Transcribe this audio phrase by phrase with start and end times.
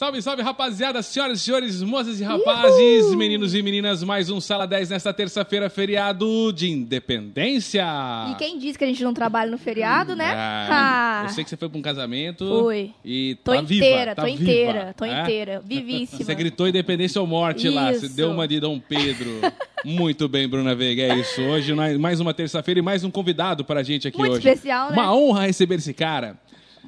[0.00, 3.18] Salve, salve, rapaziada, senhoras e senhores, moças e rapazes, Uhul.
[3.18, 7.84] meninos e meninas, mais um Sala 10 nesta terça-feira, feriado de independência.
[8.30, 10.32] E quem disse que a gente não trabalha no feriado, né?
[10.34, 12.46] Ah, eu sei que você foi pra um casamento.
[12.62, 12.92] Fui.
[13.04, 15.20] E tô tá inteira, viva, tá tô viva, inteira, tô é?
[15.20, 16.24] inteira, vivíssima.
[16.24, 17.76] Você gritou independência ou morte isso.
[17.76, 19.28] lá, você deu uma de Dom Pedro.
[19.84, 21.42] Muito bem, Bruna Veiga, é isso.
[21.42, 24.46] Hoje, mais uma terça-feira e mais um convidado para a gente aqui Muito hoje.
[24.46, 24.94] Muito especial, né?
[24.94, 26.38] Uma honra receber esse cara.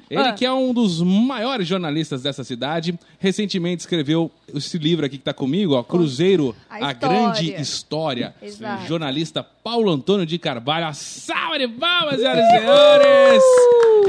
[0.09, 0.33] Ele ah.
[0.33, 5.33] que é um dos maiores jornalistas dessa cidade, recentemente escreveu esse livro aqui que está
[5.33, 8.35] comigo, ó, Cruzeiro, a, a Grande História.
[8.41, 8.85] Exato.
[8.87, 10.87] Jornalista Paulo Antônio de Carvalho.
[10.87, 13.43] A salva de palmas, senhoras e senhores!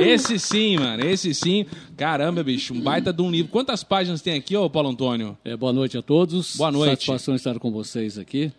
[0.01, 1.67] Esse sim, mano, esse sim.
[1.97, 3.51] Caramba, bicho, um baita de um livro.
[3.51, 5.39] Quantas páginas tem aqui, ô Paulo Antônio?
[5.45, 6.57] É, boa noite a todos.
[6.57, 6.91] Boa noite.
[6.91, 8.53] Satisfação estar com vocês aqui.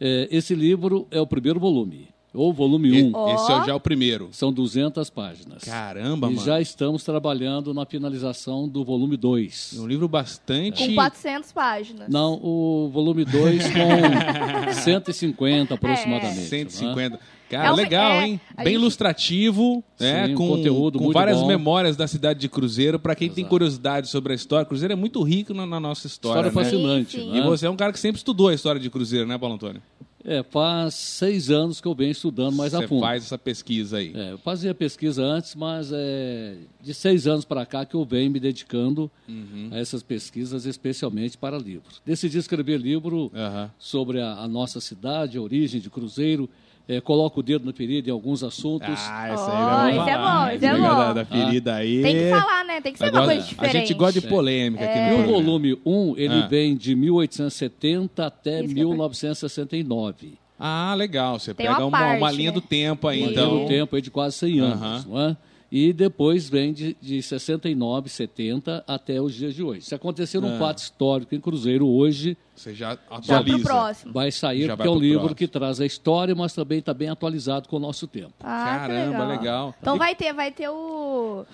[0.00, 2.08] É, esse livro é o primeiro volume.
[2.36, 3.16] Ou volume 1.
[3.16, 3.34] Um.
[3.34, 4.28] Esse é já é o primeiro.
[4.32, 5.64] São 200 páginas.
[5.64, 6.42] Caramba, e mano.
[6.42, 9.76] E já estamos trabalhando na finalização do volume 2.
[9.78, 10.86] Um livro bastante...
[10.86, 12.08] Com 400 páginas.
[12.08, 16.38] Não, o volume 2 com 150 aproximadamente.
[16.38, 16.68] É.
[16.68, 17.16] 150.
[17.16, 17.18] Né?
[17.48, 18.40] Cara, é um, legal, é, hein?
[18.56, 18.74] Bem gente...
[18.74, 20.26] ilustrativo, né?
[20.26, 21.46] Sim, com conteúdo com várias bom.
[21.46, 22.98] memórias da cidade de Cruzeiro.
[22.98, 23.36] Para quem Exato.
[23.36, 26.48] tem curiosidade sobre a história, Cruzeiro é muito rico na, na nossa história.
[26.48, 26.70] História né?
[26.70, 27.12] fascinante.
[27.12, 27.32] Sim, sim.
[27.32, 27.38] Né?
[27.38, 29.80] E você é um cara que sempre estudou a história de Cruzeiro, né, Paulo Antônio?
[30.28, 33.00] É, faz seis anos que eu venho estudando mais Você a fundo.
[33.00, 34.12] faz essa pesquisa aí.
[34.12, 38.28] É, eu fazia pesquisa antes, mas é de seis anos para cá que eu venho
[38.30, 39.68] me dedicando uhum.
[39.70, 42.02] a essas pesquisas, especialmente para livros.
[42.04, 43.70] Decidi escrever livro uhum.
[43.78, 46.50] sobre a, a, nossa cidade, a origem de Cruzeiro.
[46.88, 48.94] É, coloco o dedo na ferida em alguns assuntos.
[49.10, 51.14] Ah, essa oh, aí isso é bom, isso é da, bom.
[51.14, 51.76] Da ferida ah.
[51.78, 52.00] aí.
[52.00, 52.80] Tem que falar, né?
[52.80, 53.76] Tem que ser uma coisa diferente.
[53.76, 54.88] A gente gosta de polêmica é.
[54.88, 55.42] aqui no E o programa.
[55.42, 56.46] volume 1, ele Ah.
[56.46, 60.38] vem de 1870 até Isso que eu 1969.
[60.58, 61.38] Ah, legal.
[61.38, 62.54] Você Tem pega uma uma, parte, uma linha né?
[62.54, 63.50] do tempo aí, Uma então.
[63.50, 65.36] linha do tempo aí de quase 100 anos, não é?
[65.70, 69.82] E depois vem de, de 69, 70 até os dias de hoje.
[69.82, 70.58] Se acontecer um Ah.
[70.58, 73.58] fato histórico em Cruzeiro hoje, Você já Já atualiza.
[73.68, 74.12] próximo.
[74.12, 75.36] vai sair, Já porque é um livro próximo.
[75.36, 78.32] que traz a história, mas também está bem atualizado com o nosso tempo.
[78.40, 79.28] Ah, Caramba, legal.
[79.28, 79.74] legal.
[79.80, 81.44] Então E- vai ter, vai ter o,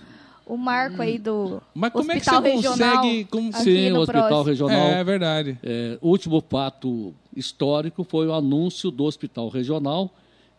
[0.46, 4.00] o marco aí do Mas como é que Hospital você Regional consegue- como- Sim, o
[4.00, 4.42] Hospital próximo.
[4.50, 4.78] Regional.
[4.88, 5.58] É, é verdade.
[5.62, 10.10] É, o último fato histórico foi o anúncio do Hospital Regional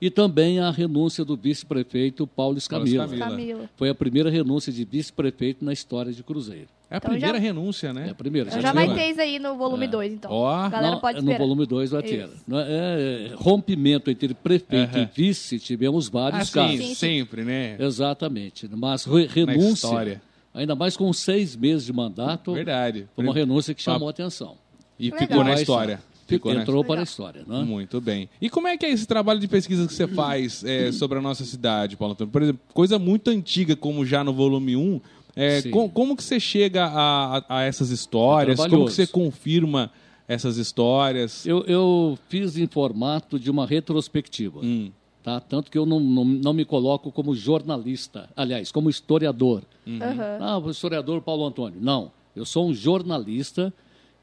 [0.05, 3.07] e também a renúncia do vice-prefeito Paulo Escamila.
[3.07, 3.69] Camila.
[3.77, 6.67] Foi a primeira renúncia de vice-prefeito na história de Cruzeiro.
[6.89, 8.07] É a Então primeira já- renúncia, né?
[8.07, 8.49] É a primeira.
[8.49, 10.29] Então já já vai ter isso aí no volume 2, então.
[10.29, 10.47] Ó.
[10.53, 11.39] A galera Não, pode no esperar.
[11.39, 12.29] volume 2 vai ter.
[12.45, 15.03] Não é- é rompimento entre prefeito Aham.
[15.03, 16.77] e vice, tivemos vários Ah, casos.
[16.85, 17.77] sim, sempre, né?
[17.79, 18.69] Exatamente.
[18.75, 20.21] Mas re- Na renúncia, história.
[20.53, 23.07] ainda mais com seis meses de mandato, Verdade.
[23.15, 24.55] foi uma renúncia que chamou a atenção.
[24.99, 25.19] E Legal.
[25.19, 25.99] ficou na história.
[26.27, 27.43] Ficou Entrou para a história.
[27.45, 27.63] Né?
[27.63, 28.29] Muito bem.
[28.41, 31.21] E como é que é esse trabalho de pesquisa que você faz é, sobre a
[31.21, 32.31] nossa cidade, Paulo Antônio?
[32.31, 35.01] Por exemplo, coisa muito antiga, como já no volume 1.
[35.35, 38.59] É, com- como que você chega a, a- a essas histórias?
[38.59, 39.91] É como que você confirma
[40.27, 41.45] essas histórias?
[41.45, 44.59] Eu, eu fiz em formato de uma retrospectiva.
[44.63, 44.91] Hum,
[45.23, 45.39] Tá?
[45.39, 49.63] Tanto que eu não, não, não me coloco como jornalista, aliás, como historiador.
[49.87, 50.37] Aham.
[50.41, 51.79] Ah, o historiador Paulo Antônio.
[51.81, 53.73] Não, eu sou um jornalista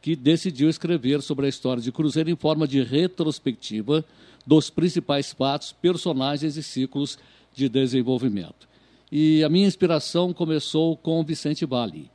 [0.00, 4.04] que decidiu escrever sobre a história de Cruzeiro em forma de retrospectiva
[4.46, 7.18] dos principais fatos, personagens e ciclos
[7.54, 8.68] de desenvolvimento.
[9.12, 12.10] E a minha inspiração começou com Vicente Vale.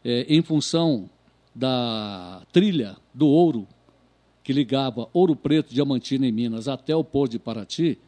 [0.04, 1.08] eh, em função
[1.54, 3.66] da trilha do ouro
[4.44, 7.98] que ligava Ouro Preto, Diamantina em Minas até o Porto de Paraty,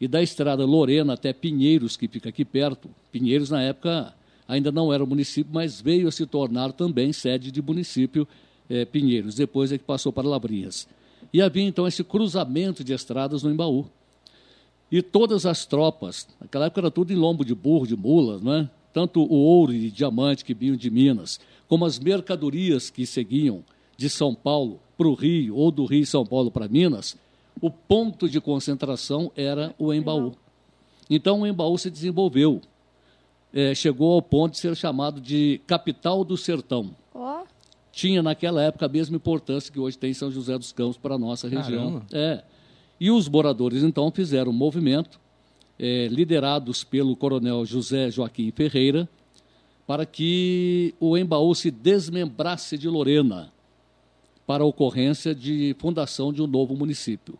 [0.00, 2.88] e da estrada Lorena até Pinheiros, que fica aqui perto.
[3.10, 4.14] Pinheiros, na época,
[4.48, 8.26] ainda não era município, mas veio a se tornar também sede de município
[8.68, 9.34] eh, Pinheiros.
[9.34, 10.88] Depois é que passou para Lavrinhas.
[11.32, 13.86] E havia, então, esse cruzamento de estradas no Embaú.
[14.90, 18.70] E todas as tropas, naquela época era tudo em lombo de burro, de mulas, né?
[18.92, 23.62] tanto o ouro e diamante que vinham de Minas, como as mercadorias que seguiam
[23.96, 27.16] de São Paulo para o Rio, ou do Rio e São Paulo para Minas,
[27.60, 30.34] o ponto de concentração era o Embaú.
[31.10, 32.60] Então o Embaú se desenvolveu,
[33.52, 36.94] eh, chegou ao ponto de ser chamado de capital do sertão.
[37.14, 37.44] Ó,
[37.92, 41.18] Tinha naquela época a mesma importância que hoje tem São José dos Campos para a
[41.18, 42.00] nossa região.
[42.00, 42.06] Caramba.
[42.12, 42.44] É.
[43.00, 45.20] E os moradores, então, fizeram um movimento,
[45.78, 49.08] eh, liderados pelo coronel José Joaquim Ferreira,
[49.86, 53.52] para que o Embaú se desmembrasse de Lorena
[54.46, 57.38] para a ocorrência de fundação de um novo município.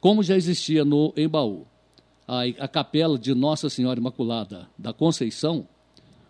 [0.00, 1.66] Como já existia no Embaú
[2.26, 5.66] a, a capela de Nossa Senhora Imaculada da Conceição,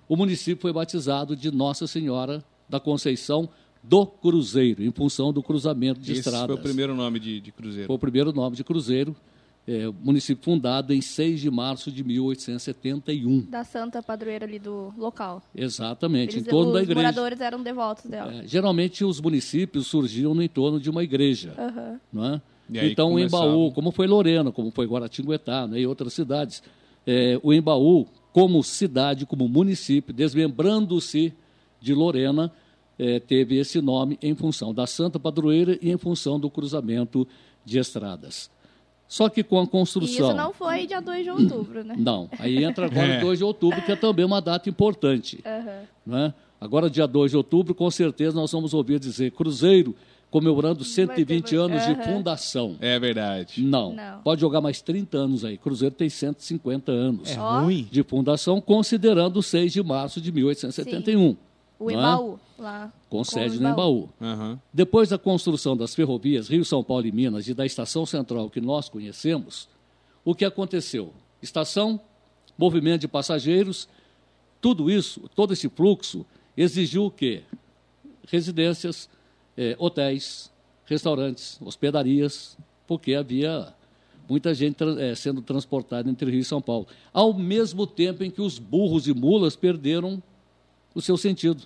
[0.08, 3.48] o município foi batizado de Nossa Senhora da Conceição
[3.82, 6.46] do Cruzeiro, em função do cruzamento de Esse estradas.
[6.46, 7.86] foi o primeiro nome de, de cruzeiro.
[7.86, 9.14] Foi o primeiro nome de Cruzeiro,
[9.66, 13.42] é, município fundado em 6 de março de 1871.
[13.42, 15.42] da santa padroeira ali do local.
[15.54, 17.00] Exatamente, Eles- em torno os da igreja.
[17.00, 18.32] moradores eram devotos dela.
[18.42, 21.54] É, geralmente os municípios surgiam no entorno de uma igreja.
[21.58, 22.00] Aham.
[22.12, 22.42] não é?
[22.70, 23.48] E então o começavam.
[23.48, 26.62] Embaú, como foi Lorena, como foi Guaratinguetá né, e outras cidades,
[27.06, 31.32] é, o Embaú, como cidade, como município, desmembrando-se
[31.80, 32.50] de Lorena,
[32.98, 37.26] é, teve esse nome em função da Santa Padroeira e em função do cruzamento
[37.64, 38.50] de estradas.
[39.06, 40.28] Só que com a E construção.
[40.28, 41.94] isso não foi dia 2 de outubro, né?
[41.98, 43.20] Não, aí entra agora É.
[43.20, 45.40] 2 de outubro, que é também uma data importante.
[45.44, 45.82] Aham.
[46.06, 46.34] né?
[46.60, 49.94] Agora, dia 2 de outubro, com certeza nós vamos ouvir dizer Cruzeiro
[50.38, 52.02] comemorando 120 ter- anos de Aham.
[52.02, 52.76] fundação.
[52.80, 53.62] É verdade.
[53.62, 53.94] Não.
[53.94, 54.20] Não.
[54.22, 55.56] Pode jogar mais 30 anos aí.
[55.56, 57.86] Cruzeiro tem 150 anos É ruim.
[57.88, 61.36] de fundação, considerando o 6 de março de 1871,
[61.78, 61.94] O Não é?
[61.94, 62.92] Embaú, lá.
[63.08, 64.08] com o sede no Embaú.
[64.20, 64.58] Aham.
[64.72, 68.60] Depois da construção das ferrovias Rio, São Paulo e Minas e da estação central que
[68.60, 69.68] nós conhecemos,
[70.24, 71.12] o que aconteceu?
[71.40, 72.00] Estação,
[72.58, 73.88] movimento de passageiros,
[74.60, 76.26] tudo isso, todo esse fluxo
[76.56, 77.42] exigiu o quê?
[78.28, 79.08] Residências,
[79.56, 80.50] eh, hotéis,
[80.86, 82.56] restaurantes, hospedarias,
[82.86, 83.72] porque havia
[84.28, 86.86] muita gente eh, sendo transportada entre Rio e São Paulo.
[87.12, 90.22] Ao mesmo tempo em que os burros e mulas perderam
[90.94, 91.62] o seu sentido.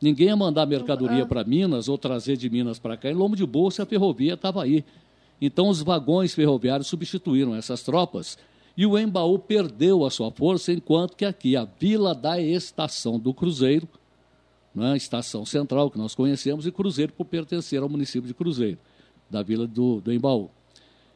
[0.00, 3.10] Ninguém ia mandar mercadoria para Minas ou trazer de Minas para cá.
[3.10, 4.84] Em lombo de bolsa, a ferrovia estava aí.
[5.40, 8.38] Então, os vagões ferroviários substituíram essas tropas
[8.76, 13.34] e o Embaú perdeu a sua força, enquanto que aqui, a Vila da Estação do
[13.34, 13.88] Cruzeiro,
[14.78, 18.78] né, estação central que nós conhecemos, e Cruzeiro por pertencer ao município de Cruzeiro,
[19.28, 20.50] da Vila do, do Embaú.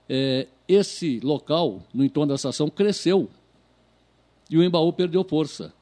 [0.08, 3.30] É, esse local, no entorno da estação, cresceu
[4.50, 5.72] e o Embaú perdeu força.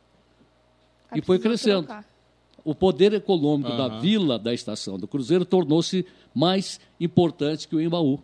[1.10, 1.86] Aí E foi crescendo.
[1.86, 2.04] trocar.
[2.62, 4.00] O poder econômico da Aham.
[4.00, 8.20] vila da estação do Cruzeiro tornou-se mais importante que o Embaú.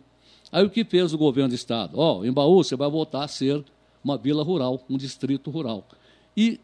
[0.51, 1.97] Aí o que fez o governo do estado?
[1.99, 3.63] Ó, o Embaú você vai voltar a ser
[4.03, 5.85] uma vila rural, um distrito rural.
[6.35, 6.59] E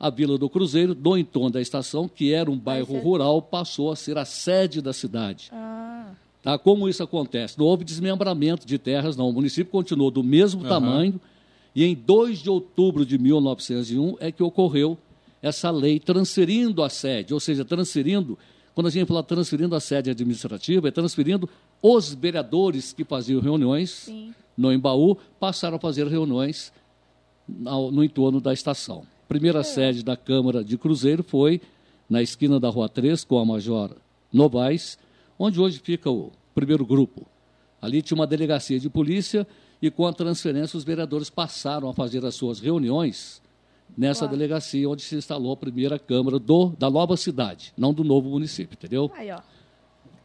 [0.00, 3.92] a Vila do Cruzeiro, do entorno da estação, que era um bairro ser- rural, passou
[3.92, 5.50] a ser a sede da cidade.
[5.52, 6.56] Ah, Tá?
[6.58, 7.58] Como isso acontece?
[7.58, 9.28] Não houve desmembramento de terras, não.
[9.28, 10.68] O município continuou do mesmo Aham.
[10.70, 11.20] tamanho
[11.76, 14.96] e em 2 de outubro de 1901 é que ocorreu
[15.42, 18.38] essa lei transferindo a sede, ou seja, transferindo,
[18.74, 21.46] quando a gente fala transferindo a sede administrativa, é transferindo
[21.82, 24.34] os vereadores que faziam reuniões sim.
[24.56, 26.72] no Embaú, passaram a fazer reuniões
[27.66, 29.02] ao- no entorno da estação.
[29.30, 31.60] Primeira sede da Câmara de Cruzeiro foi
[32.08, 33.92] na esquina da Rua 3, com a Major
[34.32, 34.98] Novaes,
[35.38, 37.24] onde hoje fica o primeiro grupo.
[37.80, 39.46] Ali tinha uma delegacia de polícia
[39.80, 43.40] e com a transferência os vereadores passaram a fazer as suas reuniões
[43.96, 44.36] nessa Claro.
[44.36, 48.74] delegacia onde se instalou a primeira Câmara do, da nova cidade, não do novo município,
[48.74, 49.12] entendeu?
[49.14, 49.38] Aí, ó.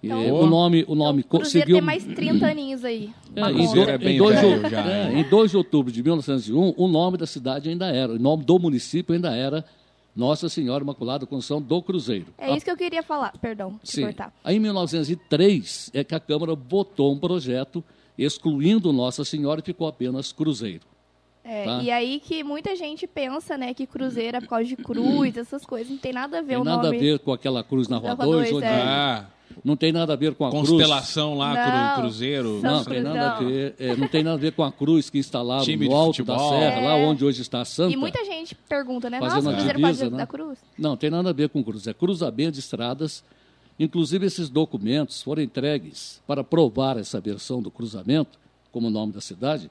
[0.05, 1.75] E, Então- o nome, o nome Então, Cruzeiro conseguiu...
[1.77, 3.09] tem mais 30 aninhos aí.
[3.35, 5.57] É, pra em, do- é bem em dois de, velho já, é, em 2 de
[5.57, 9.65] outubro de 1901, o nome da cidade ainda era, o nome do município ainda era
[10.15, 12.27] Nossa Senhora Imaculada Conceição do Cruzeiro.
[12.37, 13.33] É isso que eu queria falar.
[13.41, 14.03] Perdão, te Sim.
[14.03, 14.33] cortar.
[14.43, 17.83] Aí, em 1903 é que a Câmara votou um projeto
[18.17, 20.81] excluindo Nossa Senhora e ficou apenas Cruzeiro.
[21.43, 21.83] É, Tá.
[21.83, 25.63] E aí que muita gente pensa, né, que cruzeiro é por causa de cruz, essas
[25.63, 25.91] coisas.
[25.91, 26.97] Não tem nada a ver Tem o nada nome.
[26.97, 28.81] a ver com aquela cruz na Rua Na Rua 2, dois, onde é.
[28.81, 29.25] Ah,
[29.63, 30.69] não tem nada a ver com a cruz.
[30.69, 31.95] constelação lá, cru- Não.
[32.09, 32.61] cruzeiro.
[32.61, 35.09] São Não, tem nada a ver, é, não tem nada a ver com a cruz
[35.09, 37.05] que instalaram Time no de alto da serra, lá É.
[37.05, 37.93] onde hoje está a Santa.
[37.93, 39.19] E muita gente pergunta, né?
[39.19, 40.25] Fazendo Nossa, a cruzeiro pode divisa, da né?
[40.25, 40.59] cruz?
[40.77, 41.87] Não, tem nada a ver com cruz.
[41.87, 43.23] É cruzamento de estradas.
[43.77, 48.39] Inclusive, esses documentos foram entregues para provar essa versão do cruzamento,
[48.71, 49.69] como o nome da cidade.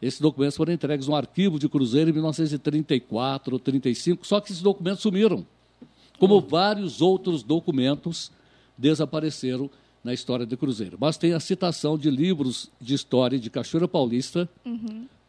[0.00, 4.62] Esses documentos foram entregues no arquivo de Cruzeiro em 1934 ou 35, só que esses
[4.62, 5.46] documentos sumiram.
[6.18, 8.30] Como vários outros documentos
[8.76, 9.70] desapareceram
[10.02, 10.96] na história do Cruzeiro.
[11.00, 14.48] Mas tem a citação de livros de história de Cachoeira Paulista,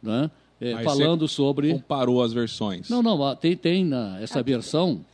[0.02, 1.72] né, é, Aí falando sobre.
[1.72, 2.88] Comparou as versões.
[2.88, 5.04] Não, não, tem, tem na, essa versão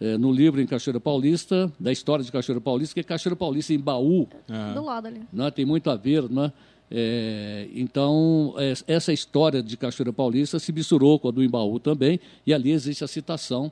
[0.00, 3.72] eh, no livro em Cachoeira Paulista, da história de Cachoeira Paulista, que é Cachoeira Paulista
[3.72, 4.72] em Baú, Ah.
[4.72, 5.20] Do lado ali.
[5.32, 6.52] né, tem muito a ver, né?
[6.90, 12.18] Eh, então, eh, essa história de Cachoeira Paulista se misturou com a do Embaú também,
[12.44, 13.70] e ali existe a citação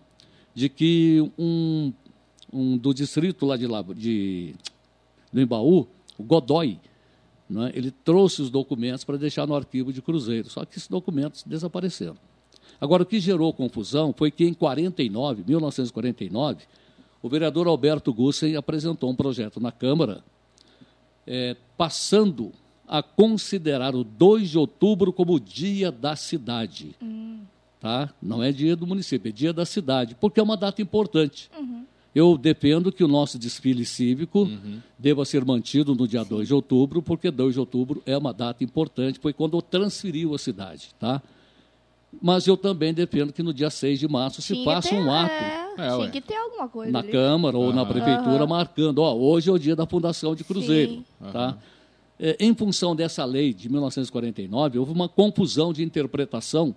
[0.54, 1.92] de que um,
[2.52, 4.54] um do distrito lá de, lá, de
[5.32, 5.86] do Embaú,
[6.16, 6.78] o Godoy,
[7.48, 11.42] né, ele trouxe os documentos para deixar no arquivo de Cruzeiro, só que esses documentos
[11.44, 12.16] desapareceram.
[12.80, 16.64] Agora, o que gerou confusão foi que em 49, 1949,
[17.22, 20.22] o vereador Alberto Gussen apresentou um projeto na Câmara
[21.26, 22.52] eh, passando
[22.86, 26.94] a considerar o 2 de outubro como dia da cidade.
[27.80, 28.12] Tá?
[28.20, 31.50] Não é dia do município, é dia da cidade, porque é uma data importante.
[32.18, 34.48] Eu defendo que o nosso desfile cívico
[34.98, 38.64] deva ser mantido no dia 2 de outubro, porque 2 de outubro é uma data
[38.64, 40.88] importante, foi quando transferiu a cidade.
[40.98, 41.22] Tá?
[42.20, 45.68] Mas eu também defendo que no dia 6 de março se faça um ato É,
[45.78, 46.10] É, tinha ué.
[46.10, 47.12] que ter alguma coisa na ali.
[47.12, 48.46] Câmara ou na Prefeitura Aham.
[48.48, 51.04] marcando, ó, hoje é o dia da fundação de Cruzeiro.
[51.32, 51.56] Tá?
[52.18, 56.74] É, em função dessa lei de 1949, houve uma confusão de interpretação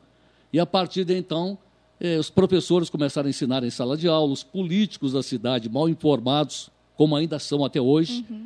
[0.54, 1.58] e, a partir de então,
[2.02, 5.88] eh, os professores começaram a ensinar em sala de aula, os políticos da cidade, mal
[5.88, 8.46] informados, como ainda são até hoje, Uhum.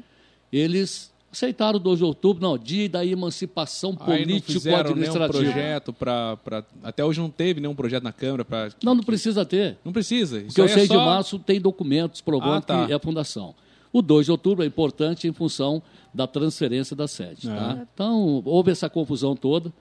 [0.52, 5.28] eles aceitaram o 2 de outubro, não, dia da emancipação fizeram nenhum político-administrativa.
[5.52, 6.38] projeto para...
[6.82, 8.70] Até hoje não teve nenhum projeto na Câmara para...
[8.82, 9.78] Não, não precisa ter.
[9.84, 10.38] Não precisa.
[10.38, 12.86] Isso Porque o aí é 6 de só- março tem documentos provando Ah, tá.
[12.86, 13.54] que é a fundação.
[13.92, 15.82] O 2 de outubro é importante em função
[16.14, 17.48] da transferência da sede.
[17.50, 17.86] Tá?
[17.94, 19.74] Então, houve essa confusão toda.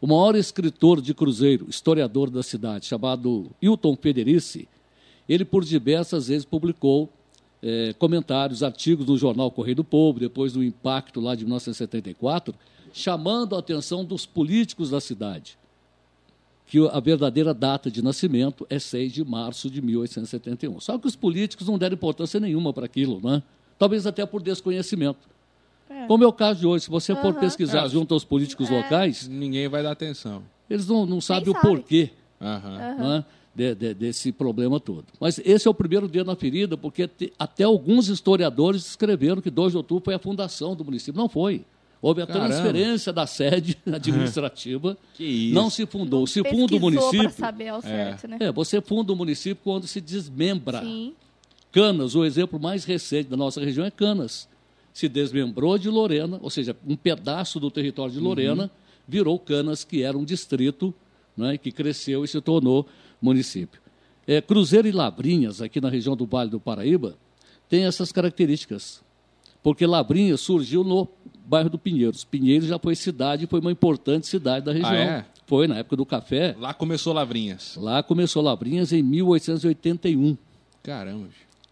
[0.00, 4.68] O maior escritor de Cruzeiro, historiador da cidade, chamado Hilton Federici,
[5.28, 7.08] ele por diversas vezes publicou
[7.62, 12.54] eh, comentários, artigos no jornal Correio do Povo, depois do impacto lá de 1974,
[12.92, 15.58] chamando a atenção dos políticos da cidade
[16.70, 20.78] que a verdadeira data de nascimento é 6 de março de 1871.
[20.78, 23.42] Só que os políticos não deram importância nenhuma para aquilo, né?
[23.76, 25.18] Talvez até por desconhecimento.
[26.08, 27.88] Como é o caso de hoje, se você for pesquisar É.
[27.88, 30.42] junto aos políticos locais, Ninguém vai dar atenção.
[30.68, 31.66] eles não, não sabem o sabe.
[31.66, 32.96] porquê Aham.
[32.98, 35.04] né, de- de- desse problema todo.
[35.20, 39.50] Mas esse é o primeiro dia na ferida, porque te- até alguns historiadores escreveram que
[39.50, 41.20] 2 de outubro foi a fundação do município.
[41.20, 41.64] Não foi.
[42.02, 42.46] Houve a Caramba.
[42.48, 44.96] transferência da sede administrativa.
[45.14, 45.54] Que isso.
[45.54, 46.26] Não se fundou.
[46.26, 47.30] Se funda o município.
[47.30, 48.38] saber ao certo, né?
[48.40, 50.80] É, você funda o município quando se desmembra.
[50.80, 51.12] Sim.
[51.72, 54.48] Canas, o exemplo mais recente da nossa região é Canas.
[55.00, 58.70] Se desmembrou de Lorena, ou seja, um pedaço do território de Lorena
[59.08, 60.92] virou Canas, que era um distrito,
[61.34, 62.86] né, que cresceu e se tornou
[63.18, 63.80] município.
[64.26, 67.16] É, Cruzeiro e Lavrinhas, aqui na região do Vale do Paraíba,
[67.66, 69.02] tem essas características.
[69.62, 71.08] Porque Lavrinhas surgiu no
[71.46, 72.22] bairro do Pinheiros.
[72.22, 74.92] Pinheiros já foi cidade, foi uma importante cidade da região.
[74.92, 75.24] é?
[75.46, 76.54] Foi na época do café.
[76.58, 77.74] Lá começou Lavrinhas.
[77.76, 80.36] Lá começou Lavrinhas em 1881.
[80.82, 81.28] Caramba.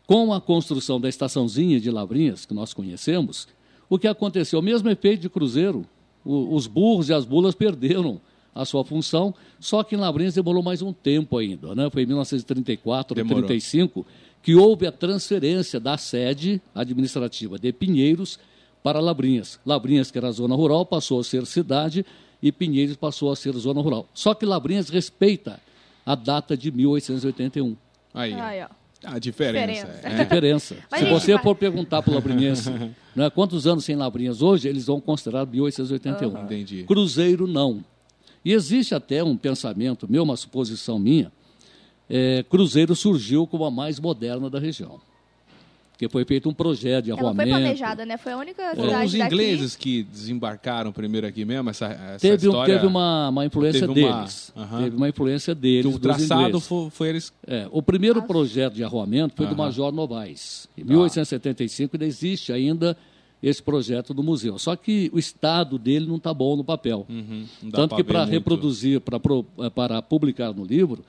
[0.08, 3.46] Com a construção da estaçãozinha de Lavrinhas, que nós conhecemos,
[3.90, 4.58] o que aconteceu?
[4.58, 5.84] O mesmo efeito de Cruzeiro.
[6.24, 8.18] O- os burros e as bulas perderam
[8.54, 11.74] a sua função, só que em Lavrinhas demorou mais um tempo ainda.
[11.74, 11.90] Né?
[11.90, 13.42] Foi em 1934 ou Demorou.
[13.46, 14.06] 35
[14.42, 18.38] que houve a transferência da sede administrativa de Pinheiros
[18.82, 19.60] para Lavrinhas.
[19.66, 22.04] Lavrinhas, que era a zona rural, passou a ser cidade
[22.42, 24.06] e Pinheiros passou a ser zona rural.
[24.14, 25.60] Só que Lavrinhas respeita
[26.06, 27.76] a data de 1881.
[28.14, 28.32] Aí.
[28.32, 28.40] ó.
[28.42, 28.77] Aí, ó.
[29.04, 29.66] A diferença.
[29.86, 30.00] Diferença.
[30.08, 30.24] A É.
[30.24, 30.76] diferença.
[30.90, 32.68] Mas Se a gente você vai- for perguntar para o Lavrinhense
[33.14, 36.44] né, quantos anos sem Lavrinhas hoje, eles vão considerar 1881.
[36.44, 36.84] Entendi.
[36.84, 37.84] Cruzeiro, não.
[38.44, 41.30] E existe até um pensamento meu, uma suposição minha,
[42.10, 45.00] é, Cruzeiro surgiu como a mais moderna da região.
[45.98, 47.50] Porque foi feito um projeto de Ela foi arruamento.
[47.58, 48.16] planejada, né?
[48.16, 49.24] Foi a única Foram cidade os daqui.
[49.34, 52.74] ingleses que desembarcaram primeiro aqui mesmo, essa, essa Teve, um- história...
[52.76, 54.52] teve uma, uma influência teve uma- deles.
[54.56, 54.82] Aham.
[54.84, 55.92] Teve uma influência que deles.
[55.92, 57.32] o traçado foi, foi eles...
[57.44, 59.64] É, o primeiro projeto de arruamento foi do Aham.
[59.64, 60.68] Major Novaes.
[60.78, 62.96] Em 1875 ainda existe ainda
[63.42, 64.56] esse projeto do museu.
[64.56, 67.06] Só que o estado dele não está bom no papel.
[67.08, 71.04] Uhum, não dá Tanto que para reproduzir, pra eh, para publicar no livro,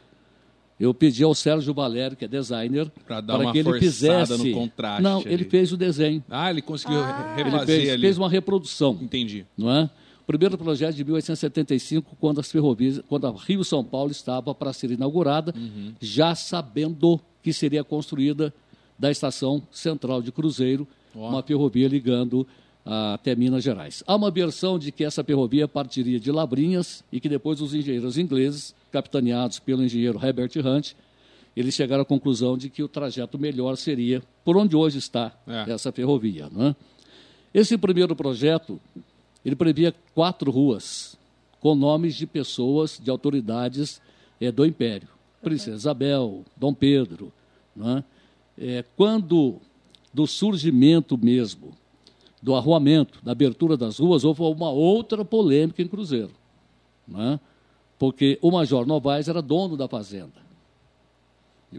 [0.80, 4.48] eu pedi ao Sérgio Valério, que é designer, para uma que ele forçada fizesse.
[4.50, 5.34] no contraste Não, ali.
[5.34, 6.24] ele fez o desenho.
[6.30, 7.00] Ah, ele conseguiu
[7.36, 8.02] Ele refazer fez, ali.
[8.02, 9.46] fez uma reprodução Entendi.
[9.58, 9.90] não é?
[10.22, 14.72] O primeiro projeto de 1875, quando as ferrovias, quando a Rio São Paulo estava para
[14.74, 15.94] ser inaugurada, Uhum.
[16.00, 18.54] já sabendo que seria construída
[18.98, 21.30] da estação central de Cruzeiro, Ó.
[21.30, 22.46] uma ferrovia ligando
[22.86, 24.04] ah, até Minas Gerais.
[24.06, 28.18] Há uma versão de que essa ferrovia partiria de Labrinhas e que depois os engenheiros
[28.18, 30.94] ingleses, capitaneados pelo engenheiro Herbert Hunt,
[31.56, 35.72] eles chegaram à conclusão de que o trajeto melhor seria por onde hoje está É.
[35.72, 36.48] essa ferrovia.
[36.52, 36.76] Não é?
[37.54, 38.80] Esse primeiro projeto,
[39.44, 41.18] ele previa quatro ruas
[41.60, 44.02] com nomes de pessoas, de autoridades
[44.40, 45.08] eh, do Império.
[45.42, 47.32] Princesa Isabel, Dom Pedro.
[47.76, 48.84] Não é?
[48.96, 49.58] Quando,
[50.14, 51.74] do surgimento mesmo,
[52.42, 56.32] do arruamento, da abertura das ruas, houve uma outra polêmica em Cruzeiro.
[57.08, 57.40] Não é?
[58.00, 60.50] Porque o Major Novaes era dono da fazenda.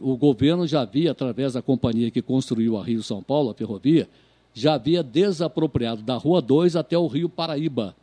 [0.01, 4.09] O governo já havia, através da companhia que construiu a Rio São Paulo, a ferrovia,
[4.53, 7.97] já havia desapropriado da Rua 2 até o Rio Paraíba,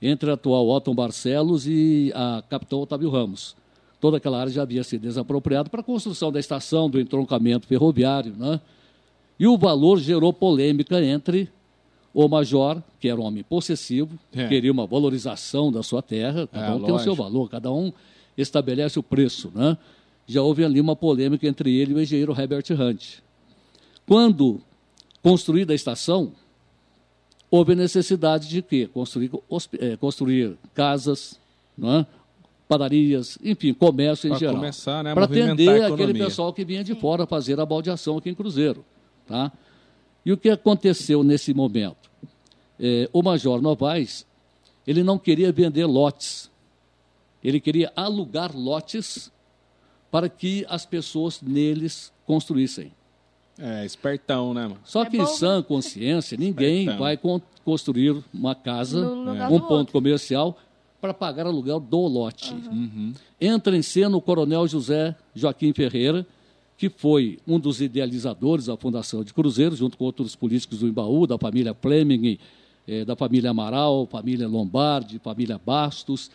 [0.00, 3.56] entre a atual Otton Barcelos e a Capitão Otávio Ramos.
[4.00, 8.32] Toda aquela área já havia sido desapropriada para a construção da estação, do entroncamento ferroviário.
[8.36, 8.60] Né?
[9.38, 11.50] E o valor gerou polêmica entre
[12.20, 14.48] o major, que era um homem possessivo, É.
[14.48, 17.14] queria uma valorização da sua terra, cada É, um tem o seu lógico.
[17.14, 17.92] valor, cada um
[18.36, 19.52] estabelece o preço.
[19.54, 19.78] Né?
[20.26, 23.18] Já houve ali uma polêmica entre ele e o engenheiro Herbert Hunt.
[24.04, 24.60] Quando
[25.22, 26.32] construída a estação,
[27.50, 28.88] houve necessidade de quê?
[28.92, 29.30] Construir,
[29.78, 31.38] eh, construir casas,
[31.76, 32.06] não é?
[32.66, 34.56] padarias, enfim, comércio em Pra geral.
[34.56, 38.28] começar, né, Para atender a aquele pessoal que vinha de fora fazer a baldeação aqui
[38.28, 38.84] em Cruzeiro.
[39.26, 39.50] Tá?
[40.28, 42.10] E o que aconteceu nesse momento?
[42.78, 44.26] Eh, o Major Novaes,
[44.86, 46.50] ele não queria vender lotes.
[47.42, 49.32] Ele queria alugar lotes
[50.10, 52.92] para que as pessoas neles construíssem.
[53.58, 54.78] É, espertão, né, mano?
[54.84, 56.98] Só É que bom, em sã consciência, ninguém Espertão.
[56.98, 59.92] vai con- construir uma casa, um ponto outro.
[59.94, 60.58] comercial,
[61.00, 62.52] para pagar aluguel do lote.
[62.52, 63.14] Uhum.
[63.40, 66.26] Entra em cena o coronel José Joaquim Ferreira,
[66.78, 71.26] que foi um dos idealizadores da Fundação de Cruzeiro, junto com outros políticos do Embaú,
[71.26, 72.38] da família Fleming,
[72.86, 76.30] eh, da família Amaral, família Lombardi, família Bastos.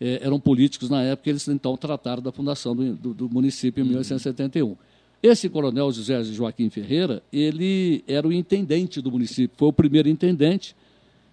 [0.00, 3.86] Eh, eram políticos na época, eles então trataram da fundação do, do- do município em
[3.86, 4.76] 1871.
[5.22, 10.74] Esse coronel José Joaquim Ferreira, ele era o intendente do município, foi o primeiro intendente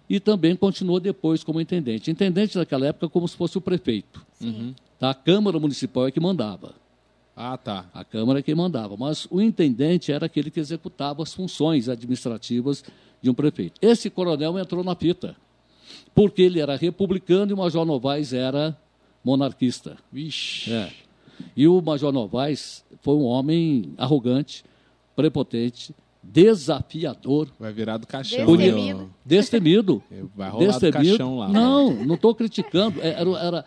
[0.08, 2.10] e também continuou depois como intendente.
[2.10, 4.24] Intendente naquela época como se fosse o prefeito.
[4.98, 5.10] Tá?
[5.10, 6.74] A Câmara Municipal é que mandava.
[7.42, 7.86] Ah, tá.
[7.94, 12.84] A Câmara é quem mandava, mas o intendente era aquele que executava as funções administrativas
[13.22, 13.78] de um prefeito.
[13.80, 15.34] Esse coronel entrou na fita,
[16.14, 18.76] porque ele era republicano e o Major Novaes era
[19.24, 19.96] monarquista.
[20.12, 20.70] Vixe.
[20.70, 20.90] É.
[21.56, 24.62] E o Major Novaes foi um homem arrogante,
[25.16, 28.44] prepotente, desafiador, Vai virar do caixão.
[28.44, 28.98] Destemido.
[28.98, 29.08] né?
[29.24, 30.02] destemido.
[30.36, 31.08] Vai rolar do destemido.
[31.08, 31.48] caixão lá.
[31.48, 33.00] Não, não estou criticando.
[33.00, 33.64] É, Era, era,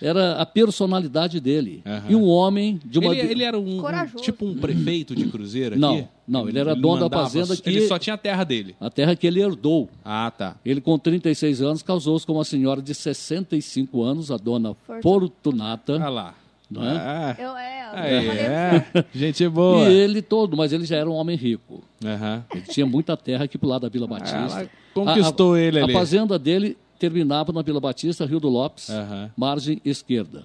[0.00, 1.82] era a personalidade dele.
[1.84, 2.04] Aham.
[2.08, 3.14] E um homem de uma.
[3.16, 4.22] Ele, ele era um, um- Corajoso.
[4.24, 5.80] tipo um prefeito de Cruzeiro aqui?
[5.80, 8.76] Não, não, ele era dono da mandava- fazenda que- Ele só tinha a terra dele.
[8.80, 9.88] A terra que ele herdou.
[10.04, 10.56] Ah, tá.
[10.64, 15.02] Ele, com 36 anos, casou-se com uma senhora de 65 anos, a dona Fortuna.
[15.02, 15.94] Fortunata.
[15.94, 16.34] Olha lá.
[16.70, 16.96] Não é?
[16.98, 19.04] Ah, Eu, é, eu falei- é.
[19.14, 19.88] Gente boa.
[19.88, 21.82] E ele todo, mas ele já era um homem rico.
[22.04, 22.44] Aham.
[22.52, 24.36] Ele tinha muita terra aqui pro lado da Vila Batista.
[24.36, 25.92] Ela conquistou A- a- ele ali.
[25.94, 29.30] A fazenda dele terminava na Vila Batista, Rio do Lopes, Aham.
[29.36, 30.44] margem esquerda.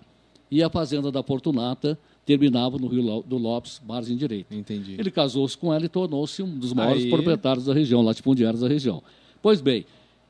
[0.52, 4.56] E a fazenda da Fortunata terminava no Rio do Lopes, margem direita.
[4.56, 4.96] Entendi.
[4.98, 7.10] Ele casou-se com ela e tornou-se um dos maiores Aí.
[7.10, 9.02] proprietários da região, latifundiários da região.
[9.42, 9.86] Pois bem,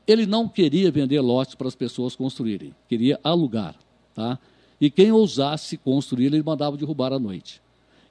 [0.06, 3.76] ele não queria vender lotes para as pessoas construírem, queria alugar.
[4.14, 4.38] Tá?
[4.80, 7.60] E quem ousasse construir, ele mandava derrubar à noite.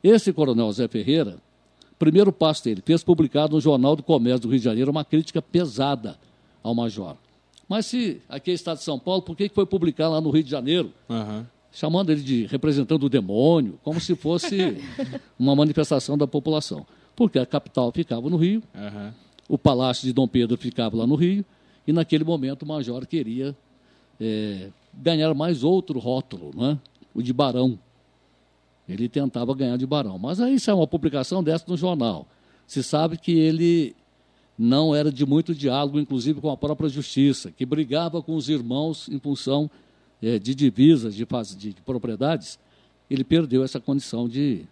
[0.03, 1.37] Esse coronel Zé Ferreira,
[1.97, 5.41] primeiro passo dele, fez publicado no Jornal do Comércio do Rio de Janeiro uma crítica
[5.41, 6.17] pesada
[6.61, 7.15] ao major.
[7.67, 10.43] Mas se aqui é Estado de São Paulo, por que foi publicar lá no Rio
[10.43, 10.91] de Janeiro?
[11.09, 11.47] Aham.
[11.71, 14.77] chamando ele de representante do demônio, como se fosse
[15.39, 16.85] uma manifestação da população.
[17.15, 19.13] Porque a capital ficava no Rio, Aham.
[19.49, 21.43] o palácio de Dom Pedro ficava lá no Rio,
[21.87, 23.55] e naquele momento o major queria
[24.19, 26.77] eh, ganhar mais outro rótulo, não é?
[27.13, 27.77] o de barão.
[28.87, 30.17] Ele tentava ganhar de barão.
[30.19, 32.27] Mas aí saiu uma publicação dessa no jornal.
[32.67, 33.95] se sabe que ele
[34.57, 39.09] não era de muito diálogo, inclusive com a própria justiça, que brigava com os irmãos
[39.09, 39.69] em função
[40.21, 42.59] é, de divisas, de, de, de propriedades.
[43.09, 44.65] Ele perdeu essa condição de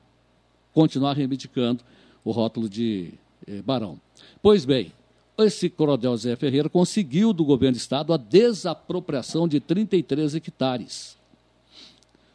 [0.74, 1.84] continuar reivindicando
[2.24, 3.13] o rótulo de
[3.48, 4.00] é, barão.
[4.41, 4.91] Pois bem,
[5.38, 11.17] esse coronel Zé Ferreira conseguiu do governo do estado a desapropriação de 33 hectares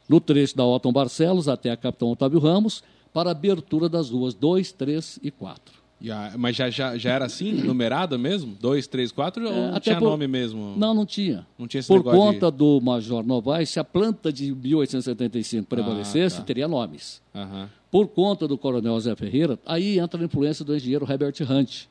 [0.08, 2.82] no trecho da Otton Barcelos até a Capitão Otávio Ramos
[3.12, 5.74] para abertura das ruas 2, 3 e 4.
[6.02, 8.54] Yeah, mas já, já, já era assim, numerada mesmo?
[8.60, 10.10] 2, 3, 4 ou não tinha por...
[10.10, 10.74] nome mesmo?
[10.76, 11.46] Não, não tinha.
[11.58, 12.58] Não tinha esse Por conta de...
[12.58, 16.44] do Major Novaes, se a planta de 1875 prevalecesse, ah, tá.
[16.44, 17.22] teria nomes.
[17.34, 17.66] Uhum.
[17.90, 21.86] Por conta do Coronel Zé Ferreira, aí entra a influência do engenheiro Herbert Hunt,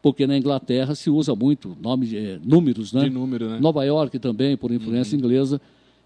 [0.00, 3.04] porque na Inglaterra se usa muito nome, é, números, né?
[3.04, 3.60] De número, né?
[3.60, 5.24] Nova York também, por influência uhum.
[5.24, 5.60] inglesa.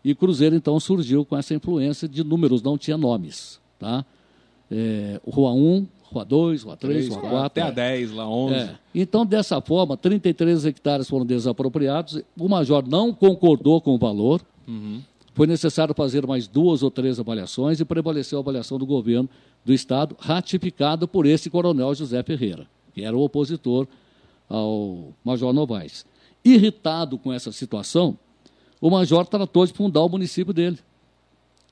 [0.04, 3.60] E Cruzeiro, então, surgiu com essa influência de números, não tinha nomes.
[3.78, 4.04] Tá?
[4.70, 7.46] É, Rua 1, Rua 2, Rua 3, 3 Rua 4.
[7.46, 8.54] Até a 10, lá 11.
[8.54, 8.74] É.
[8.94, 12.22] Então, dessa forma, 33 hectares foram desapropriados.
[12.38, 14.40] O major não concordou com o valor.
[14.66, 15.02] Uhum.
[15.34, 19.28] Foi necessário fazer mais duas ou três avaliações e prevaleceu a avaliação do governo
[19.64, 22.66] do Estado, ratificada por esse coronel José Ferreira
[22.96, 23.86] que era o opositor
[24.48, 26.06] ao Major Novaes.
[26.42, 28.18] Irritado com essa situação,
[28.80, 30.78] o Major tratou de fundar o município dele,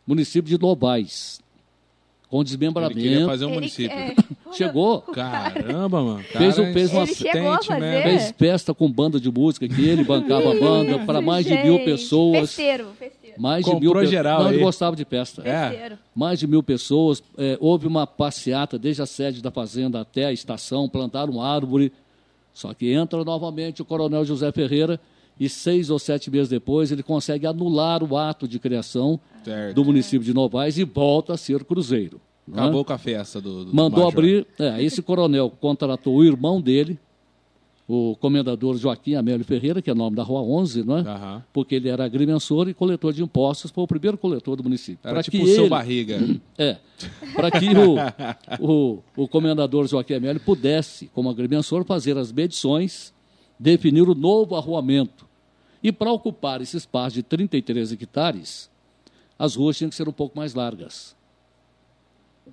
[0.06, 1.40] município de Novaes,
[2.34, 2.98] com desmembramento.
[2.98, 3.96] Ele queria fazer um município.
[3.96, 4.12] É...
[4.50, 5.02] Chegou.
[5.02, 6.24] Caramba, mano.
[6.36, 11.20] fez, fez uma fez festa com banda de música que ele bancava a banda para
[11.20, 12.50] mais de mil pessoas.
[12.50, 13.40] Festeiro, festeiro.
[13.40, 15.48] Mais de mil geral Não, ele gostava de festa.
[15.48, 15.92] É.
[16.12, 17.22] Mais de mil pessoas.
[17.38, 21.92] É, houve uma passeata desde a sede da fazenda até a estação, plantaram árvore.
[22.52, 24.98] Só que entra novamente o coronel José Ferreira
[25.38, 29.74] e seis ou sete meses depois ele consegue anular o ato de criação certo.
[29.74, 32.20] do município de Novaes e volta a ser cruzeiro.
[32.52, 32.84] Acabou é?
[32.84, 34.46] com a festa do, do Mandou do abrir.
[34.58, 36.98] É, esse coronel contratou o irmão dele,
[37.88, 41.00] o comendador Joaquim Amélio Ferreira, que é nome da Rua 11, não é?
[41.02, 41.42] Uhum.
[41.52, 45.00] Porque ele era agrimensor e coletor de impostos, foi o primeiro coletor do município.
[45.04, 46.18] Era pra tipo o seu barriga.
[46.56, 46.78] É.
[47.34, 47.96] Para que o,
[48.60, 53.12] o, o comendador Joaquim Amélio pudesse, como agrimensor, fazer as medições,
[53.58, 55.26] definir o novo arruamento.
[55.82, 58.70] E para ocupar esse espaço de 33 hectares,
[59.38, 61.13] as ruas tinham que ser um pouco mais largas.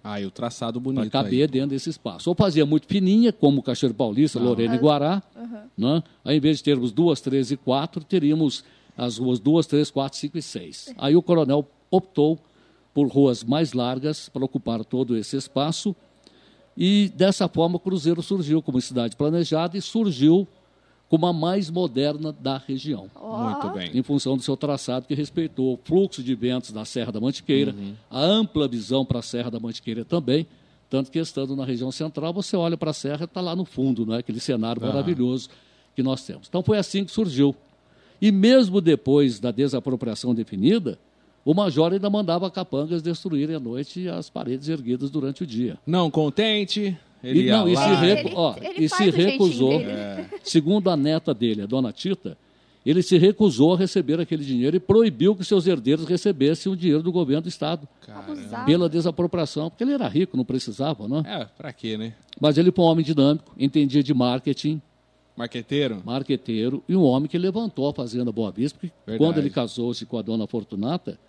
[0.03, 1.09] Ah, e o traçado bonito.
[1.09, 1.47] Para caber aí.
[1.47, 2.29] dentro desse espaço.
[2.29, 4.41] Ou fazia muito fininha, como o Cachoeiro Paulista, ah.
[4.41, 5.21] Lorena e Guará.
[5.35, 5.59] Uhum.
[5.77, 6.03] Né?
[6.23, 8.63] Aí, em vez de termos duas, três e quatro, teríamos
[8.97, 10.93] as ruas duas, três, quatro, cinco e seis.
[10.97, 12.39] Aí o coronel optou
[12.93, 15.95] por ruas mais largas para ocupar todo esse espaço.
[16.77, 20.47] E dessa forma o Cruzeiro surgiu como cidade planejada e surgiu
[21.11, 23.11] como a mais moderna da região.
[23.21, 23.35] Oh.
[23.35, 23.91] Muito bem.
[23.93, 27.73] Em função do seu traçado que respeitou o fluxo de ventos da Serra da Mantiqueira,
[27.73, 27.93] uhum.
[28.09, 30.47] a ampla visão para a Serra da Mantiqueira também,
[30.89, 33.65] tanto que estando na região central, você olha para a serra e está lá no
[33.65, 34.19] fundo, né?
[34.19, 35.49] aquele cenário maravilhoso
[35.93, 36.47] que nós temos.
[36.47, 37.53] Então foi assim que surgiu.
[38.21, 40.97] E mesmo depois da desapropriação definida,
[41.43, 45.77] o major ainda mandava capangas destruírem à noite as paredes erguidas durante o dia.
[45.85, 50.25] Não contente, ele e, não, e se, recu ó, e se recusou, é.
[50.43, 52.37] segundo a neta dele, a dona Tita,
[52.85, 57.03] ele se recusou a receber aquele dinheiro e proibiu que seus herdeiros recebessem o dinheiro
[57.03, 57.87] do governo do Estado.
[58.01, 58.63] Caramba.
[58.65, 61.47] Pela desapropriação, porque ele era rico, não precisava, não é?
[61.57, 62.13] pra quê, né?
[62.39, 64.81] Mas ele foi um homem dinâmico, entendia de marketing.
[65.37, 66.01] Marqueteiro?
[66.03, 69.17] Marqueteiro, e um homem que levantou a Fazenda Boa Vista, porque Verdade.
[69.17, 71.19] quando ele casou-se com a dona Fortunata,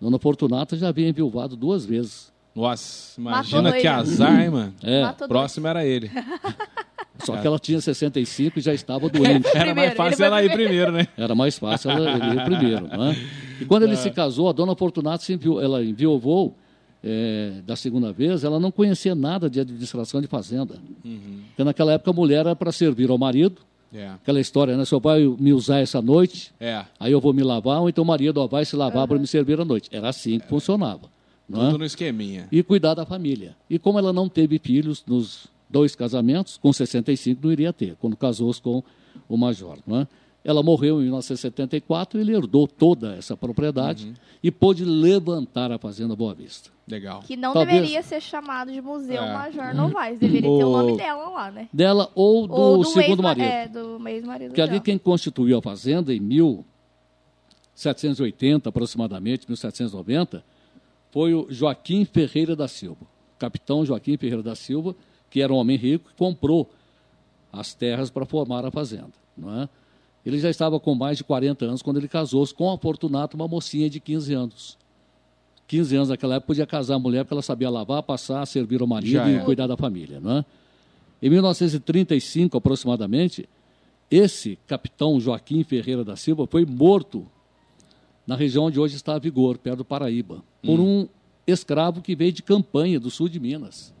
[0.00, 2.32] a dona Fortunata já havia enviuvado duas vezes.
[2.58, 4.74] Nossa, imagina que azar, hein, mano?
[4.82, 5.12] É.
[5.28, 6.10] Próximo era ele.
[7.24, 9.48] Só que ela tinha 65 e já estava doente.
[9.54, 11.06] Era mais fácil ela ir primeiro, né?
[11.16, 13.16] Era mais fácil ela ir primeiro, né?
[13.60, 13.96] E quando ele é.
[13.96, 16.54] se casou, a dona Fortunato se enviou, ela enviou o voo
[17.02, 20.76] é, da segunda vez, ela não conhecia nada de administração de fazenda.
[21.04, 21.40] Uhum.
[21.48, 23.62] Porque naquela época a mulher era para servir ao marido.
[23.92, 24.08] É.
[24.08, 24.84] Aquela história, né?
[24.84, 26.84] Seu pai me usar essa noite, é.
[27.00, 29.08] aí eu vou me lavar, ou então o marido ó, vai se lavar uhum.
[29.08, 29.88] para me servir à noite.
[29.92, 31.17] Era assim que funcionava.
[31.50, 31.78] Tudo é?
[31.78, 32.46] no esqueminha.
[32.52, 33.56] E cuidar da família.
[33.68, 38.16] E como ela não teve filhos nos dois casamentos, com 65 não iria ter, quando
[38.16, 38.82] casou-se com
[39.28, 39.78] o major.
[39.86, 40.08] Não é?
[40.44, 44.14] Ela morreu em 1974 e ele herdou toda essa propriedade uhum.
[44.42, 46.70] e pôde levantar a Fazenda Boa Vista.
[46.86, 47.20] Legal.
[47.20, 47.76] Que não Talvez...
[47.76, 49.32] deveria ser chamado de Museu é.
[49.32, 50.58] Major Novaes, deveria o...
[50.58, 51.68] ter o nome dela lá, né?
[51.70, 53.44] Dela ou do, ou do segundo marido.
[53.44, 54.48] É, do ex-marido.
[54.48, 60.42] Porque ali quem constituiu a Fazenda em 1780, aproximadamente, 1790,
[61.18, 63.04] foi o Joaquim Ferreira da Silva.
[63.40, 64.94] Capitão Joaquim Ferreira da Silva,
[65.28, 66.70] que era um homem rico, comprou
[67.52, 69.10] as terras para formar a fazenda.
[69.36, 69.68] Não é?
[70.24, 73.48] Ele já estava com mais de 40 anos quando ele casou-se com a Fortunato, uma
[73.48, 74.78] mocinha de 15 anos.
[75.66, 78.86] 15 anos naquela época, podia casar a mulher porque ela sabia lavar, passar, servir o
[78.86, 79.40] marido Já e é.
[79.40, 80.20] cuidar da família.
[80.20, 80.44] Não é?
[81.20, 83.48] Em 1935, aproximadamente,
[84.08, 87.26] esse capitão Joaquim Ferreira da Silva foi morto
[88.28, 91.00] na região onde hoje está a Vigor, perto do Paraíba, por Hum.
[91.00, 91.08] um
[91.46, 93.94] escravo que veio de campanha do sul de Minas.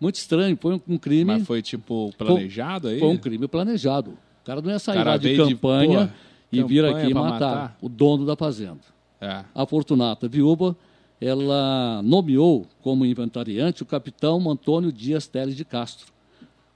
[0.00, 1.24] Muito estranho, foi um, um crime.
[1.24, 3.00] Mas foi tipo planejado aí?
[3.00, 4.12] Foi um crime planejado.
[4.12, 6.14] O cara não ia sair Cara lá de veio de, campanha pô,
[6.52, 7.78] e vir campanha aqui pra matar, matar.
[7.82, 8.80] o dono da fazenda.
[9.20, 9.44] É.
[9.52, 10.76] A Fortunata, viúva,
[11.20, 16.12] ela nomeou como inventariante o capitão Antônio Dias Teles de Castro,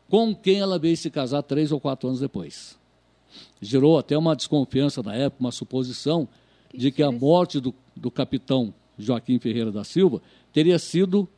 [0.08, 2.76] com quem ela veio se casar três ou quatro anos depois.
[3.62, 6.26] Gerou até uma desconfiança na época, uma suposição
[6.74, 10.20] de que a morte do, do capitão Joaquim Ferreira da Silva
[10.52, 11.28] teria sido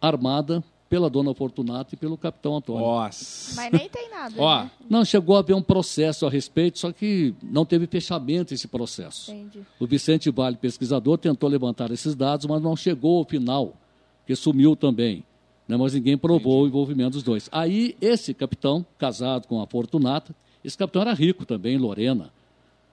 [0.00, 0.62] armada
[0.92, 2.82] pela dona Fortunata e pelo capitão Antônio.
[2.82, 3.56] Nossa.
[3.56, 4.34] Mas nem tem nada.
[4.36, 4.70] Ó, né?
[4.90, 9.32] Não, chegou a haver um processo a respeito, só que não teve fechamento esse processo.
[9.32, 9.60] Entendi.
[9.80, 13.74] O Vicente Vale, pesquisador, tentou levantar esses dados, mas não chegou ao final,
[14.18, 15.24] porque sumiu também.
[15.66, 15.78] Né?
[15.78, 17.48] Mas ninguém provou o envolvimento dos dois.
[17.50, 21.78] Aí, esse capitão, casado com a Fortunata, esse capitão era rico também, em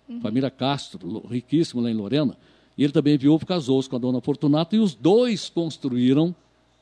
[0.09, 0.21] Lorena.
[0.21, 2.35] Família Castro, riquíssimo lá em Lorena.
[2.77, 6.33] E ele também viúvo, casou-se com a dona Fortunata, e os dois construíram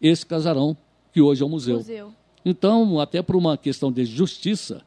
[0.01, 0.77] esse casarão,
[1.11, 1.77] que hoje é o museu.
[1.77, 2.13] Museu.
[2.45, 4.83] Então, até por uma questão de justiça,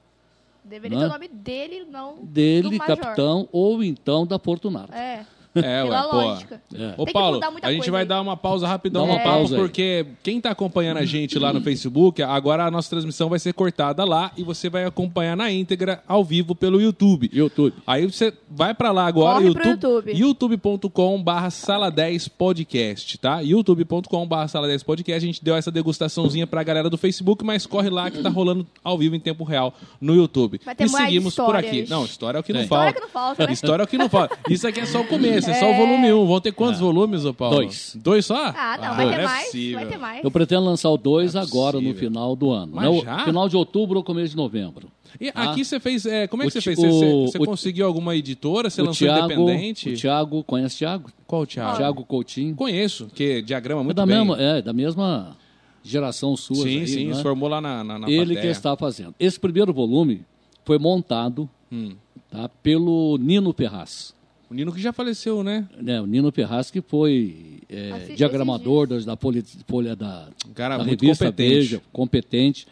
[0.64, 1.04] Deveria Né?
[1.04, 4.94] ter o nome dele, não dele, capitão, ou então da Fortunata.
[4.94, 5.26] É.
[5.54, 6.16] é, ué, pô.
[6.16, 6.62] lógica.
[6.74, 6.94] É.
[6.96, 8.08] Ô, Tem que Paulo, mudar muita a gente coisa vai aí.
[8.08, 9.60] dar uma pausa rapidão Dá no uma papo, pausa aí.
[9.60, 13.52] porque quem está acompanhando a gente lá no Facebook, agora a nossa transmissão vai ser
[13.52, 17.30] cortada lá e você vai acompanhar na íntegra, ao vivo, pelo YouTube.
[17.32, 17.74] YouTube.
[17.86, 20.12] Aí você vai pra lá agora, Corre pro YouTube.
[20.16, 23.40] youtube.com barra sala 10 podcast, tá?
[23.40, 25.24] youtube.com barra sala 10 podcast.
[25.24, 28.66] A gente deu essa degustaçãozinha pra galera do Facebook, mas corre lá que tá rolando
[28.82, 30.60] ao vivo em tempo real no YouTube.
[30.64, 31.66] Vai ter e mais seguimos por aqui.
[31.80, 31.88] histórias.
[31.90, 32.68] Não, história é o que não Tem.
[32.68, 32.90] falta.
[32.90, 33.52] História que não falta, né?
[33.52, 34.38] História é o que não falta.
[34.48, 35.76] Isso aqui é só o começo, é, só o É.
[35.76, 36.26] volume 1.
[36.26, 37.56] Vão ter quantos volumes, ô Paulo?
[37.56, 37.96] Dois.
[38.02, 38.46] Dois só?
[38.56, 39.52] Ah, não, vai não ter é mais.
[39.72, 40.24] Vai ter mais.
[40.24, 42.72] Eu pretendo lançar o 2 Não é agora, no final do ano.
[42.74, 42.90] Mas né?
[42.90, 43.24] O já?
[43.24, 44.88] Final de outubro ou começo de novembro.
[45.20, 45.50] E Ah.
[45.50, 46.06] aqui você fez.
[46.06, 46.78] é, como é que você fez?
[46.78, 48.70] Você, conseguiu alguma editora?
[48.70, 49.90] Você lançou Thiago, independente?
[49.90, 51.10] o Thiago, conhece o Thiago?
[51.26, 51.76] Qual o Thiago?
[51.76, 52.54] Thiago Coutinho.
[52.54, 54.16] Conheço, que diagrama É muito da, bem.
[54.18, 55.36] mesma, é da mesma
[55.82, 56.56] geração sua.
[56.56, 57.14] sim, aí, sim, né?
[57.14, 58.50] se formou lá na, na, na Ele que plateia.
[58.52, 59.14] está fazendo.
[59.18, 60.22] Esse primeiro volume
[60.64, 61.92] foi montado Hum.
[62.30, 64.14] tá, pelo Nino Ferraz.
[64.50, 65.68] O Nino que já faleceu, né?
[65.80, 70.84] né, o Nino Ferraz, que foi é, diagramador da Folha, Folha da, Um cara da
[70.84, 71.54] muito revista competente.
[71.54, 72.66] Veja, competente.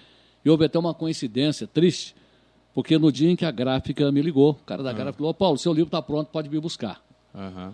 [0.44, 2.16] E houve até uma coincidência triste,
[2.74, 5.56] porque no dia em que a gráfica me ligou, o cara da gráfica falou, Paulo,
[5.56, 7.00] seu livro está pronto, pode vir buscar.
[7.32, 7.72] Aham.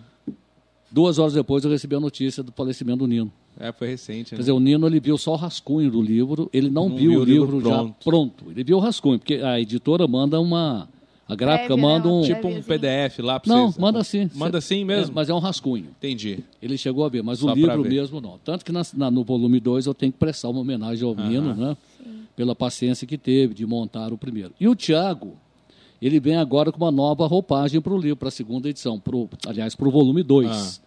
[0.91, 3.31] Duas horas depois eu recebi a notícia do falecimento do Nino.
[3.59, 4.39] É, foi recente, Quer né?
[4.39, 7.19] dizer, o Nino ele viu só o rascunho do livro, ele não, Não viu, viu
[7.19, 7.87] o o livro livro, pronto.
[7.87, 8.51] já pronto.
[8.51, 10.87] Ele viu o rascunho, porque a editora manda uma...
[11.27, 12.19] A gráfica Prévia, né, manda uma um...
[12.21, 12.35] prévia.
[12.35, 12.61] tipo um.
[12.61, 13.77] PDF lá pra Não, vocês.
[13.81, 14.29] manda sim.
[14.35, 15.11] Manda sim mesmo?
[15.11, 15.87] É, mas é um rascunho.
[15.97, 16.39] Entendi.
[16.61, 18.37] Ele chegou a ver, mas Só o livro mesmo não.
[18.43, 21.55] Tanto que na- na- no volume 2 eu tenho que prestar uma homenagem ao Nino,
[21.55, 21.75] né?
[22.35, 24.51] Pela paciência que teve de montar o primeiro.
[24.59, 25.33] E o Tiago,
[26.01, 28.99] ele vem agora com uma nova roupagem para o livro, para a segunda edição.
[28.99, 30.47] Pro, aliás, para o volume 2.
[30.81, 30.85] Ah.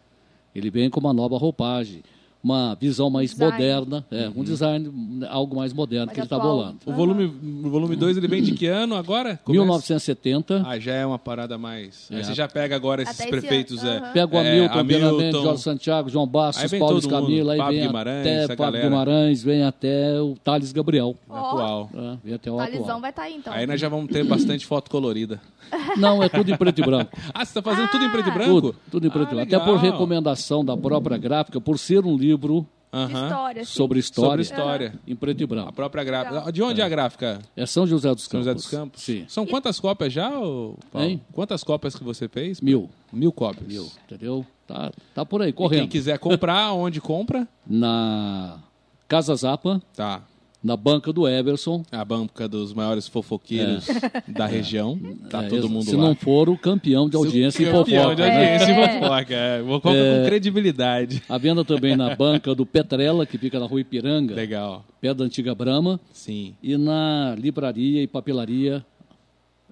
[0.55, 2.03] Ele vem com uma nova roupagem,
[2.43, 3.53] uma visão mais Design.
[3.53, 4.33] moderna, é, Uhum.
[4.37, 4.91] um design,
[5.29, 6.77] algo mais moderno Mais que ele está bolando.
[6.87, 9.39] O volume 2 o volume dois, ele vem de que ano agora?
[9.45, 9.61] Começa?
[9.61, 10.63] 1970.
[10.67, 12.09] Ah, já é uma parada mais.
[12.11, 12.23] Aí É.
[12.23, 13.83] você já pega agora esses Até esse prefeitos.
[13.85, 14.13] ano, é.
[14.13, 17.59] Pega o é, Hamilton, Hamilton Hamilton, Jorge Santiago, João Aí Bastos, vem Paulo Escamila, aí
[17.59, 18.81] Pablo vem Guimarães, até Pablo.
[18.81, 21.17] Guimarães, vem até o Thales Gabriel.
[21.29, 21.91] Ó, atual.
[21.95, 23.01] É, vem até o Talisão atual.
[23.01, 23.53] vai estar aí, então.
[23.53, 25.41] Aí nós já vamos ter bastante foto colorida.
[25.99, 27.11] Não, é tudo em preto e branco.
[27.35, 28.51] Ah, você tá fazendo tudo em preto e branco?
[28.53, 29.55] Tudo, tudo em preto Ah, e branco.
[29.55, 33.25] Até por recomendação da própria gráfica, por ser um livro De Aham.
[33.27, 33.73] história, assim.
[33.73, 34.95] sobre história, Sobre história.
[35.07, 35.73] em preto e A branco.
[35.75, 36.51] própria gráfica.
[36.51, 37.39] De onde é a gráfica?
[37.55, 38.45] É São José dos São Campos.
[38.47, 39.03] José dos Campos?
[39.03, 39.25] Sim.
[39.29, 40.79] São quantas cópias já, Paulo?
[40.95, 41.21] Hein?
[41.35, 42.63] Quantas cópias que você fez?
[42.63, 42.89] Mil.
[43.13, 43.67] Mil cópias.
[43.69, 44.45] Mil, entendeu?
[44.67, 45.81] Tá, tá por aí, E correndo.
[45.81, 47.47] quem quiser comprar, onde compra?
[47.67, 48.59] Na
[49.07, 50.23] Casa Zapa, Tá.
[50.63, 51.85] Na banca do Everson.
[51.93, 53.87] A banca dos maiores fofoqueiros
[54.27, 54.99] da região.
[55.31, 56.03] Tá É, todo mundo se lá.
[56.03, 58.15] não for o campeão de audiência e Campeão fofoca.
[58.17, 58.29] de né?
[58.57, 58.97] audiência É.
[58.97, 59.35] e fofoca.
[59.35, 59.63] É.
[59.63, 61.23] Vou comprar com credibilidade.
[61.29, 64.85] A venda também na banca do Petrela, que fica na rua Ipiranga, Legal.
[65.01, 66.55] perto da antiga Brama, Sim.
[66.63, 68.85] e na livraria e papelaria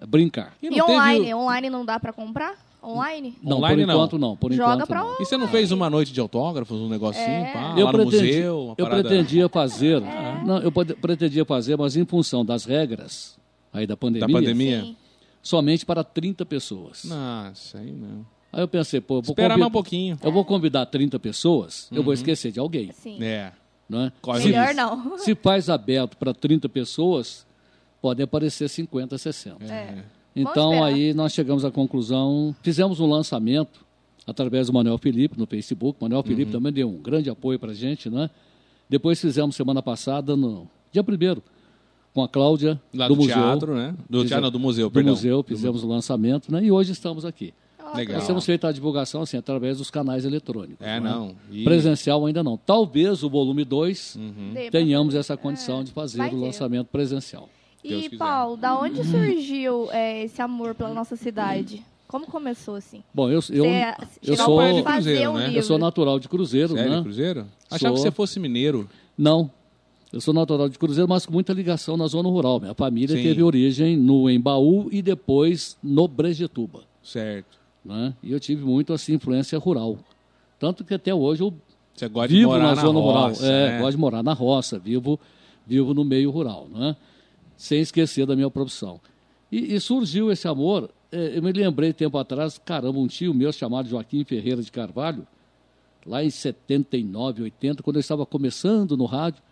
[0.07, 0.53] Brincar.
[0.63, 1.33] E E online?
[1.35, 2.55] Online não dá pra comprar?
[2.87, 3.35] Online?
[3.43, 3.95] Não, Online por não.
[3.95, 4.37] enquanto não.
[4.37, 5.15] Por Joga enquanto pra não.
[5.21, 7.53] E você não fez uma noite de autógrafos, um negocinho, É.
[7.53, 8.61] pá, Eu, lá no pretendi, museu?
[8.65, 9.09] Uma eu parada...
[9.09, 10.43] pretendia fazer, É.
[10.45, 13.37] não, eu pretendia fazer, mas em função das regras
[13.73, 14.81] aí da pandemia, Da pandemia?
[14.83, 14.97] Sim.
[15.43, 17.05] somente para 30 pessoas.
[17.05, 18.25] Nossa, aí não.
[18.53, 20.19] Aí eu pensei, pô, eu vou, Esperar mais um pouquinho.
[20.23, 22.91] eu vou convidar 30 pessoas, eu vou esquecer de alguém.
[22.93, 23.23] Sim.
[23.23, 23.53] É.
[23.89, 24.13] Não é?
[24.21, 24.77] Corre se, Melhor risco.
[24.81, 25.19] não.
[25.19, 27.47] se faz aberto para 30 pessoas,
[28.01, 29.65] podem aparecer 50, 60.
[29.65, 30.03] É.
[30.37, 33.85] Então aí nós chegamos à conclusão, fizemos um lançamento
[34.27, 35.99] através do Manuel Felipe no Facebook.
[36.01, 38.29] Manuel Felipe também deu um grande apoio para a gente, né?
[38.89, 41.43] Depois fizemos semana passada, no dia primeiro,
[42.13, 43.35] com a Cláudia Lá do, do, museu.
[43.35, 43.95] teatro, né?
[44.09, 45.13] Do Fize- teatro, não, do museu, do perdão.
[45.13, 46.63] museu, fizemos o lançamento, né?
[46.63, 47.53] E hoje estamos aqui.
[47.95, 48.17] Legal.
[48.19, 50.85] Nós temos feito a divulgação assim, através dos canais eletrônicos.
[50.85, 51.09] É, né?
[51.09, 51.37] não.
[51.53, 52.57] E- Presencial ainda não.
[52.57, 54.55] Talvez o volume 2 Uhum.
[54.73, 56.37] tenhamos essa condição de fazer vai o ter.
[56.37, 57.49] lançamento presencial.
[57.87, 58.19] Deus E, quiser.
[58.19, 61.83] Paulo, da onde surgiu é, esse amor pela nossa cidade?
[62.09, 63.03] Como começou assim?
[63.13, 65.45] Bom, eu, eu, Você eu sou- de Cruzeiro, um né?
[65.47, 65.59] livro.
[65.59, 67.03] eu sou natural de Cruzeiro, Sério, né?
[67.03, 67.47] Cruzeiro?
[67.71, 68.07] Achava que Sou.
[68.07, 68.89] você fosse mineiro.
[69.19, 69.51] Não.
[70.13, 72.61] Eu sou natural de Cruzeiro, mas com muita ligação na zona rural.
[72.61, 73.23] Minha família Sim.
[73.25, 76.83] teve origem no Embaú e depois no Brejetuba.
[77.03, 77.59] Certo.
[77.85, 78.15] Né?
[78.23, 79.99] E eu tive muito assim, influência rural.
[80.61, 81.53] Tanto que até hoje eu
[81.95, 83.53] Você gosta de vivo morar na, na zona roça, rural.
[83.57, 83.79] É, né?
[83.81, 85.19] gosto de morar na roça, vivo,
[85.67, 86.97] vivo no meio rural, né?
[87.57, 89.01] Sem esquecer da minha profissão.
[89.51, 93.53] E, e surgiu esse amor, é, eu me lembrei tempo atrás, caramba, um tio meu
[93.53, 95.27] chamado Joaquim Ferreira de Carvalho,
[96.05, 99.43] lá em 79, 80, quando eu estava começando no rádio,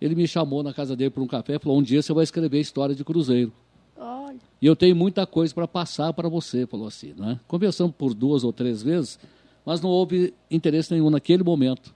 [0.00, 2.24] ele me chamou na casa dele para um café e falou, um dia você vai
[2.24, 3.52] escrever história de Cruzeiro.
[3.96, 7.14] Olha, E eu tenho muita coisa para passar para você, falou assim.
[7.16, 7.40] Né?
[7.46, 9.18] Conversamos por duas ou três vezes,
[9.64, 11.94] mas não houve interesse nenhum naquele momento.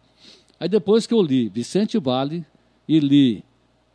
[0.59, 2.45] Aí depois que eu li Vicente Vale
[2.89, 3.45] e li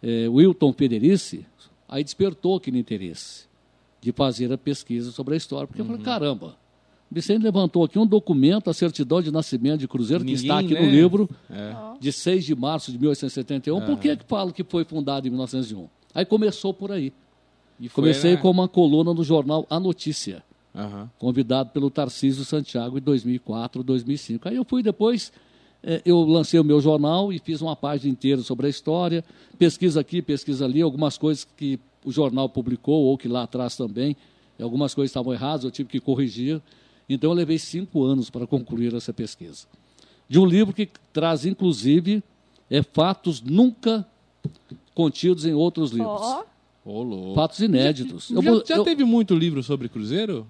[0.02, 1.45] eh, Wilton Federici,
[1.93, 3.45] aí despertou aquele interesse
[4.01, 5.67] de fazer a pesquisa sobre a história.
[5.67, 6.56] Porque eu falei, caramba,
[7.12, 10.82] Vicente levantou aqui um documento, a certidão de nascimento de Cruzeiro, que está aqui Ninguém,
[10.86, 10.95] no né?
[10.95, 11.75] livro, É.
[11.99, 13.82] de 6 de março de 1871.
[13.86, 15.88] Por que que fala que foi fundado em 1901?
[16.15, 17.13] Aí começou por aí.
[17.79, 18.38] E foi, Comecei né?
[18.38, 20.43] com uma coluna no jornal A Notícia,
[20.75, 21.10] Aham.
[21.19, 24.49] convidado pelo Tarcísio Santiago em 2004, 2005.
[24.49, 25.32] Aí eu fui depois,
[26.06, 29.24] eu lancei o meu jornal e fiz uma página inteira sobre a história,
[29.58, 34.15] pesquisa aqui, pesquisa ali, algumas coisas que o jornal publicou ou que lá atrás também,
[34.62, 36.62] algumas coisas estavam erradas, eu tive que corrigir.
[37.10, 39.65] Então eu levei cinco anos para concluir essa pesquisa.
[40.30, 42.24] De um livro que traz, inclusive,
[42.69, 44.08] é, fatos nunca
[44.93, 46.22] contidos em outros livros.
[46.22, 46.43] ó,
[46.86, 47.36] Ô, louco.
[47.36, 48.28] Fatos inéditos.
[48.30, 50.46] Já, Eu já eu- teve muito livro sobre Cruzeiro?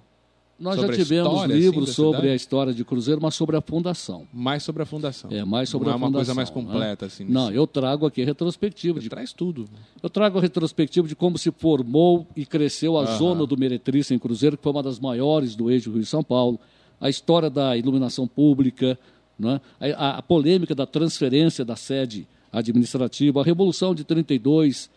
[0.63, 3.62] Nós já tivemos história, assim, livros da sobre a história de Cruzeiro, mas sobre a
[3.62, 4.28] fundação.
[4.34, 5.30] Mais sobre a fundação.
[5.32, 6.19] É, mais sobre Não a é uma fundação.
[6.26, 6.54] coisa mais né?
[6.56, 7.26] completa, assim.
[7.26, 8.99] Não, eu trago aqui a retrospectiva.
[8.99, 9.65] De, Traz tudo.
[10.02, 13.17] eu trago a retrospectiva de como se formou e cresceu a Aham.
[13.17, 16.60] zona do Meretriz em Cruzeiro, que foi uma das maiores do eixo Rio-São Paulo.
[17.02, 18.97] A história da iluminação pública,
[19.38, 19.60] né?
[19.80, 24.89] a, a- a polêmica da transferência da sede administrativa, a Revolução de 32,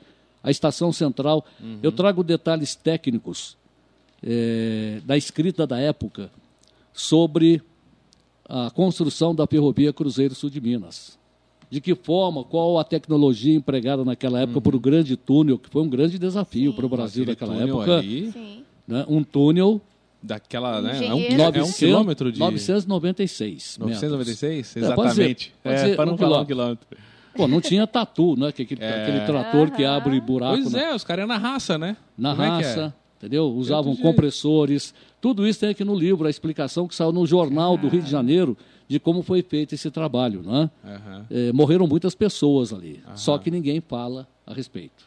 [0.42, 1.44] a Estação Central.
[1.60, 1.78] Uhum.
[1.82, 3.56] Eu trago detalhes técnicos
[4.26, 6.30] eh, da escrita da época
[6.92, 7.62] sobre
[8.48, 11.16] a construção da ferrovia Cruzeiro Sul de Minas.
[11.70, 15.82] De que forma, qual a tecnologia empregada naquela época para o grande túnel, que foi
[15.82, 18.02] um grande desafio para o Brasil Aquele naquela época.
[18.86, 19.80] né, um túnel
[20.22, 21.06] daquela, né?
[21.06, 21.58] É um, Engenheiro.
[21.58, 22.38] é um quilômetro de...
[22.38, 23.78] 996.
[23.78, 24.00] metros.
[24.00, 24.76] 996?
[24.76, 25.54] É, pode Exatamente.
[25.62, 26.86] pode é, para não um falar um quilômetro.
[26.86, 27.16] quilômetro.
[27.36, 28.50] Pô, não tinha tatu, né?
[28.52, 29.02] que- Aquele, É.
[29.02, 29.96] aquele trator que Aham.
[29.96, 31.96] abre buraco Pois na, é, os caras é na raça, né?
[32.16, 32.68] na Como é que é?
[32.68, 32.94] raça,
[33.26, 33.46] entendeu?
[33.52, 34.94] Usavam compressores.
[35.20, 38.10] Tudo isso tem aqui no livro, a explicação que saiu no jornal do Rio de
[38.10, 38.56] Janeiro
[38.88, 40.70] de como foi feito esse trabalho, né?
[40.84, 41.26] Aham.
[41.30, 45.04] É, morreram muitas pessoas ali, só que ninguém fala a respeito.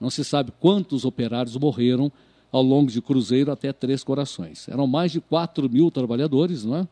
[0.00, 2.10] Não se sabe quantos operários morreram
[2.52, 4.68] ao longo de Cruzeiro até Três Corações.
[4.68, 6.88] Eram mais de 4 mil trabalhadores, não é?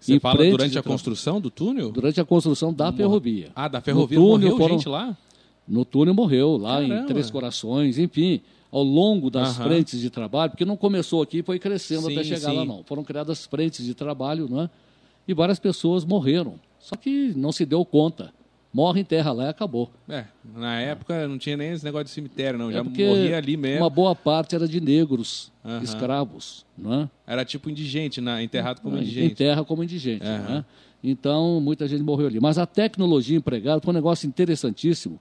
[0.00, 1.90] Você Em fala durante a construção do túnel?
[1.92, 3.50] Durante a construção da ferrovia.
[3.54, 5.16] Ah, da ferrovia No morreu túnel foram- gente lá?
[5.66, 7.06] No túnel morreu, lá em Caramba.
[7.08, 9.64] Três Corações, enfim, ao longo das Aham.
[9.64, 12.56] frentes de trabalho, porque não começou aqui, foi crescendo Sim, até chegar sim.
[12.56, 12.84] lá, não.
[12.84, 14.68] Foram criadas frentes de trabalho, né?
[15.26, 16.58] E várias pessoas morreram.
[16.78, 18.32] Só que não se deu conta.
[18.72, 19.90] Morre em terra lá e acabou.
[20.08, 22.70] É, na época não tinha nem esse negócio de cemitério, não.
[22.70, 23.80] É Já morria ali mesmo.
[23.82, 25.82] Uma boa parte era de negros, Aham.
[25.82, 27.10] escravos, não é?
[27.26, 29.34] Era tipo indigente, na, enterrado como Em indigente.
[29.36, 30.24] terra como indigente.
[30.24, 30.54] Aham.
[30.56, 30.64] né?
[31.02, 32.40] Então, muita gente morreu ali.
[32.40, 35.18] Mas a tecnologia empregada foi um negócio interessantíssimo,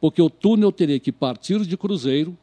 [0.00, 2.36] porque o túnel teria que partir de Cruzeiro,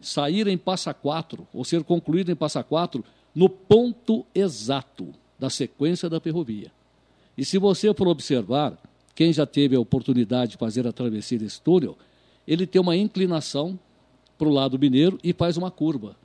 [0.00, 5.08] sair em Passa Quatro, ou ser concluído em Passa Quatro, no ponto exato
[5.38, 6.70] da sequência da ferrovia.
[7.36, 8.76] E se você for observar,
[9.14, 11.96] quem já teve a oportunidade de fazer a travessia desse túnel,
[12.46, 13.78] ele tem uma inclinação
[14.38, 16.16] para o lado mineiro e faz uma curva.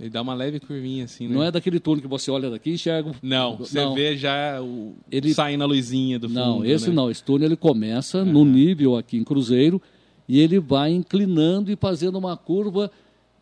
[0.00, 1.34] Ele dá uma leve curvinha assim, né?
[1.36, 3.10] Não é daquele túnel que você olha daqui e enxerga.
[3.10, 3.94] o- Não, você Não.
[3.94, 4.94] vê já o...
[5.10, 6.40] Ele- saindo a luzinha do fundo.
[6.40, 6.94] Não, esse né?
[6.96, 7.10] não.
[7.10, 9.80] Esse túnel ele começa no nível aqui em Cruzeiro
[10.28, 12.90] e ele vai inclinando e fazendo uma curva.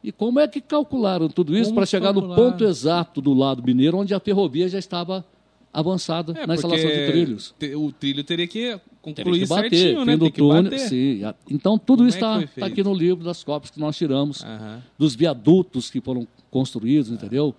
[0.02, 3.98] E como é que calcularam tudo isso para chegar no ponto exato do lado mineiro,
[3.98, 5.24] onde a ferrovia já estava
[5.72, 7.54] avançada É, na instalação de trilhos?
[7.76, 10.16] O trilho teria que Teria concluir que bater, certinho, né?
[10.18, 10.62] Tem que túnel.
[10.64, 10.78] bater.
[10.80, 11.20] Sim.
[11.50, 12.88] Então tudo Como isso é está foi tá aqui feito?
[12.88, 14.82] no livro das cópias que nós tiramos Aham.
[14.98, 17.54] dos viadutos que foram construídos, entendeu?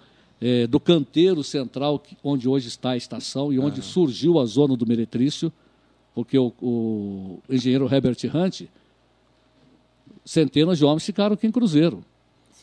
[0.46, 4.76] eh, do canteiro central, que- onde hoje está a estação e onde surgiu a zona
[4.76, 5.50] do Meretrício,
[6.14, 8.64] porque o, o engenheiro Herbert Hunt,
[10.26, 12.04] centenas de homens ficaram aqui em Cruzeiro.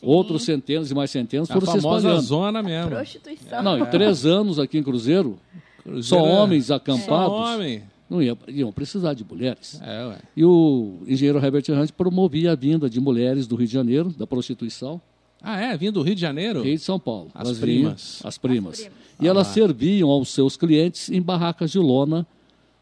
[0.01, 2.21] Outros centenas e mais centenas A foram se famosa espalhando.
[2.25, 2.89] zona mesmo.
[2.91, 3.61] Prostituição.
[3.63, 5.37] Não, em três anos aqui em Cruzeiro,
[5.83, 7.83] Cruzeiro só é- homens Só acampados homem.
[8.09, 9.79] não iam, iam precisar de mulheres.
[9.83, 10.17] É, ué.
[10.35, 14.25] E o engenheiro Herbert Hunt promovia a vinda de mulheres do Rio de Janeiro, da
[14.25, 14.99] prostituição,
[15.43, 15.75] Ah, é?
[15.75, 16.61] Vindo do Rio de Janeiro?
[16.61, 17.29] Rio de São Paulo.
[17.33, 17.61] As primas.
[17.61, 18.73] vinham- as primas.
[18.79, 18.91] As primas.
[19.19, 19.53] E elas Ah.
[19.53, 22.27] serviam aos seus clientes em barracas de lona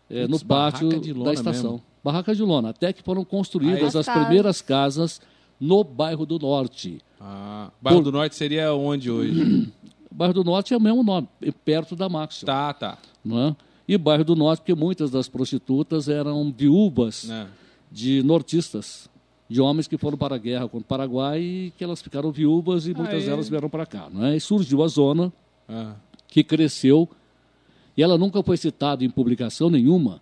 [0.10, 1.72] eh, no pátio barraca de lona da estação.
[1.74, 1.84] mesmo.
[2.04, 4.24] Barracas de lona, até que foram construídas as As casas.
[4.26, 5.22] primeiras casas
[5.60, 7.02] no bairro do Norte.
[7.20, 9.72] Ah, Bairro Por- do Norte seria onde hoje?
[10.12, 12.45] Bairro do Norte é o mesmo nome, é perto da Máxima.
[12.47, 12.97] tá, tá.
[13.24, 13.56] Não é?
[13.88, 17.47] E bairro do Norte, porque muitas das prostitutas eram viúvas Né?
[17.91, 19.10] de nortistas,
[19.50, 22.86] de homens que foram para a guerra contra o Paraguai e que elas ficaram viúvas
[22.88, 23.26] e muitas Aí.
[23.30, 24.08] delas vieram para cá.
[24.12, 24.36] Não é?
[24.36, 25.34] E surgiu a zona
[25.68, 25.95] Ah.
[26.28, 27.10] que cresceu
[27.97, 30.22] e ela nunca foi citada em publicação nenhuma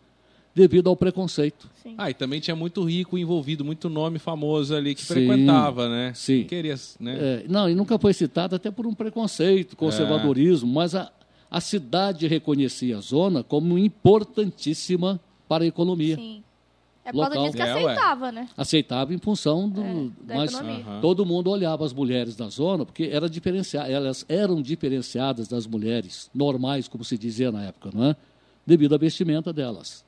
[0.58, 1.70] devido ao preconceito.
[1.84, 1.94] Sim.
[2.00, 6.12] Ah, e também tinha muito rico envolvido, muito nome famoso ali que Sim, frequentava, né?
[6.16, 6.40] sim.
[6.40, 7.18] Não Queria, né?
[7.20, 11.12] É, não, e nunca foi citada até por um preconceito, conservadorismo, mas a,
[11.52, 16.16] a cidade reconhecia a zona como importantíssima para a economia.
[16.16, 16.44] Sim.
[17.06, 17.44] É por causa Local.
[17.46, 17.84] disso que É, ué.
[17.94, 18.50] aceitava, né?
[18.58, 19.82] Aceitava em função do.
[19.82, 20.84] É, da mas economia.
[20.86, 21.02] Aham.
[21.02, 26.30] todo mundo olhava as mulheres da zona, porque era diferenciada, elas eram diferenciadas das mulheres
[26.36, 28.16] normais, como se dizia na época, não é?
[28.66, 30.04] Devido à vestimenta delas.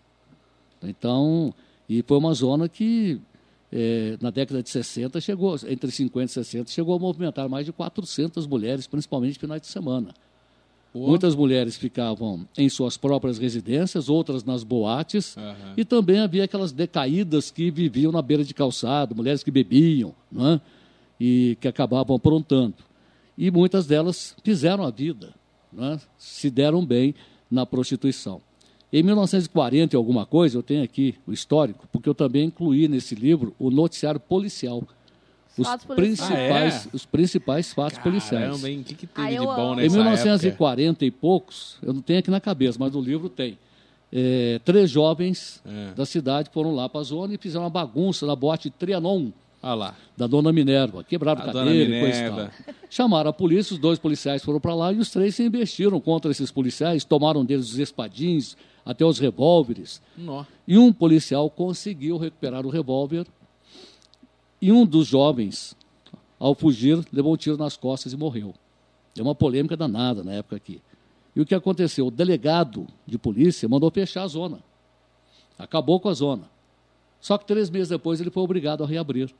[0.84, 1.54] Então,
[1.88, 3.20] e foi uma zona que
[3.72, 7.72] eh, na década de 60 chegou, entre 50 e 60, chegou a movimentar mais de
[7.72, 10.14] 400 mulheres, principalmente no finais de semana.
[10.94, 15.74] Muitas mulheres ficavam em suas próprias residências, outras nas boates, Aham.
[15.78, 20.54] e também havia aquelas decaídas que viviam na beira de calçado, mulheres que bebiam, não
[20.54, 20.62] é?
[21.20, 22.74] e que acabavam aprontando.
[23.38, 25.34] E muitas delas fizeram a vida,
[25.72, 26.00] não é?
[26.18, 27.14] se deram bem
[27.52, 28.42] na prostituição.
[28.92, 33.14] Em 1940 e alguma coisa, eu tenho aqui o histórico, porque eu também incluí nesse
[33.14, 34.84] livro o noticiário policial.
[35.58, 36.96] Os principais, Ah, é?
[36.96, 38.46] os principais fatos policiais.
[38.46, 38.80] Caramba, hein?
[38.80, 41.06] O que, que teve Ah, de bom nessa Em 1940 época?
[41.06, 43.58] e poucos, eu não tenho aqui na cabeça, mas no livro tem.
[44.12, 45.94] é, três jovens É.
[45.94, 49.28] da cidade foram lá para a zona e fizeram uma bagunça na boate Trianon,
[49.62, 49.96] Olha lá.
[50.16, 51.04] da dona Minerva.
[51.04, 52.74] Quebraram A cadeira e coisa e tal.
[52.90, 56.32] Chamaram a polícia, os dois policiais foram para lá e os três se investiram contra
[56.32, 58.56] esses policiais, tomaram deles os espadins,
[58.86, 60.02] até os revólveres.
[60.18, 60.46] Nó.
[60.68, 63.28] E um policial conseguiu recuperar o revólver.
[64.62, 65.76] E um dos jovens,
[66.40, 68.54] ao fugir, levou um tiro nas costas e morreu.
[69.18, 70.82] É uma polêmica danada na época aqui.
[71.36, 72.08] E o que aconteceu?
[72.08, 74.60] O delegado de polícia mandou fechar a zona.
[75.58, 76.50] Acabou com a zona.
[77.20, 79.34] Só que três meses depois ele foi obrigado a reabrir.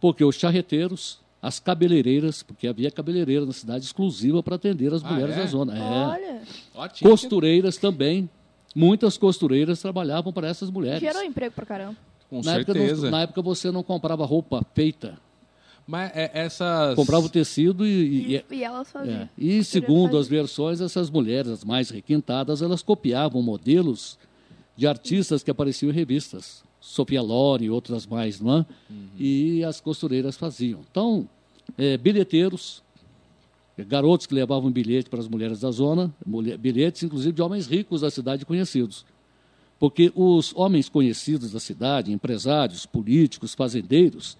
[0.00, 5.10] Porque os charreteiros, as cabeleireiras, porque havia cabeleireira na cidade exclusiva para atender as Ah,
[5.12, 5.40] mulheres é?
[5.40, 5.76] da zona.
[5.78, 5.80] É.
[5.82, 6.42] Olha,
[6.74, 7.10] Ótimo.
[7.10, 8.28] Costureiras também.
[8.74, 11.00] Muitas costureiras trabalhavam para essas mulheres.
[11.00, 11.96] gerou emprego pra caramba.
[12.28, 13.02] Com Na época, certeza.
[13.04, 15.18] não- na época você não comprava roupa feita,
[15.84, 16.94] Mas é, essas...
[16.94, 19.22] comprava o tecido e, e- E, e elas faziam.
[19.22, 19.28] é.
[19.36, 24.16] E segundo as versões, essas mulheres, as mais requintadas, elas copiavam modelos
[24.76, 26.62] de artistas que apareciam em revistas.
[26.80, 28.66] Sofia Loren e outras mais, não é?
[29.18, 30.80] E as costureiras faziam.
[30.90, 31.28] Então,
[31.76, 32.82] é, bilheteiros,
[33.76, 37.66] é, garotos que levavam bilhete para as mulheres da zona, mulher- bilhetes inclusive de homens
[37.66, 39.04] ricos da cidade conhecidos.
[39.78, 44.36] Porque os homens conhecidos da cidade, empresários, políticos, fazendeiros,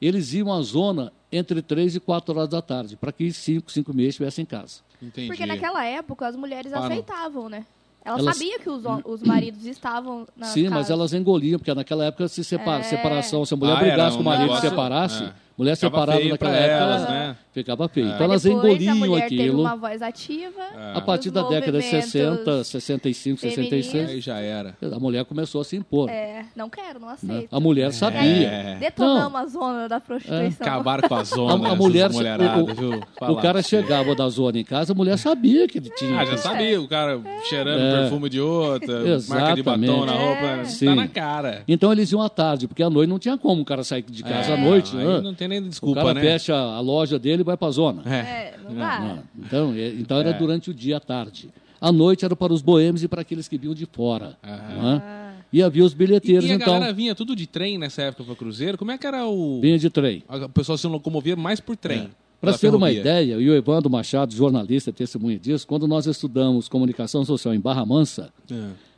[0.00, 3.94] eles iam à zona entre três e quatro horas da tarde, para que cinco, cinco
[3.94, 4.80] meses estivessem em casa.
[5.02, 5.28] Entendi.
[5.28, 6.86] Porque naquela época as mulheres Ah, não.
[6.86, 7.64] aceitavam, né?
[8.06, 12.04] Elas, Elas- sabiam que os, os maridos estavam na Sim, mas elas engoliam, porque naquela
[12.04, 12.82] época se separa, É.
[12.84, 15.32] separação, se a mulher Ah, brigasse com o um marido e separasse, é.
[15.56, 17.36] Mulher Ficava separada naquela época, elas, né?
[17.52, 18.06] ficava feio.
[18.08, 18.10] É.
[18.14, 19.60] Então elas Depois, engoliam a mulher teve aquilo.
[19.62, 20.62] uma voz ativa.
[20.94, 23.86] A partir da década de movimentos 60, 65, femininos.
[23.86, 24.76] 66, Aí já era.
[24.82, 26.10] a mulher começou a se impor.
[26.10, 27.14] É, não quero, não né?
[27.14, 27.48] aceito.
[27.56, 28.20] A mulher E sabia.
[28.50, 30.66] aí, detonamos a zona da prostituição.
[30.66, 32.90] Acabaram com a zona, A- a mulher- mulherada, o- o- viu?
[32.98, 36.18] O Falar cara chegava da zona em casa, a mulher sabia que ele tinha.
[36.20, 38.00] Ah, já sabia, o cara cheirando É.
[38.02, 40.06] perfume de outra, marca de batom Exatamente.
[40.06, 40.64] na roupa, É.
[40.64, 40.86] Sim.
[40.86, 41.62] tá na cara.
[41.66, 44.22] Então eles iam à tarde, porque à noite não tinha como o cara sair de
[44.22, 44.94] casa É, à noite.
[44.96, 45.20] aí né?
[45.22, 46.20] não tem nem O desculpa, cara né?
[46.20, 48.02] fecha a loja dele e vai para a zona.
[48.06, 48.18] É.
[48.18, 49.00] É, não dá.
[49.00, 50.32] Não, Então, é- então era É.
[50.32, 51.48] durante o dia à tarde.
[51.80, 54.36] À noite era para os boêmios e para aqueles que vinham de fora.
[54.42, 54.82] Aham.
[54.82, 55.26] não é?
[55.52, 58.24] E havia os E, bilheteiros, e a então, galera vinha tudo de trem nessa época
[58.24, 58.76] para Cruzeiro?
[58.76, 59.60] Como é que era o...
[59.60, 60.24] vinha de trem.
[60.28, 62.08] O pessoal se locomovia mais por trem.
[62.40, 66.06] Para pela ter uma ideia, e o Evandro Machado, jornalista, é testemunha disso, quando nós
[66.06, 68.30] estudamos comunicação social em Barra Mansa,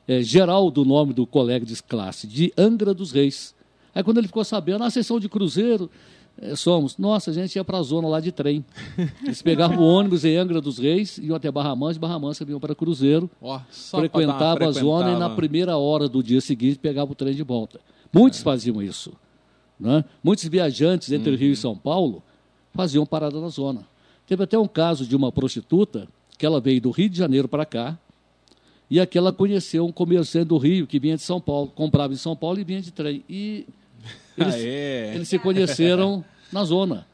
[0.08, 0.18] É.
[0.18, 3.54] é, Geraldo, o nome do colega de classe, de Angra dos Reis.
[3.94, 6.17] Aí quando ele ficou sabendo, a sessão de Cruzeiro, É,
[6.54, 6.96] somos.
[6.98, 8.64] Nossa, a gente ia para a zona lá de trem.
[9.24, 12.44] Eles pegavam o ônibus em Angra dos Reis, iam até Barra Mansa, e Barra Mansa
[12.44, 13.30] vinham para Cruzeiro,
[13.70, 17.14] só pra dar frequentava a zona e na primeira hora do dia seguinte pegava o
[17.14, 17.80] trem de volta.
[18.12, 19.12] Muitos faziam isso.
[19.78, 20.04] Né?
[20.22, 22.22] Muitos viajantes entre Rio e São Paulo
[22.72, 23.86] faziam parada na zona.
[24.26, 27.64] Teve até um caso de uma prostituta que ela veio do Rio de Janeiro para
[27.64, 27.98] cá
[28.90, 32.16] e aqui ela conheceu um comerciante do Rio que vinha de São Paulo, comprava em
[32.16, 33.22] São Paulo e vinha de trem.
[33.28, 33.66] E
[34.36, 35.12] eles, Ah, é.
[35.14, 37.06] eles se conheceram na zona.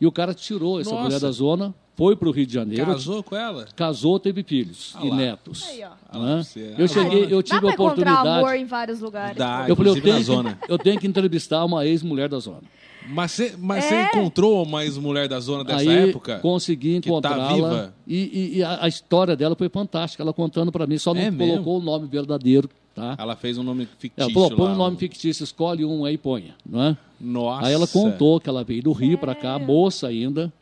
[0.00, 1.02] E o cara tirou essa Nossa.
[1.04, 3.66] mulher da zona, foi para o Rio de Janeiro, Casou com ela?
[3.76, 5.16] casou, teve filhos Ah e lá.
[5.16, 5.64] netos.
[5.68, 6.18] Aí, ó.
[6.18, 6.42] Né?
[6.78, 7.84] Eu cheguei, eu tive a encontrar
[8.14, 8.28] oportunidade.
[8.28, 9.36] amor em vários lugares.
[9.36, 9.66] Dá.
[9.68, 10.58] Eu falei, eu tenho, zona.
[10.60, 12.62] que, eu tenho que entrevistar uma ex-mulher da zona.
[13.08, 14.04] Mas você mas É.
[14.06, 16.38] encontrou uma ex-mulher da zona dessa Aí época?
[16.38, 17.54] consegui tá encontrá-la.
[17.54, 17.94] viva?
[18.06, 20.22] e e- e a, a história dela foi fantástica.
[20.22, 21.78] Ela contando para mim, só não É colocou mesmo?
[21.78, 22.68] o nome verdadeiro.
[22.94, 23.16] Tá?
[23.18, 26.18] Ela fez um nome fictício Ela falou, põe um nome fictício, escolhe um aí e
[26.18, 26.54] ponha.
[26.64, 26.96] Não é?
[27.20, 27.66] Nossa.
[27.66, 30.52] Aí ela contou que ela veio do Rio para cá, moça ainda.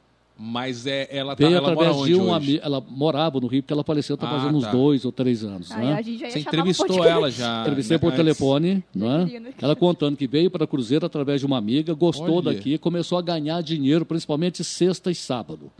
[0.42, 2.34] Mas é, ela, tá, Veio ela mora através onde de um hoje?
[2.34, 2.60] amigo.
[2.64, 4.72] Ela morava no Rio porque ela faleceu, está Ah, fazendo uns tá.
[4.72, 5.70] dois ou três anos.
[5.70, 5.92] Aí né?
[5.92, 7.60] a gente já Você entrevistou ela já.
[7.60, 8.16] Entrevistei né, por antes?
[8.16, 8.98] telefone, é?
[8.98, 9.52] né?
[9.60, 12.54] Ela contando que veio para Cruzeiro através de uma amiga, gostou Olha.
[12.54, 15.70] daqui, começou a ganhar dinheiro, principalmente sexta e sábado.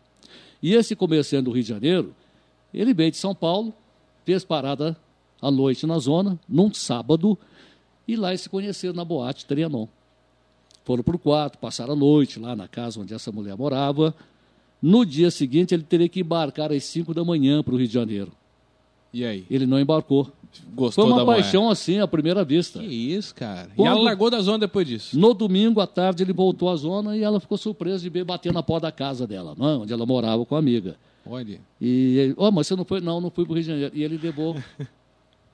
[0.62, 2.14] E esse comerciante do Rio de Janeiro,
[2.74, 3.72] ele veio de São Paulo,
[4.26, 4.94] fez parada
[5.40, 7.36] à noite na zona, num sábado,
[8.06, 9.86] e lá eles se conheceram na boate Trianon.
[10.84, 14.14] Foram para o quarto, passaram a noite lá na casa onde essa mulher morava.
[14.82, 17.92] No dia seguinte, ele teria que embarcar às 5 da manhã para o Rio de
[17.94, 18.32] Janeiro.
[19.12, 19.44] E aí?
[19.50, 20.30] Ele não embarcou.
[20.74, 21.42] Gostou Foi uma da mulher?
[21.42, 22.80] paixão assim à primeira vista.
[22.80, 23.68] Que isso, cara.
[23.72, 25.16] E Quando- ela largou da zona depois disso?
[25.18, 28.52] No domingo à tarde ele voltou à zona e ela ficou surpresa de ver bater
[28.52, 29.76] na porta da casa dela, não é?
[29.76, 30.96] onde ela morava com a amiga.
[31.24, 31.60] Olha.
[31.80, 33.00] E ele, oh, mas você não foi?
[33.00, 33.92] Não, não fui para o Rio de Janeiro.
[33.96, 34.56] E ele levou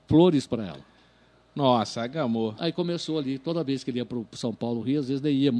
[0.07, 0.79] flores para ela.
[1.55, 2.53] Nossa, agamou.
[2.59, 5.35] Aí começou ali, toda vez que ele ia para São Paulo, Rio, às vezes ele
[5.37, 5.53] ia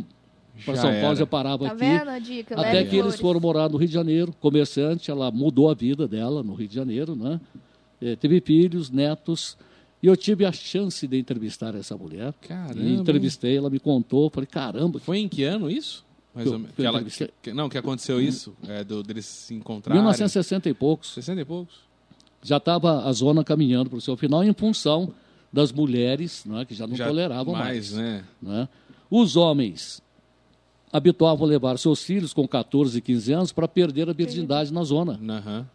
[0.64, 1.02] para São era.
[1.02, 1.80] Paulo, já parava Tá aqui.
[1.80, 2.56] vendo a dica?
[2.60, 3.20] Até Leve que eles flores.
[3.20, 6.76] foram morar no Rio de Janeiro, comerciante, ela mudou a vida dela no Rio de
[6.76, 7.40] Janeiro, né?
[8.00, 9.58] Eh, teve filhos, netos,
[10.04, 12.32] e eu tive a chance de entrevistar essa mulher.
[12.42, 16.06] Caramba, E entrevistei, ela me contou, falei, caramba, Foi em que ano isso?
[16.36, 16.76] Mais Que ou menos.
[16.76, 17.04] que ela-
[17.42, 18.56] que- não, que aconteceu isso?
[18.68, 20.00] É, do, deles se encontrarem?
[20.00, 21.12] 1960 e poucos.
[21.14, 21.88] 60 e poucos?
[22.44, 25.12] Já estava a zona caminhando para o seu final em função
[25.52, 27.94] das mulheres, né, que já não Já toleravam mais, mais.
[27.94, 28.24] né?
[28.42, 28.70] né?
[29.10, 30.02] Os homens
[30.92, 35.20] habituavam levar seus filhos com 14 e 15 anos para perder a virgindade na zona.
[35.30, 35.66] Aham.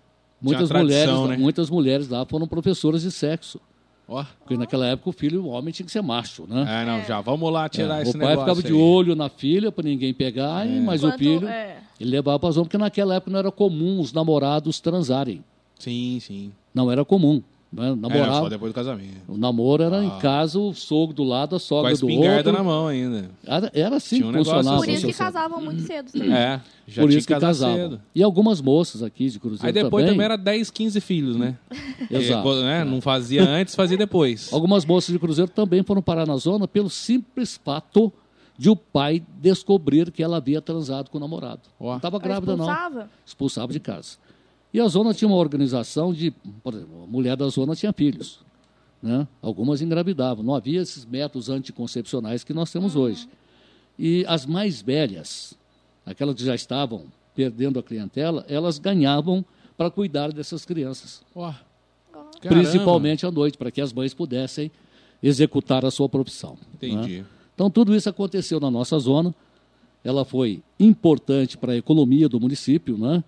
[0.40, 1.36] Muitas Tinha mulheres, tradição, né?
[1.36, 3.60] muitas mulheres lá foram professoras de sexo.
[4.08, 4.24] Ó.
[4.40, 6.82] Porque naquela época o filho, o homem tinha que ser macho, né?
[6.82, 7.20] É, não, já.
[7.20, 8.78] Vamos lá tirar É, esse o pai negócio ficava de aí.
[8.78, 8.82] É.
[8.84, 11.78] olho na filha para ninguém pegar, e- mas o filho é.
[12.00, 15.44] ele levava para a zona, porque naquela época não era comum os namorados transarem.
[15.82, 16.52] Sim, sim.
[16.74, 17.42] Não era comum.
[17.72, 17.86] Né?
[17.86, 19.16] É, não, Namorava, só depois do casamento.
[19.26, 20.04] O namoro era Ah.
[20.04, 22.52] em casa, o sogro do lado, a Com a sogra do espingarda outro.
[22.52, 23.30] na mão ainda.
[23.46, 24.76] Era, era assim Tinha um funcionava.
[24.76, 26.12] Por isso o que casavam muito cedo.
[26.12, 26.32] também.
[26.32, 27.76] É, já Por tinha isso que casar casavam.
[27.76, 28.00] cedo.
[28.14, 31.56] E algumas moças aqui de Cruzeiro Aí depois também, também era 10, 15 filhos, né?
[32.10, 32.48] Exato.
[32.58, 32.84] É, né?
[32.84, 34.52] Não fazia antes, fazia depois.
[34.52, 38.12] Algumas moças de Cruzeiro também foram parar na zona pelo simples fato
[38.58, 41.62] de o pai descobrir que ela havia transado com o namorado.
[41.80, 41.88] Ó.
[41.90, 42.66] Não estava grávida, não.
[42.66, 43.10] expulsava?
[43.24, 44.18] Expulsava de casa.
[44.72, 46.30] E a zona tinha uma organização de.
[46.62, 48.40] Por exemplo, a mulher da zona tinha filhos.
[49.02, 49.26] Né?
[49.42, 50.44] Algumas engravidavam.
[50.44, 53.28] Não havia esses métodos anticoncepcionais que nós temos hoje.
[53.98, 55.54] E as mais velhas,
[56.06, 57.04] aquelas que já estavam
[57.34, 59.44] perdendo a clientela, elas ganhavam
[59.76, 61.22] para cuidar dessas crianças.
[62.40, 62.60] Caramba.
[62.60, 64.70] Principalmente à noite, para que as mães pudessem
[65.22, 66.52] executar a sua profissão.
[66.52, 66.66] né?
[66.74, 67.24] Entendi.
[67.54, 69.34] Então, tudo isso aconteceu na nossa zona.
[70.02, 73.22] Ela foi importante para a economia do município, né?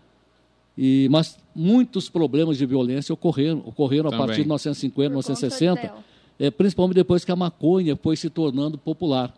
[0.77, 5.81] E, mas muitos problemas de violência ocorreram, ocorreram a partir de 1950, Por conta 1960,
[5.81, 6.05] dela.
[6.39, 9.33] é, principalmente depois que a maconha foi se tornando popular.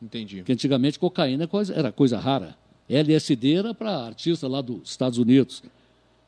[0.00, 0.36] Entendi.
[0.36, 2.56] Porque antigamente cocaína é era coisa rara.
[2.88, 5.62] LSD era para artista lá dos Estados Unidos.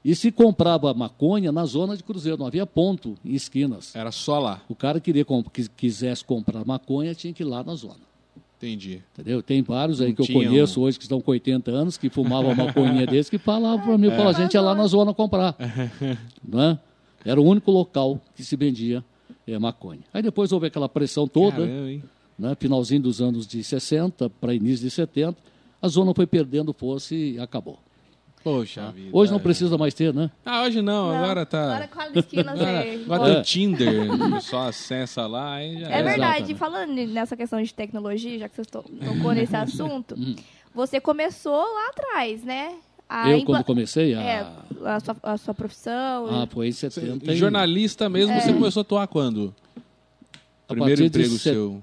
[0.04, 3.94] E se comprava maconha na zona de Cruzeiro, não havia ponto em esquinas.
[3.94, 4.62] Era só lá.
[4.68, 5.26] O cara queria
[5.76, 8.09] quisesse comprar maconha, tinha que ir lá na zona.
[8.60, 9.02] Entendi.
[9.14, 9.42] Entendeu?
[9.42, 12.52] Tem vários aí Não que eu conheço hoje que estão com 80 anos, que fumavam
[12.52, 15.56] uma maconhinha desse, que falavam para mim, falavam, a gente ia lá na zona comprar.
[16.46, 16.78] né?
[17.24, 19.02] Era o único local que se vendia
[19.46, 20.02] eh, maconha.
[20.12, 22.02] Aí depois houve aquela pressão toda, Caramba,
[22.38, 22.54] né?
[22.60, 25.38] finalzinho dos anos de 60 para início de 70,
[25.80, 27.78] a zona foi perdendo força e acabou.
[28.42, 29.10] Poxa vida.
[29.12, 29.42] Hoje não é.
[29.42, 30.30] precisa mais ter, né?
[30.44, 31.62] Ah, hoje não, Não, agora tá.
[31.62, 33.02] Agora com a esquina Agora, você...
[33.04, 36.02] agora tem o Tinder, pessoal acessa lá e já É era.
[36.08, 36.54] verdade, Exatamente.
[36.58, 40.34] falando nessa questão de tecnologia, já que você to- tocou nesse assunto, Hum.
[40.74, 42.74] você começou lá atrás, né?
[43.08, 44.20] A Eu, impla- quando comecei, a...
[44.22, 44.46] É,
[44.86, 46.26] a sua, a sua profissão.
[46.42, 47.32] ah, foi em 70.
[47.32, 48.40] e- Jornalista mesmo, É.
[48.40, 49.54] você começou a atuar quando?
[50.68, 51.82] a Primeiro emprego set- seu.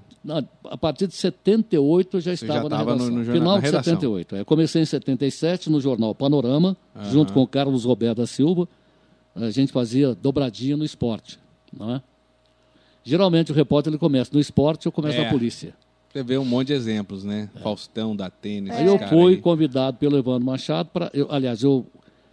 [0.64, 3.14] A partir de 78 eu já já estava na estava no- redação.
[3.16, 3.94] no jornal- Final na de redação.
[3.94, 4.36] 78.
[4.36, 6.76] Eu comecei em 77 no jornal Panorama,
[7.10, 8.68] junto com o Carlos Roberto da Silva.
[9.34, 11.38] A gente fazia dobradinha no esporte.
[11.76, 12.02] Não é?
[13.04, 15.24] Geralmente o repórter ele começa no esporte ou começa É.
[15.24, 15.74] na polícia.
[16.12, 17.48] Você vê um monte de exemplos, né?
[17.62, 18.70] Faustão da tênis.
[18.72, 19.40] Aí eu fui aí.
[19.40, 21.10] convidado pelo Evandro Machado para.
[21.28, 21.86] Aliás, eu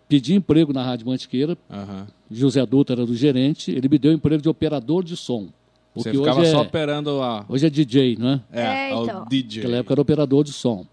[0.07, 1.57] pedi emprego na Rádio Mantiqueira.
[1.69, 2.07] Aham.
[2.31, 3.71] José Dutra era do gerente.
[3.71, 5.47] Ele me deu emprego de operador de som.
[5.95, 7.45] Você Porque ficava hoje, só é, operando a.
[7.47, 8.89] hoje é DJ, não é?
[8.89, 9.25] É, o então.
[9.29, 9.63] DJ.
[9.63, 10.85] Naquela época era operador de som.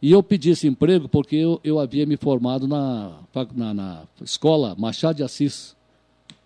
[0.00, 3.12] E eu pedi esse emprego porque eu, eu havia me formado na,
[3.54, 5.76] na, na escola Machado de Assis,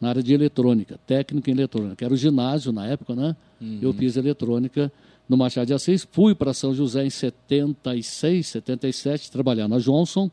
[0.01, 2.05] na área de eletrônica, técnica em eletrônica.
[2.05, 3.35] Era o ginásio na época, né?
[3.81, 4.93] Eu fiz eletrônica
[5.27, 6.07] no Machado de Assis.
[6.11, 10.31] Fui para São José em 76, 77, trabalhar na Johnson.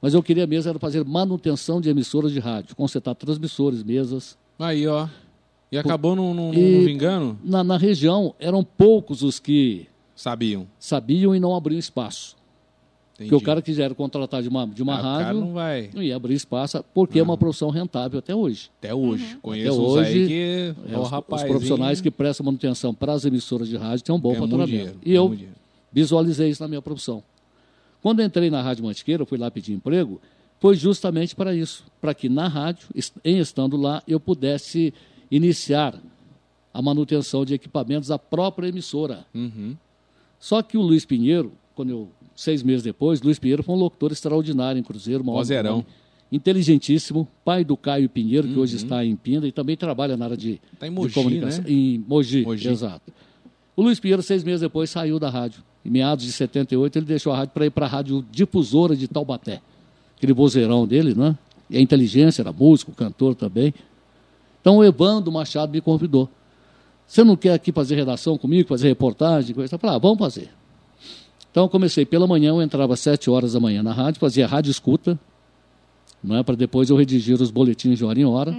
[0.00, 4.38] Mas eu queria mesmo era fazer manutenção de emissoras de rádio, consertar transmissores, mesas.
[4.58, 5.08] Aí, ó.
[5.70, 7.38] E acabou não, não, não E- vingando?
[7.44, 10.66] Na, na região, eram poucos os que Sabiam.
[10.78, 12.36] sabiam e não abriam espaço.
[13.14, 13.30] Entendi.
[13.30, 15.90] Porque o cara quiser contratar de uma, de uma Ah, o cara rádio, não vai.
[15.92, 18.70] não ia abrir espaço, porque é uma profissão rentável até hoje.
[18.78, 19.36] Até hoje.
[19.42, 20.74] Conheço Até hoje, aí que.
[20.92, 21.42] É, Ó, os, rapaz.
[21.42, 24.70] os profissionais que prestam manutenção para as emissoras de rádio têm um bom muito faturamento.
[24.70, 25.52] dinheiro, E eu dinheiro.
[25.92, 27.22] visualizei isso na minha profissão.
[28.00, 30.20] Quando eu entrei na Rádio Mantiqueira, fui lá pedir emprego,
[30.60, 32.86] foi justamente para isso, para que na rádio,
[33.24, 34.94] em estando lá, eu pudesse
[35.30, 35.94] iniciar
[36.72, 39.26] a manutenção de equipamentos da própria emissora.
[39.34, 39.74] Uhum.
[40.38, 44.12] Só que o Luiz Pinheiro, quando eu, seis meses depois, Luiz Pinheiro foi um locutor
[44.12, 45.44] extraordinário em Cruzeiro, uma homem
[46.30, 50.36] inteligentíssimo, pai do Caio Pinheiro, que hoje está em Pinda e também trabalha na área
[50.36, 50.58] de, Uhum.
[50.78, 51.64] Tá em de Mogi, comunicação.
[51.64, 51.70] né?
[51.70, 52.68] Em Mogi, Mogi.
[52.68, 53.12] exato.
[53.74, 55.62] O Luiz Pinheiro, seis meses depois, saiu da rádio.
[55.84, 59.08] Em meados de 78, ele deixou a rádio para ir para a rádio difusora de
[59.08, 59.60] Taubaté.
[60.16, 61.36] Aquele vozeirão dele, né?
[61.70, 63.72] E a inteligência, era músico, cantor também.
[64.60, 66.28] Então o Evandro Machado me convidou.
[67.06, 69.54] Você não quer aqui fazer redação comigo, fazer reportagem?
[69.54, 69.74] Coisa?
[69.74, 70.50] Eu falei, ah, vamos fazer.
[71.50, 74.46] Então eu comecei pela manhã, eu entrava às sete horas da manhã na rádio, fazia
[74.46, 75.18] rádio escuta,
[76.22, 76.42] não é?
[76.42, 78.54] para depois eu redigir os boletins de hora em hora.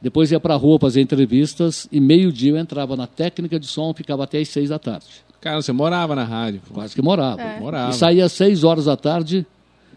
[0.00, 3.92] Depois ia para a rua fazer entrevistas e meio-dia eu entrava na técnica de som,
[3.94, 5.06] ficava até às seis da tarde.
[5.40, 6.60] Cara, você morava na rádio.
[6.66, 6.74] pô.
[6.74, 7.42] Quase que morava.
[7.60, 7.90] Morava.
[7.90, 9.46] E saía às seis horas da tarde,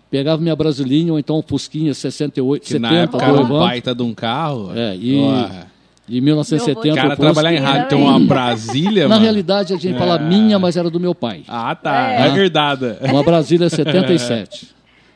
[0.09, 3.59] pegava minha Brasilinha ou então um Fusquinha 68, Que na 70 época do era um
[3.59, 4.71] baita de um carro.
[4.75, 5.49] É, e Ó,
[6.07, 9.21] de 1970 Meu O cara trabalhar em rádio tem uma Brasília, Na mano.
[9.21, 11.43] realidade, a gente fala minha, mas era do meu pai.
[11.47, 12.11] Ah, tá.
[12.11, 12.29] É.
[12.29, 12.97] É herdada.
[13.01, 14.69] Uma Brasília 77.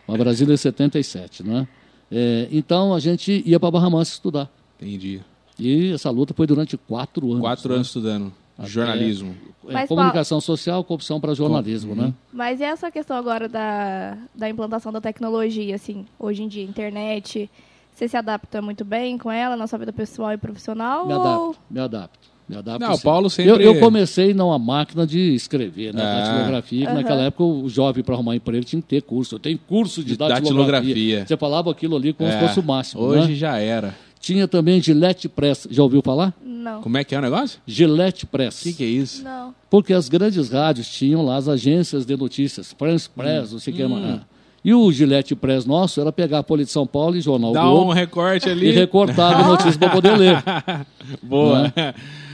[0.08, 1.68] Uma Brasília 77, né?
[2.12, 4.50] É, então a gente ia para Barra Mansa estudar.
[4.82, 5.22] Entendi.
[5.58, 7.42] E essa luta foi durante quatro anos.
[7.42, 7.76] Quatro né?
[7.76, 8.34] anos estudando.
[8.68, 9.36] Jornalismo.
[9.68, 12.14] É, Mas, comunicação social com opção para jornalismo, né?
[12.34, 17.50] Mas e essa questão agora da, da implantação da tecnologia, assim, hoje em dia, internet,
[17.94, 21.06] você se adapta muito bem com ela na sua vida pessoal e profissional?
[21.06, 22.32] Me ou- adapto, me adapto.
[22.50, 23.00] Me adapto Não, o.
[23.00, 26.02] Paulo sempre- Eu, eu comecei numa máquina de escrever, né?
[26.04, 26.20] Ah.
[26.26, 29.36] Datilografia, que naquela época o jovem para arrumar emprego tinha que ter curso.
[29.36, 30.56] Eu tenho curso de, De datilografia.
[30.56, 31.26] datilografia.
[31.28, 32.40] Você falava aquilo ali como se É.
[32.48, 33.36] fosse o máximo, Hoje né?
[33.36, 33.96] já era.
[34.22, 35.68] Tinha também Gillette Press.
[35.72, 36.34] Já ouviu falar?
[36.46, 36.82] Não.
[36.82, 37.60] Como é que é o negócio?
[37.66, 38.62] Gillette Press.
[38.62, 39.24] O que, que é isso?
[39.24, 39.54] Não.
[39.70, 43.76] Porque as grandes rádios tinham lá as agências de notícias, France Press, não sei o
[43.78, 44.22] que mais.
[44.64, 47.64] E o Gillette Press nosso era pegar a Folha de São Paulo e Jornal Dá
[47.64, 48.70] Globo um recorte e ali.
[48.72, 50.38] recortava a notícia para poder ler.
[51.24, 51.74] Boa.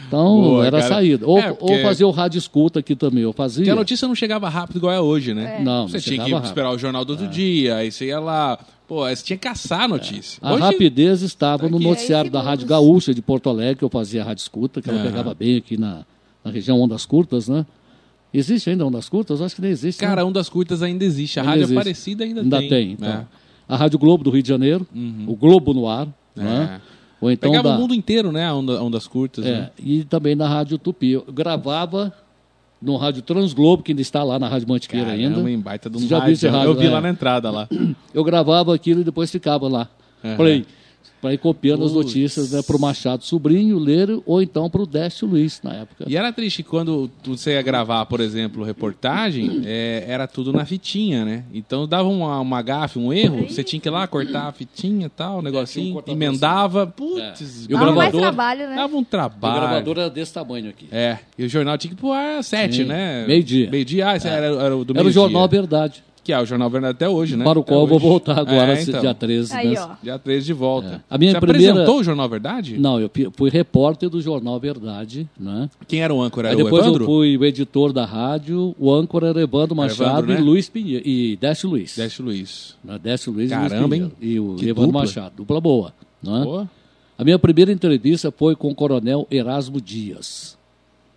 [0.08, 0.94] Então, Boa, era cara.
[0.94, 1.26] saída.
[1.26, 3.24] Ou, É, porque- ou fazer o rádio escuta aqui também.
[3.24, 3.62] Eu fazia.
[3.62, 5.60] Porque a notícia não chegava rápido igual é hoje, né?
[5.62, 6.46] Não, Você não tinha que rápido.
[6.48, 8.58] esperar o jornal do outro dia, aí você ia lá.
[8.88, 10.40] Pô, você tinha que caçar a notícia.
[10.42, 11.86] A Hoje- rapidez estava Tá no aqui.
[11.88, 12.66] noticiário da Rádio.
[12.68, 15.78] Gaúcha de Porto Alegre, que eu fazia a rádio escuta, que ela pegava bem aqui
[15.78, 16.06] na,
[16.44, 17.66] na região Ondas Curtas, né?
[18.34, 19.42] Existe ainda Ondas Curtas?
[19.42, 20.02] Acho que nem existe.
[20.02, 20.08] né?
[20.08, 21.40] Cara, um das curtas ainda existe.
[21.40, 21.78] A Ainda Rádio existe.
[21.78, 22.70] Aparecida ainda, Ainda tem.
[22.70, 22.92] tem.
[22.94, 23.10] então.
[23.10, 23.26] É.
[23.68, 24.88] A Rádio Globo do Rio de Janeiro,
[25.28, 26.80] o Globo no ar, né?
[26.82, 26.98] É.
[27.20, 28.46] Ou então Pegava da, o mundo inteiro, né?
[28.46, 29.46] A onda, ondas curtas.
[29.46, 29.70] é, né?
[29.80, 31.12] e também na Rádio Tupi.
[31.12, 32.14] Eu gravava
[32.82, 35.50] no Rádio Transglobo, que ainda está lá na Rádio Mantiqueira Caramba, ainda.
[35.52, 36.34] hein, baita de um viu rádio.
[36.34, 36.90] esse rádio, Eu vi é.
[36.90, 37.68] lá na entrada lá.
[38.14, 39.88] Eu gravava aquilo e depois ficava lá.
[40.24, 40.36] Aham.
[40.38, 40.66] Play.
[41.22, 44.86] Para ir copiando as notícias né, para o Machado Sobrinho ler ou então para o
[44.86, 46.06] Décio Luiz na época.
[46.08, 51.26] E era triste quando você ia gravar, por exemplo, reportagem, é, era tudo na fitinha,
[51.26, 51.44] né?
[51.54, 55.08] Então dava uma, uma gafe, um erro, você tinha que ir lá cortar a fitinha
[55.08, 56.86] e tal, o um negocinho, cortador emendava, É.
[56.86, 58.76] putz, E o Dava mais gravador- trabalho, né?
[58.76, 59.56] dava um O trabalho.
[59.60, 60.88] gravador era desse tamanho aqui.
[60.92, 63.26] É, e o jornal tinha que ir pro ar às sete, Sim, né?
[63.28, 63.70] meio-dia.
[63.72, 65.12] Meio-dia, ah, esse era, era o do Era o.
[65.12, 67.46] Jornal Verdade, Que é o Jornal Verdade até hoje, né?
[67.46, 69.00] para o Até qual eu vou voltar agora, É, então.
[69.00, 69.54] dia 13.
[69.56, 69.80] Aí, né?
[69.80, 69.96] ó.
[70.04, 70.88] Dia 13 de volta.
[70.88, 71.02] É.
[71.10, 72.78] A minha Você primeira- apresentou o Jornal Verdade?
[72.78, 75.70] Não, eu fui repórter do Jornal Verdade, né?
[75.88, 76.50] Quem era o âncora?
[76.50, 77.04] Aí Era o depois Evandro?
[77.04, 80.40] eu fui o editor da rádio, o âncora era Evandro Machado Evandro, né?
[80.42, 81.96] e Luiz Pinheiro, e Décio Luiz.
[81.96, 82.76] Décio Luiz.
[82.84, 83.00] Né?
[83.02, 84.06] Décio Luiz Caramba, e Luiz Pinheiro.
[84.22, 84.30] hein?
[84.30, 85.02] E o Que Evandro dupla.
[85.04, 85.94] Machado, dupla boa.
[86.22, 86.42] Né?
[86.44, 86.68] Pô,
[87.18, 90.57] A minha primeira entrevista foi com o coronel Erasmo Dias.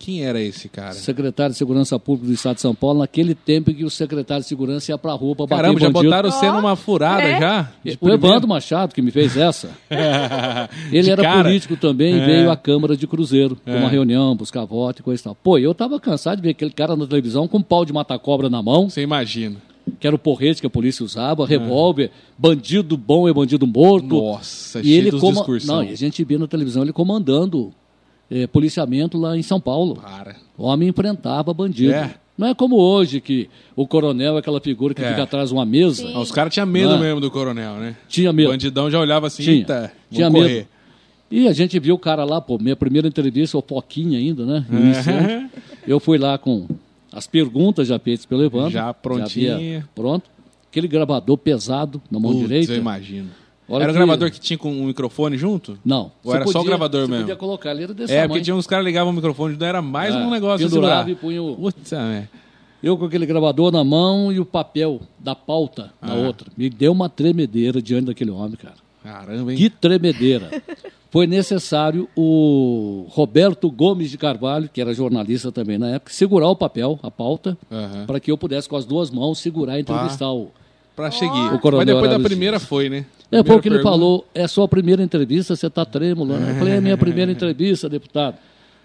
[0.03, 0.95] Quem era esse cara?
[0.95, 4.43] Secretário de Segurança Pública do Estado de São Paulo, naquele tempo em que o secretário
[4.43, 6.05] de Segurança ia pra rua pra bater Caramba, já bandido.
[6.11, 7.39] botaram você numa furada É?
[7.39, 7.71] já?
[8.01, 9.69] O Evandro Machado, que me fez essa.
[10.91, 11.45] Ele era cara.
[11.45, 12.25] político também e É.
[12.27, 13.79] veio à Câmara de Cruzeiro, pra É.
[13.79, 15.35] uma reunião, buscar voto e coisa e tal.
[15.35, 18.19] Pô, eu tava cansado de ver aquele cara na televisão com um pau de matar
[18.19, 19.57] cobra na mão, Você imagina.
[20.01, 24.07] que era o porrete que a polícia usava, revólver, bandido bom é bandido morto.
[24.07, 25.33] Nossa, e cheio ele dos coma...
[25.35, 25.77] discursão.
[25.77, 27.71] Não, e a gente via na televisão ele comandando
[28.31, 29.97] eh, policiamento lá em São Paulo.
[29.97, 30.37] Para.
[30.57, 31.93] O homem enfrentava bandido.
[31.93, 32.15] É.
[32.39, 35.11] Não é como hoje que o coronel é aquela figura que É.
[35.11, 36.07] fica atrás de uma mesa.
[36.07, 36.13] Sim.
[36.15, 36.99] Ah, Os caras tinham medo Ah.
[36.99, 37.97] mesmo do coronel, né?
[38.09, 38.51] Tinha O medo.
[38.51, 39.57] bandidão já olhava assim, Tinha.
[39.57, 40.49] eita, vou Tinha correr.
[40.55, 40.67] medo.
[41.31, 44.65] E a gente viu o cara lá, pô, minha primeira entrevista, o Foquinha ainda, né?
[44.71, 44.75] É.
[44.77, 45.51] Iniciando.
[45.87, 46.67] Eu fui lá com
[47.13, 48.71] as perguntas já feitas pelo Evandro.
[48.71, 49.55] Já prontinha.
[49.57, 50.29] havia pronto.
[50.71, 52.73] Aquele gravador pesado na mão Putz, direita.
[52.73, 53.29] eu imagino.
[53.71, 55.79] Hora Era o gravador que tinha com um microfone junto?
[55.85, 56.11] Não.
[56.25, 57.23] Ou era só o gravador mesmo?
[57.23, 59.81] podia colocar, ele era desse É, porque tinha uns caras ligavam o microfone, não era
[59.81, 61.55] mais É, um negócio pendurava e punha o...
[61.55, 62.29] Putz, é.
[62.83, 66.17] Eu com aquele gravador na mão e o papel da pauta na Ah.
[66.17, 66.51] outra.
[66.57, 68.75] Me deu uma tremedeira diante daquele homem, cara.
[69.05, 69.59] Caramba, hein?
[69.59, 70.51] Que tremedeira.
[71.11, 76.57] Foi necessário o Roberto Gomes de Carvalho, que era jornalista também na época, segurar o
[76.57, 78.07] papel, a pauta, Aham.
[78.07, 80.51] para que eu pudesse com as duas mãos segurar e entrevistar o.
[80.95, 81.53] Pra seguir.
[81.55, 83.05] O coronel Mas depois da primeira foi, né?
[83.33, 83.91] É, foi Primeira o que ele pergunta.
[83.93, 86.37] falou, é sua primeira entrevista, você está trêmulo.
[86.37, 86.51] Né?
[86.53, 88.37] Eu falei, é minha primeira entrevista, deputado.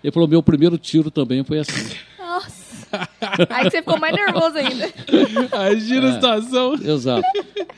[0.04, 1.96] Ele falou, meu primeiro tiro também foi assim.
[2.20, 2.76] Nossa.
[3.50, 4.88] Aí você ficou mais nervoso ainda.
[5.52, 6.76] Imagina a situação.
[6.76, 7.28] Exato.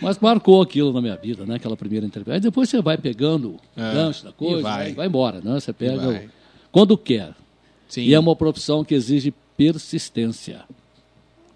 [0.01, 1.55] Mas marcou aquilo na minha vida, né?
[1.55, 2.33] Aquela primeira entrevista.
[2.33, 3.93] Aí depois você vai pegando o É.
[3.93, 4.83] gancho da coisa, E vai.
[4.85, 4.93] vai.
[4.93, 5.59] vai embora, né?
[5.59, 6.19] Você pega o-
[6.71, 7.31] quando quer.
[7.87, 10.65] Sim, E é uma profissão que exige persistência.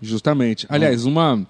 [0.02, 0.66] justamente.
[0.70, 1.46] Aliás, uma,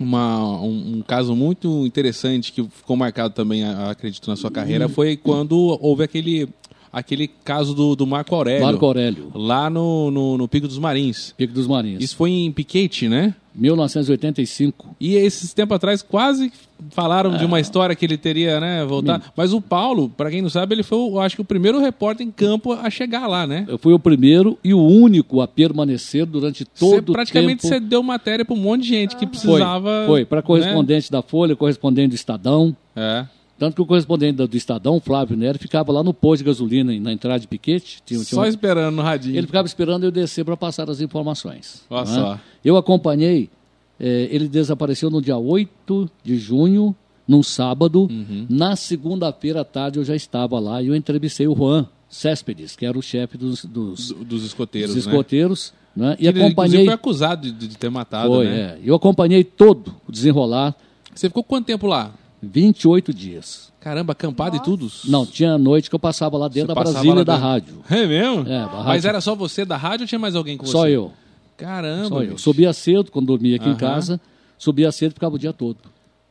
[0.00, 5.16] uma, um, um caso muito interessante que ficou marcado também, acredito, na sua carreira, foi
[5.16, 6.48] quando houve aquele,
[6.92, 8.64] aquele caso do, do Marco Aurélio.
[8.64, 11.32] Marco Aurélio, Lá no, no, no Pico dos Marins.
[11.36, 12.02] Pico dos Marins.
[12.02, 13.34] Isso foi em Piquete, né?
[13.54, 14.96] 1985.
[15.00, 16.52] E esses tempos atrás quase
[16.90, 17.46] falaram de É.
[17.46, 19.24] uma história que ele teria, né, voltado.
[19.36, 22.26] Mas o Paulo, para quem não sabe, ele foi, eu acho que o primeiro repórter
[22.26, 23.66] em campo a chegar lá, né?
[23.68, 27.74] Eu fui o primeiro e o único a permanecer durante todo praticamente o tempo.
[27.74, 30.04] você deu matéria para um monte de gente que Foi, precisava.
[30.06, 30.42] foi para né?
[30.42, 32.74] correspondente da Folha, correspondente do Estadão.
[32.96, 33.26] É.
[33.60, 36.98] Tanto que o correspondente do, do Estadão, Flávio Nery, ficava lá no posto de gasolina,
[36.98, 37.98] na entrada de Piquete.
[38.06, 39.36] Tinha, tinha Só um- esperando no radinho.
[39.36, 41.82] Ele ficava esperando eu descer para passar as informações.
[41.90, 42.14] Olha né?
[42.14, 42.40] só.
[42.64, 43.50] Eu acompanhei,
[44.00, 46.96] eh, ele desapareceu no dia 8 de junho,
[47.28, 48.08] num sábado.
[48.10, 48.46] Uhum.
[48.48, 52.86] Na segunda-feira à tarde eu já estava lá e eu entrevistei o Juan Céspedes, que
[52.86, 55.12] era o chefe dos, dos, Do- dos escoteiros, dos né?
[55.12, 55.72] escoteiros.
[55.94, 56.16] Né?
[56.18, 56.84] E Ele, acompanhei.
[56.86, 58.58] foi acusado de, de ter matado, Foi, né?
[58.58, 58.78] é.
[58.82, 60.74] Eu acompanhei todo o desenrolar,
[61.14, 62.14] Você ficou quanto tempo lá?
[62.42, 63.70] 28 dias.
[63.80, 64.70] Caramba, acampado e Nossa.
[64.70, 64.90] tudo?
[65.06, 67.48] Não, tinha noite que eu passava lá dentro Você da Brasília lá da dentro?
[67.48, 67.74] rádio.
[67.90, 68.40] É mesmo?
[68.42, 69.08] É, da Mas rádio.
[69.08, 70.72] era só você da rádio ou tinha mais alguém com você?
[70.72, 71.12] Só eu.
[71.56, 72.38] Caramba, Só eu.
[72.38, 73.74] Subia cedo, quando dormia aqui Aham.
[73.74, 74.20] em casa,
[74.58, 75.76] subia cedo e ficava o dia todo.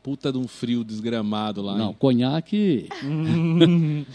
[0.10, 1.78] Puta de um frio desgramado lá.
[1.78, 1.96] Não, hein?
[2.00, 2.88] conhaque.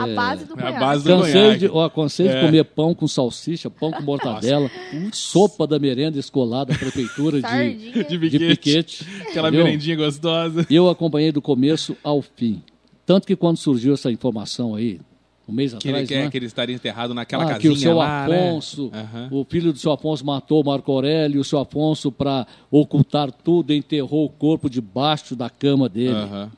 [0.00, 0.78] A base do É a conhaque.
[0.80, 1.58] base do conhaque.
[1.58, 2.40] de, ó, cansei de É.
[2.46, 4.70] comer pão com salsicha, pão com mortadela,
[5.12, 7.74] sopa da merenda escolar da prefeitura de.
[7.74, 8.46] De de piquete.
[8.46, 9.06] piquete.
[9.28, 9.64] Aquela entendeu?
[9.66, 10.64] merendinha gostosa.
[10.70, 12.62] Eu acompanhei do começo ao fim.
[13.04, 15.00] Tanto que quando surgiu essa informação aí,
[15.48, 16.30] um mês Que ele, atrás, quer né?
[16.30, 19.00] que ele estaria enterrado naquela Ah, casinha que o seu lá, Afonso, né?
[19.12, 19.28] Aham.
[19.32, 23.72] o filho do seu Afonso matou o Marco Aurélio, o seu Afonso, para ocultar tudo,
[23.72, 26.14] enterrou o corpo debaixo da cama dele.
[26.14, 26.50] Aham.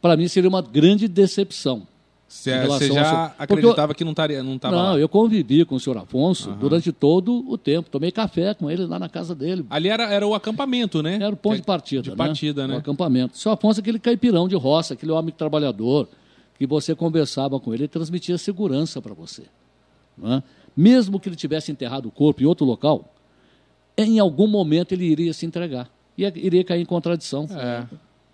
[0.00, 1.82] Para mim seria uma grande decepção.
[2.26, 4.98] Você ao já acreditava que não estaria não tava Não, lá?
[5.00, 7.90] eu convivi com o senhor Afonso durante todo o tempo.
[7.90, 9.66] Tomei café com ele lá na casa dele.
[9.68, 11.18] Ali era, era o acampamento, né?
[11.20, 12.02] Era o ponto de partida.
[12.02, 12.16] De né?
[12.16, 12.76] partida, O né?
[12.76, 13.34] acampamento.
[13.34, 16.08] O senhor Afonso é aquele caipirão de roça, aquele homem trabalhador,
[16.60, 19.44] que você conversava com ele e transmitia segurança para você.
[20.18, 20.42] né?
[20.76, 23.14] Mesmo que ele tivesse enterrado o corpo em outro local,
[23.96, 25.90] em algum momento ele iria se entregar.
[26.18, 27.48] Ia, iria cair em contradição.
[27.50, 27.86] É.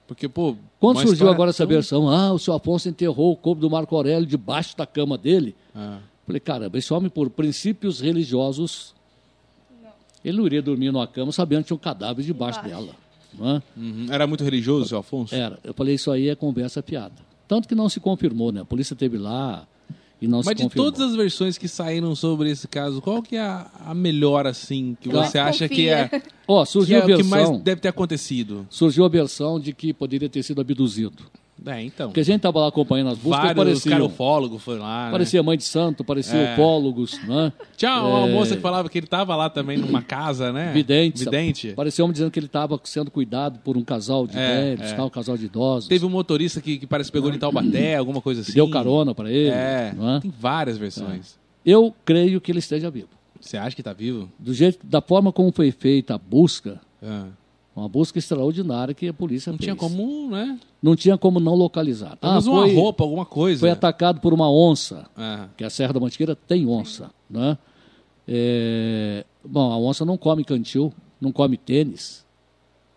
[0.09, 0.57] Porque, pô.
[0.81, 3.95] Quando surgiu agora essa tão- versão, ah, o senhor Afonso enterrou o corpo do Marco
[3.95, 6.01] Aurélio debaixo da cama dele, Ah.
[6.27, 8.93] Falei, caramba, esse homem, por princípios religiosos,
[10.25, 12.85] ele não iria dormir numa cama sabendo que tinha um cadáver debaixo Embaixo.
[12.87, 12.97] dela.
[13.39, 13.63] Não é?
[13.77, 14.07] Uhum.
[14.11, 15.33] Era muito religioso, seu Afonso?
[15.33, 15.57] Era.
[15.63, 17.15] Eu falei, isso aí é conversa fiada.
[17.49, 18.61] Tanto que não se confirmou, né?
[18.61, 19.67] A polícia teve lá
[20.21, 20.91] e não Mas se de confirmou.
[20.93, 24.97] todas as versões que saíram sobre esse caso, qual que é a, a melhor, assim,
[25.01, 26.11] que você acha que confia.
[26.13, 28.67] é, Ó, que surgiu é a o que mais versão, deve ter acontecido?
[28.71, 31.23] surgiu a versão de que poderia ter sido abduzido.
[31.65, 32.09] É, então.
[32.09, 35.11] Porque a gente estava lá acompanhando as buscas, Vários parecia, carofólogos foram lá, né?
[35.13, 36.53] parecia mãe de santo, parecia É.
[36.53, 37.53] ufólogos, né?
[37.77, 38.33] Tinha uma É.
[38.33, 40.71] moça que falava que ele tava lá também numa casa, né?
[40.73, 41.25] Vidente.
[41.25, 41.73] Vidente.
[41.73, 44.95] Parecia homem dizendo que ele estava sendo cuidado por um casal de É, velhos, é.
[44.95, 45.89] tal, um casal de idosos.
[45.89, 48.53] Teve um motorista que, que parece que pegou ele em Taubaté, alguma coisa assim.
[48.53, 49.49] Deu carona para ele.
[49.51, 50.21] É, não é?
[50.21, 51.39] tem várias versões.
[51.65, 53.09] Eu creio que ele esteja vivo.
[53.41, 54.29] Você acha que está vivo?
[54.39, 57.27] Do jeito, da forma como foi feita a busca, Ah.
[57.77, 59.67] Uma busca extraordinária que a polícia Não fez.
[59.67, 60.59] tinha como, né?
[60.83, 62.17] Não tinha como não localizar.
[62.17, 63.61] Pelo menos uma foi, roupa, alguma coisa.
[63.61, 65.49] foi atacado por uma onça, Ah.
[65.57, 67.59] que a Serra da Mantiqueira tem onça, né?
[68.27, 72.25] É, bom, a onça não come cantil, não come tênis.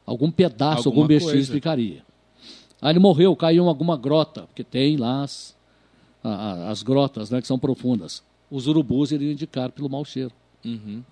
[0.05, 1.53] Algum pedaço, Alguma algum coisa.
[1.53, 2.01] ficaria.
[2.81, 5.55] Aí ele morreu, caiu em alguma grota, porque tem lá as,
[6.23, 8.23] a- as grotas, né, que são profundas.
[8.49, 10.31] Os urubus iriam indicar pelo mau cheiro.
[10.65, 11.03] Uhum.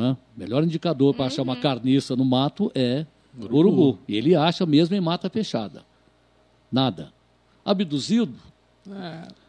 [0.00, 0.16] Né?
[0.36, 3.06] Melhor indicador para achar uma carniça no mato é
[3.38, 3.56] Urubu.
[3.58, 3.98] urubu.
[4.08, 5.82] E ele acha mesmo em mata fechada.
[6.70, 7.12] Nada.
[7.64, 8.34] Abduzido?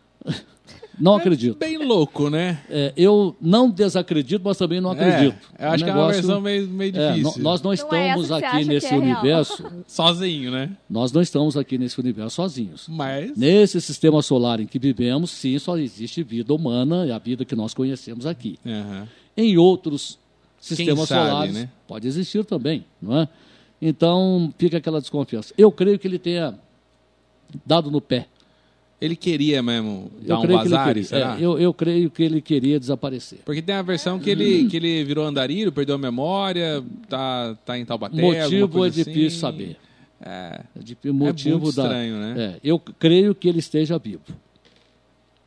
[0.98, 1.58] Não acredito.
[1.62, 2.64] É bem louco, né?
[2.70, 5.36] É, eu não desacredito, mas também não acredito.
[5.60, 7.44] É, eu acho O que é uma negócio- versão meio, meio É, difícil.
[7.44, 9.64] nós não Não é estamos aqui nesse é universo.
[9.86, 10.70] Sozinho, né?
[10.90, 12.88] Nós não estamos aqui nesse universo sozinhos.
[12.88, 13.36] Mas.
[13.38, 17.58] Nesse sistema solar em que vivemos, sim, só existe vida humana, é a vida que
[17.58, 18.58] nós conhecemos aqui.
[18.66, 19.06] Aham.
[19.36, 20.18] Em outros
[20.66, 21.70] sistemas sabe, solares né?
[21.88, 23.28] pode existir também, não é?
[23.82, 25.54] Então fica aquela desconfiança.
[25.58, 26.56] Eu creio que ele tenha
[27.66, 28.28] dado no pé.
[29.00, 31.04] Ele queria mesmo dar eu um queria.
[31.04, 31.38] será?
[31.38, 33.40] É, eu, eu creio que ele queria desaparecer.
[33.44, 37.78] Porque tem a versão que ele, que ele virou andarilho, perdeu a memória, tá, tá
[37.78, 38.22] em Taubaté.
[38.22, 39.38] Motivo é difícil assim.
[39.40, 39.78] saber.
[40.22, 40.62] É.
[41.04, 41.84] É motivo muito da.
[41.84, 42.36] estranho, né?
[42.38, 44.24] É, eu creio que ele esteja vivo.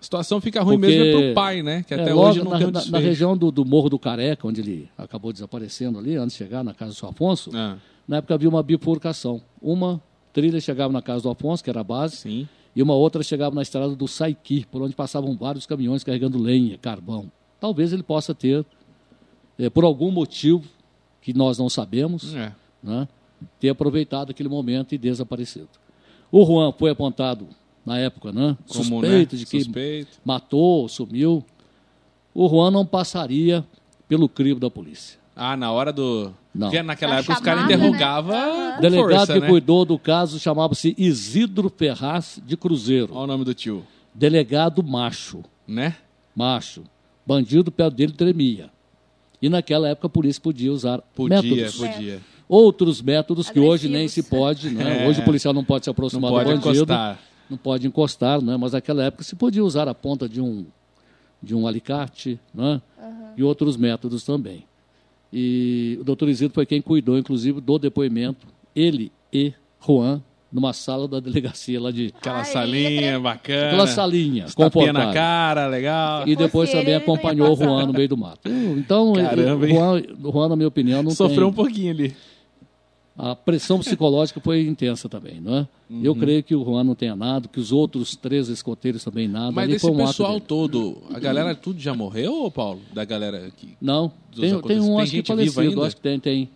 [0.00, 1.82] A situação fica ruim Porque- mesmo é pro pai, né?
[1.82, 3.98] Que É, até logo hoje não na, tem um na- região do, do Morro do
[3.98, 7.76] Careca, onde ele acabou desaparecendo ali, antes de chegar na casa do seu Afonso, Ah,
[8.06, 9.42] na época havia uma bifurcação.
[9.60, 10.00] Uma
[10.32, 12.48] trilha chegava na casa do Afonso, que era a base, sim.
[12.76, 16.78] e uma outra chegava na estrada do Saiqui, por onde passavam vários caminhões carregando lenha,
[16.78, 17.30] carvão.
[17.58, 18.64] Talvez ele possa ter,
[19.58, 20.62] eh, por algum motivo
[21.20, 22.52] que nós não sabemos, É.
[22.80, 23.08] né,
[23.58, 25.68] ter aproveitado aquele momento e desaparecido.
[26.30, 27.48] O Juan foi apontado
[27.88, 29.40] na época, né, Como, suspeito né?
[29.40, 30.18] de que Suspeito.
[30.24, 31.44] matou, sumiu.
[32.34, 33.64] O Juan não passaria
[34.06, 35.18] pelo crivo da polícia.
[35.34, 36.32] Ah, na hora do.
[36.54, 36.68] Não.
[36.68, 37.86] Porque naquela época os caras chamada, né?
[37.88, 38.34] interrogavam.
[38.36, 38.74] Aham.
[38.74, 39.46] com Delegado força, que né?
[39.48, 43.12] cuidou do caso chamava-se Isidro Ferraz de Cruzeiro.
[43.14, 43.84] Olha o nome do tio.
[44.14, 45.42] Delegado macho.
[45.66, 45.94] Né?
[46.34, 46.82] Macho.
[47.26, 48.70] Bandido, o pé dele tremia.
[49.40, 51.76] E naquela época a polícia podia usar Podia, métodos.
[51.76, 52.20] podia.
[52.48, 55.02] Outros métodos que hoje nem se pode, né?
[55.04, 55.08] É.
[55.08, 56.70] Hoje o policial não pode se Não aproximar pode do bandido.
[56.84, 57.20] encostar.
[57.48, 58.56] Não pode encostar, né?
[58.56, 60.66] Mas naquela época se podia usar a ponta de um,
[61.42, 62.80] de um alicate, né?
[63.36, 64.64] E outros métodos também.
[65.32, 69.52] E o doutor Isidro foi quem cuidou, inclusive, do depoimento, ele e
[69.86, 72.12] Juan, numa sala da delegacia lá de...
[72.16, 73.66] Aquela Ai, salinha é- bacana.
[73.66, 76.26] Aquela salinha, Tapinha na cara, legal.
[76.26, 77.56] E depois também acompanhou o.
[77.56, 78.48] Juan no meio do mato.
[78.48, 79.68] Então, Caramba, o?
[79.68, 81.48] Juan, Juan, na minha opinião, não Sofreu tem...
[81.48, 82.16] um pouquinho ali.
[83.18, 85.68] A pressão psicológica foi intensa também, não é?
[86.02, 86.18] Eu Uhum.
[86.18, 89.50] creio que o Juan não tenha nada, que os outros três escoteiros também nada.
[89.50, 92.80] Mas foi um pessoal todo, a galera tudo já morreu, Paulo?
[92.92, 93.76] Da galera que.
[93.80, 96.48] Não, tem, tem um Tem acho que falecido, acho que tem, tem.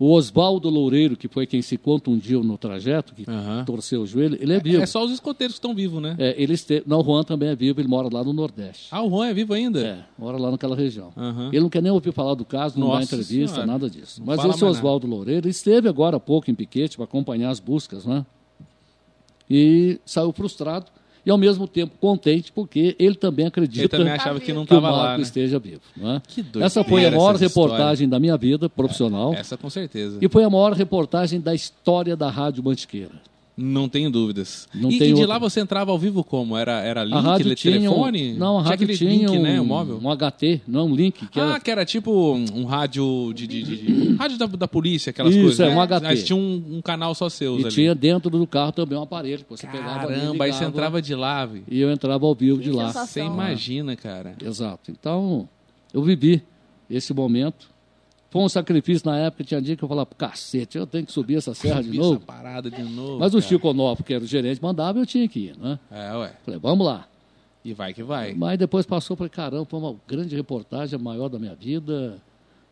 [0.00, 3.26] O Oswaldo Loureiro, que foi quem se contundiu no trajeto, que
[3.66, 4.82] torceu o joelho, ele é vivo.
[4.82, 6.16] É só os escoteiros que estão vivos, né?
[6.18, 6.82] É, ele este...
[6.86, 8.86] Não, o Juan também é vivo, ele mora lá no Nordeste.
[8.90, 9.78] Ah, o Juan é vivo ainda?
[9.78, 11.12] É, mora lá naquela região.
[11.52, 13.66] Ele não quer nem ouvir falar do caso, não dá Nossa entrevista, Senhora.
[13.66, 14.20] nada disso.
[14.20, 18.06] Não Mas esse Oswaldo Loureiro esteve agora há pouco em Piquete para acompanhar as buscas,
[18.06, 18.24] né?
[19.50, 20.86] E saiu frustrado
[21.24, 24.74] e ao mesmo tempo contente porque ele também acredita Ele também achava que não que
[24.74, 25.22] o Marco lá, né?
[25.22, 25.80] esteja vivo.
[25.96, 26.20] Né?
[26.26, 30.18] Que doideira Essa foi a maior reportagem da minha vida profissional Essa com certeza.
[30.20, 33.12] e foi a maior reportagem da história da Rádio Mantiqueira.
[33.62, 34.66] Não tenho dúvidas.
[34.74, 35.34] Não e, tem e de outra.
[35.34, 36.56] lá você entrava ao vivo como?
[36.56, 38.32] Era, era link, a rádio tinha um- telefone?
[38.34, 39.60] não, a Tinha rádio aquele tinha link, um, né?
[39.60, 40.00] O móvel.
[40.02, 43.46] um HT, não um link que ah, era que era tipo um, um rádio de,
[43.46, 45.60] de, de- de- rádio da, da polícia, aquelas Isso, coisas.
[45.60, 45.76] é, né?
[45.76, 46.02] um HT.
[46.02, 47.74] Mas tinha um, um canal só seus e ali.
[47.74, 51.02] tinha dentro do carro também um aparelho você pegava ali, Caramba, aí você ligava, entrava
[51.02, 52.86] de lá, e eu entrava ao vivo de Que lá.
[52.88, 53.06] sensação.
[53.06, 54.34] Você imagina, cara.
[54.44, 54.90] Exato.
[54.90, 55.48] Então,
[55.94, 56.42] eu vivi
[56.88, 57.69] esse momento.
[58.30, 61.36] Foi um sacrifício na época, tinha dia que eu falava, cacete, eu tenho que subir
[61.36, 62.14] essa serra de novo.
[62.16, 63.18] essa parada de novo.
[63.18, 63.48] Mas o cara.
[63.48, 65.78] Chico Onofre, que era o gerente, mandava e eu tinha que ir, né?
[65.90, 66.32] É, ué.
[66.44, 67.08] Falei, vamos lá.
[67.64, 68.32] E vai que vai.
[68.32, 72.18] Mas depois passou, falei, caramba, foi uma grande reportagem, a maior da minha vida,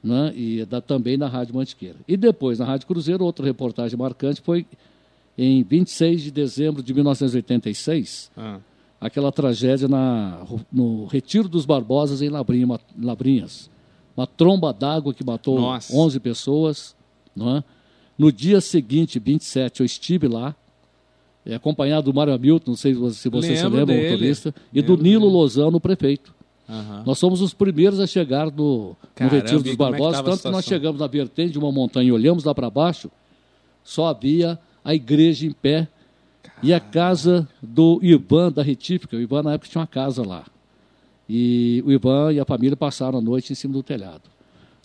[0.03, 0.33] né?
[0.35, 1.97] E da, também na Rádio Mantiqueira.
[2.07, 4.65] E depois, na Rádio Cruzeiro, outra reportagem marcante foi
[5.37, 8.59] em 26 de dezembro de 1986, Ah,
[9.01, 13.69] aquela tragédia na, no Retiro dos Barbosas em Labrinha, Labrinhas.
[14.19, 15.95] Uma tromba d'água que matou Nossa.
[15.97, 16.97] 11 pessoas.
[17.37, 17.65] Não é?
[18.19, 20.57] No dia seguinte, 27, eu estive lá,
[21.47, 24.11] eh, acompanhado do Mário Hamilton, não sei se você, se você se Lembro lembra, dele.
[24.11, 25.33] motorista, e do Lembro Nilo dele.
[25.35, 26.35] Lozano, o prefeito.
[26.69, 27.05] aham.
[27.07, 30.25] Nós somos os primeiros a chegar no, no Caramba, Retiro e dos como é que
[30.25, 33.09] tanto que nós chegamos na vertente de uma montanha e olhamos lá para baixo,
[33.85, 35.87] só havia a igreja em pé
[36.61, 39.17] e a casa do Ivan da Retífica.
[39.17, 40.45] O Ivan, na época, tinha uma casa lá.
[41.29, 44.23] E o Ivan e a família passaram a noite em cima do telhado.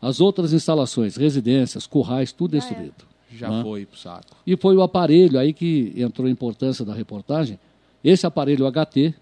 [0.02, 2.68] As outras instalações, residências, currais, tudo Já era.
[2.68, 3.14] destruído.
[3.32, 3.64] Já né?
[3.64, 4.36] foi pro saco.
[4.46, 7.58] E foi o aparelho aí que entrou a importância da reportagem.
[8.04, 9.14] Esse aparelho HT,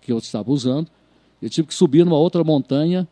[0.00, 0.88] que eu estava usando,
[1.40, 3.06] eu tive que subir numa outra montanha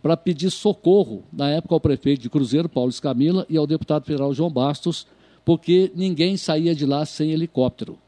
[0.00, 4.34] para pedir socorro, na época, ao prefeito de Cruzeiro, Paulo Escamila, e ao deputado federal
[4.34, 5.06] João Bastos,
[5.44, 7.98] porque ninguém saía de lá sem helicóptero.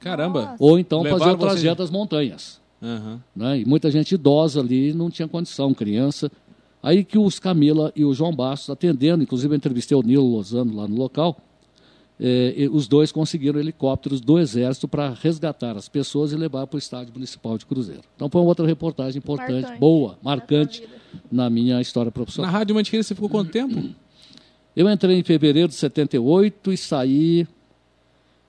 [0.00, 0.56] Caramba.
[0.58, 2.60] Ou então Levaram fazia o trajeto das montanhas.
[2.84, 3.20] Aham.
[3.34, 3.60] né?
[3.60, 6.30] E muita gente idosa ali não tinha condição, criança.
[6.82, 10.76] Aí que os Camila e o João Bastos, atendendo, inclusive eu entrevistei o Nilo Lozano
[10.76, 11.34] lá no local,
[12.20, 16.76] eh, e os dois conseguiram helicópteros do Exército para resgatar as pessoas e levar para
[16.76, 18.02] o Estádio Municipal de Cruzeiro.
[18.14, 19.80] Então foi uma outra reportagem importante, Marcante.
[19.80, 20.92] boa, Na marcante vida.
[21.32, 22.52] na minha história Na profissional.
[22.52, 23.82] Rádio Mantiqueira você ficou quanto tempo?
[24.76, 27.46] Eu entrei em fevereiro de 78 e saí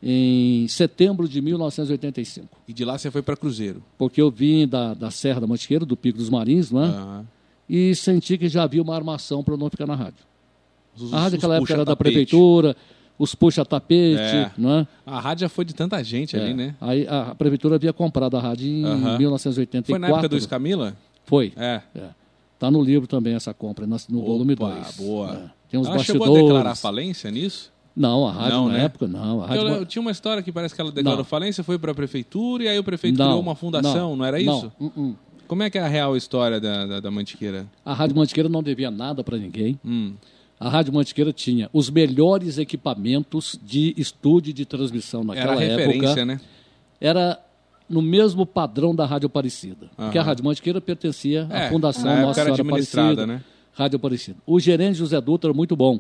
[0.08, 2.47] em setembro de 1985.
[2.68, 3.82] E de lá você foi para Cruzeiro.
[3.97, 6.88] Porque eu vim da, da Serra da Mantiqueira, do Pico dos Marins, não é?
[6.88, 7.26] Aham.
[7.68, 10.20] e senti que já havia uma armação para eu não ficar na rádio.
[10.95, 12.76] Os- A rádio naquela época era da prefeitura,
[13.18, 14.51] os puxa-tapete, É.
[14.56, 14.88] não é?
[15.06, 16.53] A rádio já foi de tanta gente ali, É.
[16.53, 16.76] né?
[16.80, 19.18] Aí a, prefeitura havia comprado a rádio em Aham.
[19.18, 19.91] 1984.
[19.91, 20.95] Foi na época do Escamila?
[21.26, 21.51] Foi.
[21.58, 21.82] É.
[21.95, 22.10] É.
[22.60, 24.97] Tá no livro também essa compra, no volume Opa, 2.
[24.97, 25.51] boa.
[25.70, 26.24] Tem uns Ela bastidores.
[26.26, 27.74] chegou a declarar falência nisso?
[27.96, 28.84] Não, a rádio Não, na né?
[28.86, 29.41] época não.
[29.41, 31.26] A rádio Eu, eu tinha uma história que parece que ela declarou Não.
[31.26, 34.39] falência, foi para a prefeitura e aí o prefeito não, criou uma fundação, não, era
[34.39, 34.72] isso?
[34.80, 35.16] Não, uh-uh.
[35.48, 37.68] Como é que é a real história da, da, da Mantiqueira?
[37.86, 39.80] A Rádio Mantiqueira não devia nada para ninguém.
[39.86, 40.14] Hum.
[40.60, 46.08] A Rádio Mantiqueira tinha os melhores equipamentos de estúdio de transmissão Era naquela a referência,
[46.08, 46.26] época.
[46.26, 46.41] né?
[47.00, 47.39] era
[47.88, 49.89] no mesmo padrão da Rádio Aparecida.
[49.96, 50.28] Porque a Aham.
[50.30, 53.28] Rádio Mantiqueira pertencia à É, Fundação época Nossa era Senhora Aparecida.
[53.28, 53.43] né?
[53.74, 54.38] Rádio Aparecida.
[54.48, 56.00] O gerente José Dutra era muito bom.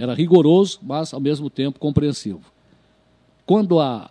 [0.00, 2.40] Era rigoroso, mas ao mesmo tempo compreensivo.
[3.44, 4.10] Quando a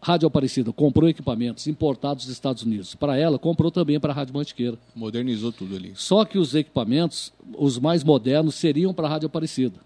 [0.00, 4.34] Rádio Aparecida comprou equipamentos importados dos Estados Unidos para ela, comprou também para a Rádio
[4.34, 4.78] Mantiqueira.
[4.94, 5.92] Modernizou tudo ali.
[5.94, 9.78] Só que os equipamentos, os mais modernos, seriam para a Rádio Aparecida.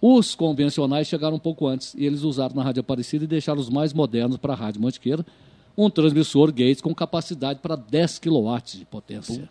[0.00, 3.68] Os convencionais chegaram um pouco antes e eles usaram na Rádio Aparecida e deixaram os
[3.68, 5.24] mais modernos para a Rádio Mantiqueira,
[5.76, 9.48] um transmissor Gates com capacidade para 10 kW de potência.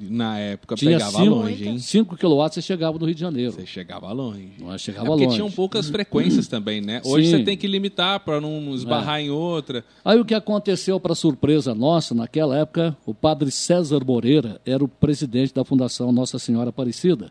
[0.00, 1.78] Na época Tinha pegava 5 longe, hein?
[1.78, 3.52] kW você chegava no Rio de Janeiro.
[3.52, 4.52] Você chegava longe.
[4.58, 4.76] Não é?
[4.76, 5.36] É Chegava porque longe.
[5.36, 7.02] tinham poucas frequências também, né?
[7.04, 7.34] Hoje Sim.
[7.34, 7.38] É.
[7.38, 9.84] você tem que limitar para não esbarrar em outra.
[10.04, 14.88] Aí o que aconteceu, para surpresa nossa, naquela época, o padre César Moreira era o
[14.88, 17.30] presidente da Fundação Nossa Senhora Aparecida.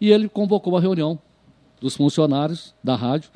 [0.00, 1.18] E ele convocou uma reunião
[1.80, 3.30] dos funcionários da rádio.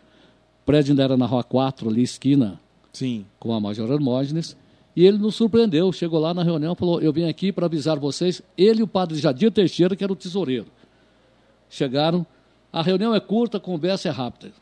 [0.63, 2.61] O prédio ainda era na Rua 4, ali, esquina
[2.99, 3.25] Sim.
[3.39, 4.57] com a Major Hermógenes.
[4.97, 5.93] E ele nos surpreendeu.
[5.93, 8.43] Chegou lá na reunião e falou: Eu vim aqui para avisar vocês.
[8.57, 10.67] Ele e o padre Jadir Teixeira, que era o tesoureiro.
[11.71, 12.27] Chegaram.
[12.73, 14.53] A reunião é curta, a conversa é rápida.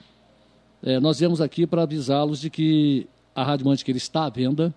[0.83, 4.75] É, nós viemos aqui para avisá-los de que a Rádio Mantiqueira está à venda.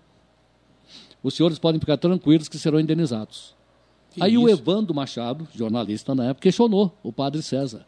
[1.22, 3.54] Os senhores podem ficar tranquilos que serão indenizados.
[4.12, 4.60] Que Aí o isso?
[4.60, 7.86] Evandro Machado, jornalista na época, questionou o padre César.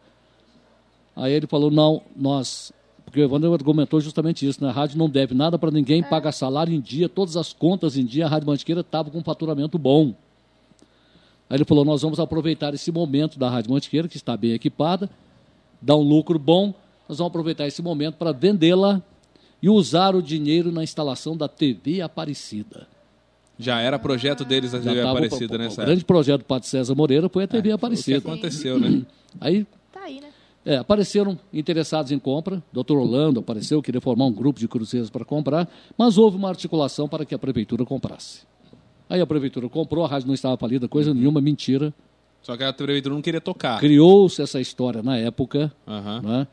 [1.17, 2.73] Aí ele falou: não, nós.
[3.13, 4.71] Porque o Evandro argumentou justamente isso, né?
[4.71, 8.07] A rádio não deve nada para ninguém, paga salário em dia, todas as contas em
[8.07, 10.15] dia, a Rádio Mantiqueira estava com um faturamento bom.
[11.51, 15.11] Aí ele falou: nós vamos aproveitar esse momento da Rádio Mantiqueira, que está bem equipada,
[15.79, 16.73] dá um lucro bom,
[17.07, 19.03] nós vamos aproveitar esse momento para vendê-la
[19.61, 22.89] e usar o dinheiro na instalação da TV Aparecida.
[23.59, 26.67] Já era projeto deles a TV Aparecida o, o, nessa o grande projeto do Padre
[26.67, 27.89] César Moreira foi a TV época.
[27.89, 28.19] O que Aparecida.
[28.19, 29.03] aconteceu, né?
[29.39, 30.32] Aí Tá aí, né?
[30.65, 32.63] É, apareceram interessados em compra.
[32.73, 32.93] Dr.
[32.93, 37.25] Orlando apareceu, queria formar um grupo de cruzeiros para comprar, mas houve uma articulação para
[37.25, 38.41] que a prefeitura comprasse.
[39.09, 41.93] Aí a prefeitura comprou, a rádio não estava falida, coisa nenhuma, mentira.
[42.41, 43.79] Só que a prefeitura não queria tocar.
[43.79, 46.23] Criou-se essa história na época, Aham.
[46.23, 46.47] né,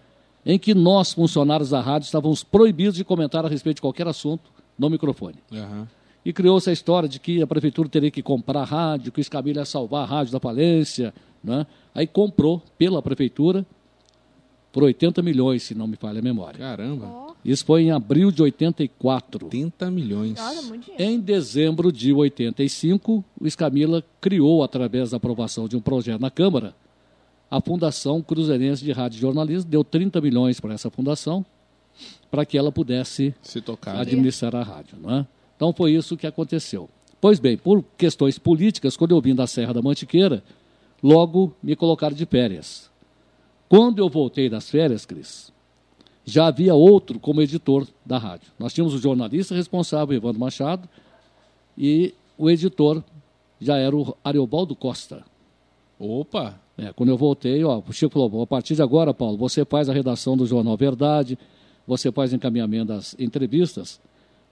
[0.46, 4.52] em que nós, funcionários da rádio, estávamos proibidos de comentar a respeito de qualquer assunto
[4.78, 5.38] no microfone.
[5.52, 5.88] Aham.
[6.26, 9.22] E criou-se a história de que a prefeitura teria que comprar a rádio, que o
[9.22, 11.14] Escamilha ia salvar a rádio da falência.
[11.42, 11.66] Né?
[11.96, 13.66] Aí comprou pela prefeitura
[14.72, 16.60] por 80 milhões, se não me falha a memória.
[16.60, 17.06] Caramba.
[17.08, 19.46] Ó, Isso foi em abril de 84.
[19.46, 20.38] 80 milhões.
[20.68, 21.04] muito dinheiro.
[21.04, 26.76] Em dezembro de 85, o Escamila criou, através da aprovação de um projeto na Câmara,
[27.50, 31.44] a Fundação Cruzeirense de Rádio e Jornalismo, deu 30 milhões para essa fundação,
[32.30, 33.96] para que ela pudesse Se tocar.
[34.00, 34.98] administrar a rádio.
[35.02, 35.28] Não é?
[35.56, 36.88] Então foi isso que aconteceu.
[37.20, 40.44] Pois bem, por questões políticas, quando eu vim da Serra da Mantiqueira,
[41.02, 42.89] logo me colocaram de férias.
[43.70, 45.54] Quando eu voltei das férias, Cris,
[46.26, 48.52] já havia outro como editor da rádio.
[48.58, 50.90] Nós tínhamos o jornalista responsável, Evandro Machado,
[51.78, 53.04] e o editor
[53.62, 55.24] já era o Ariobaldo Costa.
[56.00, 56.60] Opa!
[56.78, 59.64] É, quando eu voltei, ó, o Chico falou, "Bom, a partir de agora, Paulo, você
[59.66, 61.38] faz a redação do Jornal Verdade,
[61.86, 64.00] você faz encaminhamento das entrevistas,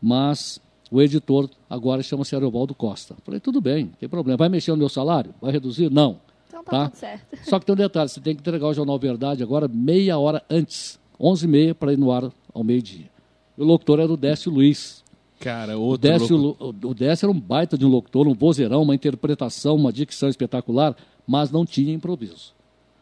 [0.02, 3.16] mas O editor agora chama-se Ariobaldo Costa.
[3.24, 4.38] Falei, tudo bem, não tem problema.
[4.38, 5.34] Vai mexer no meu salário?
[5.42, 5.92] Vai reduzir?
[5.92, 6.20] Não.
[6.48, 6.86] Então tá, Tá.
[6.90, 7.38] tudo certo.
[7.50, 10.44] Só que tem um detalhe, você tem que entregar o Jornal Verdade agora meia hora
[10.50, 13.10] antes, 11h30 para ir no ar ao meio-dia.
[13.58, 15.04] O locutor era o Décio Luiz.
[15.40, 16.64] Cara, O outro Décio, louco.
[16.66, 20.30] Lu- o Décio era um baita de um locutor, um vozeirão, uma interpretação, uma dicção
[20.30, 20.96] espetacular,
[21.28, 22.54] mas não tinha improviso.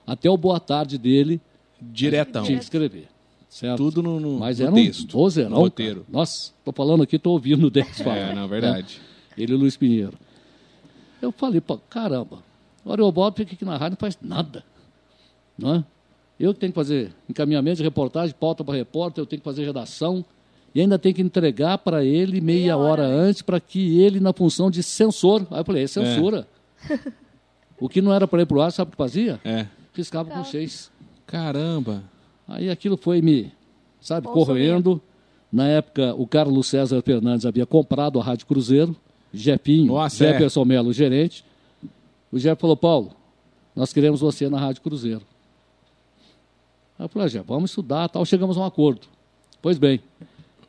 [0.05, 1.39] Até o boa tarde dele
[1.81, 2.43] Diretão.
[2.43, 3.07] tinha que escrever.
[3.49, 3.77] Certo?
[3.77, 5.05] Tudo no, no, Mas no era texto.
[5.15, 5.51] um vozeirão.
[5.51, 6.01] no roteiro.
[6.01, 6.07] cara.
[6.11, 8.17] Nossa, tô falando aqui, tô ouvindo o Décio falar.
[8.17, 8.99] É, na verdade.
[9.37, 9.41] É.
[9.41, 10.13] Ele e o Luiz Pinheiro.
[11.21, 12.39] Eu falei, pô, caramba,
[12.85, 14.63] o Ariobaldo fica aqui na rádio e não faz nada.
[15.57, 15.83] Não é?
[16.39, 19.65] Eu que tenho que fazer encaminhamento de reportagem, pauta para repórter, eu tenho que fazer
[19.65, 20.23] redação.
[20.73, 24.19] E ainda tenho que entregar para ele meia, Meia hora, hora antes para que ele,
[24.19, 25.47] na função de censor.
[25.49, 26.45] Aí eu falei, é censura.
[27.79, 29.39] o que não era para ir para o ar, sabe o que fazia?
[29.45, 29.65] É.
[29.93, 30.91] Riscava com seis.
[31.25, 32.03] Caramba.
[32.47, 33.51] Aí aquilo foi me,
[34.01, 34.45] sabe, Consumindo.
[34.45, 35.01] corroendo.
[35.51, 38.93] Na época, o Carlos César Fernandes havia comprado a Rádio Cruzeiro,
[39.33, 40.33] Jepinho, Nossa, é.
[40.33, 41.45] Jefferson Melo, gerente.
[42.35, 43.11] O Jeff falou, Paulo,
[43.73, 45.21] nós queremos você na Rádio Cruzeiro.
[46.99, 48.25] Eu falei, ah, Jeff, vamos estudar, tal.
[48.25, 49.07] chegamos a um acordo.
[49.61, 50.01] Pois bem,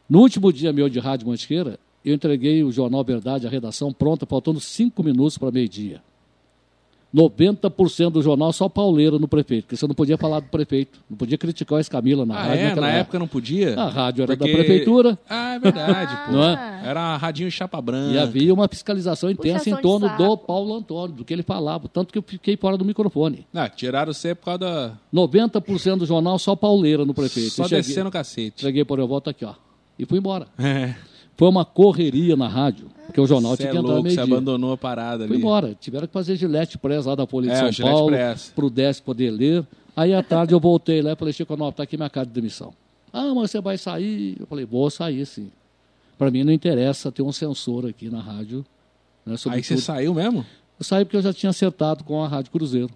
[0.09, 4.25] no último dia meu de Rádio Mantiqueira, eu entreguei o Jornal Verdade, a redação pronta,
[4.25, 6.01] faltando cinco minutos para meio-dia.
[7.14, 11.16] 90% do jornal só pauleira no prefeito, porque você não podia falar do prefeito, não
[11.16, 12.64] podia criticar o Escamila na Ah, rádio.
[12.66, 12.74] é?
[12.74, 13.78] Na época não podia?
[13.80, 16.38] A rádio era Porque- da prefeitura Ah, é verdade, pô.
[16.42, 16.82] É?
[16.84, 18.12] Era radinho chapa branca.
[18.14, 21.88] e havia uma fiscalização intensa Puxação em torno do Paulo Antônio, do que ele falava,
[21.88, 23.46] tanto que eu fiquei fora do microfone.
[23.54, 24.92] Ah, tiraram você por causa da...
[25.14, 27.50] 90% do jornal só pauleira no prefeito.
[27.50, 28.61] Só descendo o cacete.
[28.61, 29.54] cheguei por eu volto aqui, ó,
[29.98, 30.46] e fui embora.
[30.59, 30.94] É.
[31.37, 34.20] Foi uma correria na rádio, porque o jornal Você tinha é que entrar louco, você
[34.20, 35.28] abandonou a parada ali.
[35.28, 35.76] Fui embora.
[35.78, 38.16] Tiveram que fazer Gillette Press lá da Folha de É, São Paulo,
[38.55, 39.66] para o Décio poder ler.
[39.95, 42.34] Aí à tarde eu voltei lá e falei, Chico, não, tá aqui minha carta de
[42.34, 42.72] demissão.
[43.12, 44.37] Ah, mas você vai sair?
[44.39, 45.51] Eu falei, vou sair sim.
[46.18, 48.64] Para mim não interessa ter um censor aqui na rádio.
[49.24, 50.45] Né, Aí você saiu mesmo?
[50.78, 52.91] Eu saí porque eu já tinha acertado com a Rádio Cruzeiro.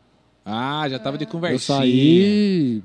[0.45, 1.79] Ah, já tava de Eu conversinha.
[1.79, 2.83] saí,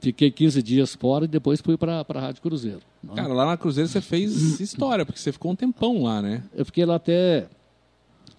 [0.00, 2.80] fiquei 15 dias fora e depois fui para a Rádio Cruzeiro.
[3.02, 3.14] né?
[3.14, 6.42] Cara, lá na Cruzeiro você fez história, porque você ficou um tempão lá, né?
[6.54, 7.46] Eu fiquei lá até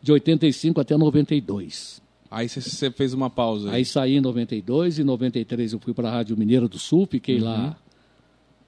[0.01, 2.01] de 85 até 92.
[2.29, 3.71] Aí você, fez uma pausa.
[3.71, 7.37] Aí saí em 92, em 93 eu fui para a Rádio Mineira do Sul, fiquei
[7.37, 7.45] Uhum.
[7.45, 7.77] lá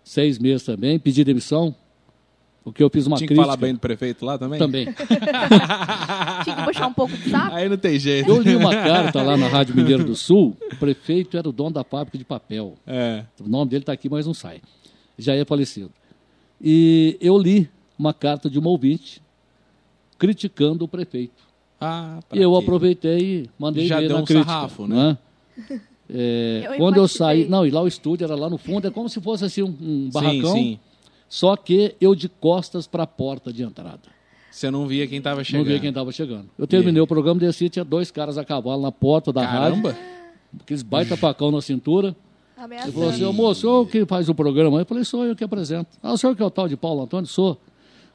[0.04, 1.76] seis meses também, pedi demissão,
[2.64, 3.45] porque eu fiz uma Tinha que crítica.
[3.45, 4.60] falar bem do prefeito lá também?
[4.60, 4.86] Também.
[6.43, 7.55] Tinha que puxar um pouco de saco.
[7.55, 8.30] Aí não tem jeito.
[8.30, 11.72] Eu li uma carta lá na Rádio Mineira do Sul, o prefeito era o dono
[11.72, 12.76] da fábrica de papel.
[12.86, 13.24] É.
[13.43, 14.62] O nome dele está aqui, mas não sai.
[15.18, 15.91] Já é falecido.
[16.62, 19.22] E eu li uma carta de uma ouvinte
[20.18, 21.43] criticando o prefeito.
[21.80, 22.57] Ah, pra E eu quê?
[22.60, 25.18] aproveitei e mandei Já deu na um crítica, sarrafo, né?
[26.12, 28.89] É, Eu quando eu saí, não, e lá o estúdio era lá no fundo, é
[28.89, 30.80] como se fosse assim um, um barracão, Sim, sim.
[31.30, 34.02] Só que eu de costas para a porta de entrada.
[34.52, 35.62] Você não via quem tava chegando.
[35.62, 36.50] Não via quem estava chegando.
[36.58, 39.92] Eu terminei o programa, desci, tinha dois caras a cavalo na porta da Caramba.
[39.92, 40.06] rádio,
[40.60, 42.16] aqueles baita facão na cintura.
[42.58, 42.94] Ele Ameaçando.
[42.94, 44.80] falou assim, ô moço, o senhor que faz o programa?
[44.80, 45.98] Eu falei, sou eu que apresento.
[46.04, 47.28] Ah, o senhor que é o tal de Paulo Antônio?
[47.28, 47.58] Sou.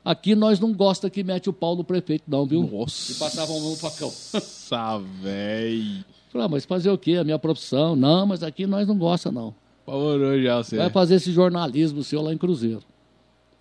[0.05, 2.69] Aqui nós não gosta que mete o pau no prefeito, não, viu?
[2.71, 3.12] Nossa.
[3.12, 4.09] E passava a mão no facão.
[4.09, 6.05] Nossa, véi.
[6.31, 7.12] Falei, ah, mas fazer o quê?
[7.12, 7.97] A minha profissão?
[7.97, 9.55] Não, mas aqui nós não gosta, não.
[9.87, 10.77] Pavorou já você.
[10.77, 12.83] Vai fazer esse jornalismo seu lá em Cruzeiro.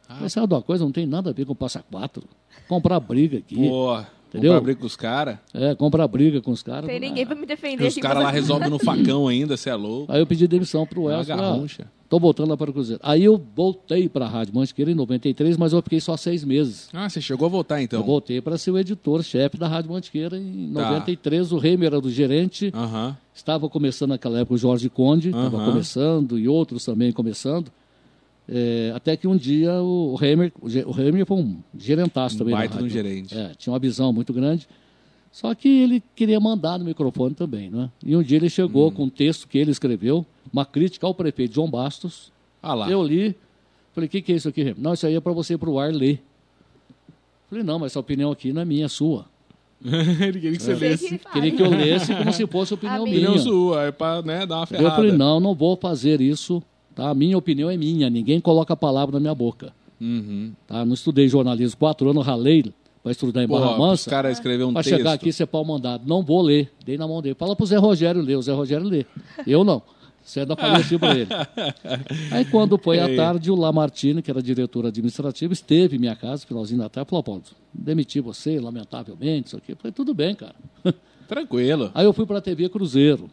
[0.07, 0.17] Ah.
[0.21, 0.83] Mas sabe de uma coisa?
[0.83, 2.23] Não tem nada a ver com Passa Quatro.
[2.67, 3.55] Comprar briga aqui.
[3.55, 3.97] Pô,
[4.29, 4.51] Entendeu?
[4.53, 5.37] comprar briga com os caras.
[5.53, 6.85] É, comprar briga com os caras.
[6.89, 8.01] Tem ninguém pra me defender Os aqui.
[8.01, 10.11] caras lá resolvem no facão ainda, você é louco.
[10.11, 11.35] Aí eu pedi demissão pro É Elcio.
[11.35, 11.83] Falei, garroncha.
[11.87, 12.99] ah, tô voltando lá para o Cruzeiro.
[13.03, 16.89] Aí eu voltei para a Rádio Mantiqueira em 93, mas eu fiquei só seis meses.
[16.93, 17.99] Ah, você chegou a voltar então.
[17.99, 20.89] Eu voltei para ser o editor-chefe da Rádio Mantiqueira em Tá.
[20.89, 21.51] 93.
[21.51, 22.71] O Reimer era do gerente.
[22.73, 23.15] Aham.
[23.35, 25.65] Estava começando naquela época o Jorge Conde, estava Aham.
[25.71, 27.71] começando, e outros também começando.
[28.47, 32.53] É, até que um dia o Reimer, o Reimer foi um gerentaço Um também.
[32.55, 33.37] baita de um gerente.
[33.37, 34.67] É, tinha uma visão muito grande.
[35.31, 37.89] Só que ele queria mandar no microfone também, né?
[38.05, 38.91] E um dia ele chegou Hum.
[38.91, 42.31] com um texto que ele escreveu, uma crítica ao prefeito João Bastos.
[42.61, 42.89] Ah lá.
[42.89, 43.35] Eu li,
[43.93, 44.81] falei, o que, que é isso aqui, Reimer?
[44.83, 46.21] Não, isso aí é para você ir para o ar ler.
[47.49, 49.25] Falei, não, mas essa opinião aqui não é minha, é sua.
[49.83, 51.19] Ele queria que você Sei lesse.
[51.31, 53.29] Queria que eu lesse como se fosse opinião A minha.
[53.29, 54.95] Opinião sua, é pra né, dar uma Eu ferrada.
[54.95, 56.61] falei, não, não vou fazer isso.
[56.95, 57.09] Tá?
[57.09, 59.73] A minha opinião é minha, ninguém coloca a palavra na minha boca.
[59.99, 60.51] Uhum.
[60.67, 60.85] Tá?
[60.85, 64.09] Não estudei jornalismo quatro anos, ralei para estudar em Pô, Barra os Mansa.
[64.09, 64.97] caras escreveram um Para texto.
[64.97, 66.03] chegar aqui, ser pau mandado.
[66.07, 66.71] Não vou ler.
[66.85, 67.35] Dei na mão dele.
[67.35, 68.37] Fala pro Zé Rogério ler.
[68.37, 69.05] O Zé Rogério lê.
[69.45, 69.81] Eu não.
[70.23, 71.27] Você ainda falou assim para ele.
[72.31, 76.45] Aí quando foi à tarde, o Lamartine, que era diretor administrativo, esteve em minha casa,
[76.47, 77.43] finalzinho da tarde, falou, Paulo,
[77.73, 79.73] demiti você, lamentavelmente, isso aqui.
[79.73, 80.55] Eu falei, tudo bem, cara.
[81.27, 81.91] Tranquilo.
[81.93, 83.29] Aí eu fui para a TV Cruzeiro.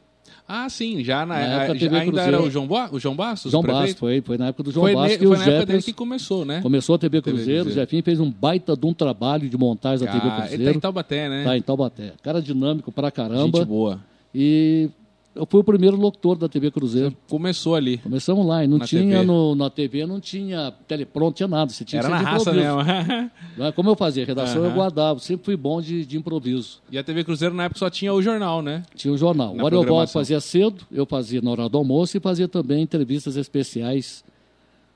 [0.53, 2.37] Ah, sim, já na, Na época a- TV ainda Cruzeiro.
[2.39, 3.53] era o João, Bo, o João Bastos?
[3.53, 3.63] João?
[3.63, 5.61] Bastos, foi, foi na época do João Foi, Bastos ne- foi o na época dele
[5.67, 6.61] Jefferson que começou, né?
[6.61, 7.81] começou a TV TV Cruzeiro, o Cruzeiro.
[7.87, 10.77] Jefinho fez um baita de um trabalho de montagem da TV Ah, ele tá Cruzeiro.
[10.77, 11.45] em Taubaté, né?
[11.45, 12.13] Tá em Taubaté.
[12.23, 13.59] Cara dinâmico pra caramba.
[13.59, 14.01] Gente boa.
[14.35, 14.89] E
[15.35, 17.17] eu fui o primeiro locutor da TV Cruzeiro.
[17.29, 17.99] Começou ali.
[17.99, 19.25] Começamos lá, e não Na tinha TV.
[19.25, 21.73] no, na TV, não tinha telepronto, tinha nada.
[21.73, 23.31] Você tinha Era que na ser de raça mesmo.
[23.67, 25.19] É Como eu fazia redação, eu guardava.
[25.21, 26.81] Sempre fui bom de, de improviso.
[26.91, 28.83] e a TV Cruzeiro na época só tinha o jornal, né?
[28.95, 29.55] Tinha o jornal.
[29.55, 30.21] Na o programação.
[30.21, 34.25] fazia cedo, eu fazia na hora do almoço e fazia também entrevistas especiais,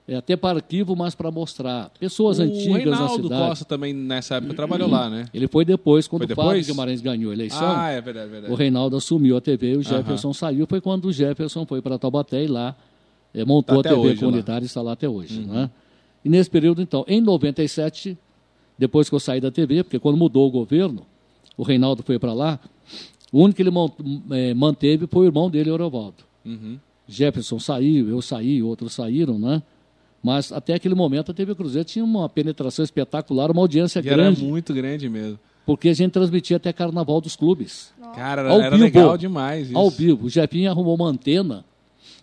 [0.06, 3.48] é, até para arquivo, mas para mostrar pessoas o antigas na Reinaldo cidade.
[3.48, 5.26] Costa também nessa época trabalhou lá, né?
[5.32, 6.66] Ele foi depois, quando Foi o Fábio depois?
[6.66, 7.74] Guimarães ganhou a eleição.
[7.74, 8.52] Ah, é verdade, verdade.
[8.52, 10.66] O Reinaldo assumiu a TV e o Jefferson saiu.
[10.66, 12.76] Foi quando o Jefferson foi para Taubaté e lá
[13.32, 15.40] eh, montou Tá a TV comunitária e está lá até hoje.
[15.40, 15.70] né?
[16.22, 18.16] E nesse período, então, em 97,
[18.78, 21.06] depois que eu saí da TV, porque quando mudou o governo,
[21.56, 22.60] o Reinaldo foi para lá,
[23.32, 23.70] o único que ele
[24.32, 26.24] eh, manteve foi o irmão dele, o Orovaldo.
[26.44, 26.78] Uhum.
[27.08, 29.62] Jefferson saiu, eu saí, outros saíram, né?
[30.24, 34.16] Mas até aquele momento a TV Cruzeiro tinha uma penetração espetacular, uma audiência E era
[34.16, 35.38] grande, muito grande mesmo.
[35.66, 37.92] porque a gente transmitia até carnaval dos clubes.
[38.14, 38.82] Cara, Ao era vivo.
[38.84, 39.76] legal demais isso.
[39.76, 40.26] Ao vivo.
[40.26, 41.62] O Jefinho arrumou uma antena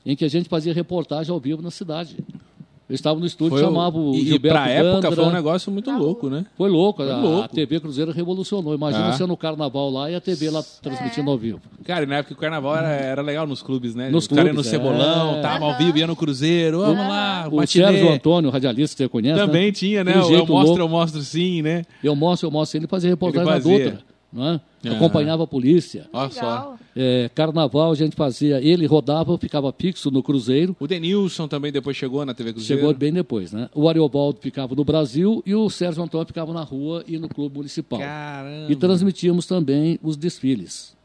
[0.04, 2.18] em que a gente fazia reportagem ao vivo na cidade.
[2.92, 5.12] Eu estava no estúdio, Foi o- chamava o e, e Gilberto pra época Gandra.
[5.16, 6.46] foi um negócio muito louco, né?
[6.58, 7.44] Foi louco, a, louco.
[7.46, 8.76] a TV Cruzeiro revolucionou.
[8.76, 9.12] Imagina Ah.
[9.14, 11.62] você no carnaval lá e a TV lá transmitindo ao vivo.
[11.86, 14.10] Cara, e na época o carnaval era, era legal nos clubes, né?
[14.10, 15.42] Nos Os caras iam no clubes, Cebolão, é.
[15.42, 17.86] tava ao vivo, ia no Cruzeiro, vamos lá, O matinê.
[17.86, 19.72] Sérgio Antônio, o radialista que você conhece, Também né?
[19.72, 20.12] tinha, né?
[20.18, 20.80] O Eu mostro, louco.
[20.82, 21.84] eu mostro sim, né?
[22.04, 22.78] Eu mostro, eu mostro.
[22.78, 23.86] Ele fazia reportagem Ele na fazia.
[23.92, 24.11] Dutra.
[24.32, 24.62] Não é?
[24.86, 24.96] Aham.
[24.96, 26.08] Acompanhava a polícia.
[26.14, 26.76] Olha só.
[26.96, 30.76] É, carnaval a gente fazia, ele rodava, ficava fixo no Cruzeiro.
[30.80, 32.82] O Denilson também depois chegou na TV Cruzeiro.
[32.82, 33.70] Chegou bem depois, né?
[33.74, 37.58] O Ariobaldo ficava no Brasil e o Sérgio Antônio ficava na rua e no clube
[37.58, 38.00] municipal.
[38.00, 38.72] Caramba.
[38.72, 40.96] E transmitíamos também os desfiles.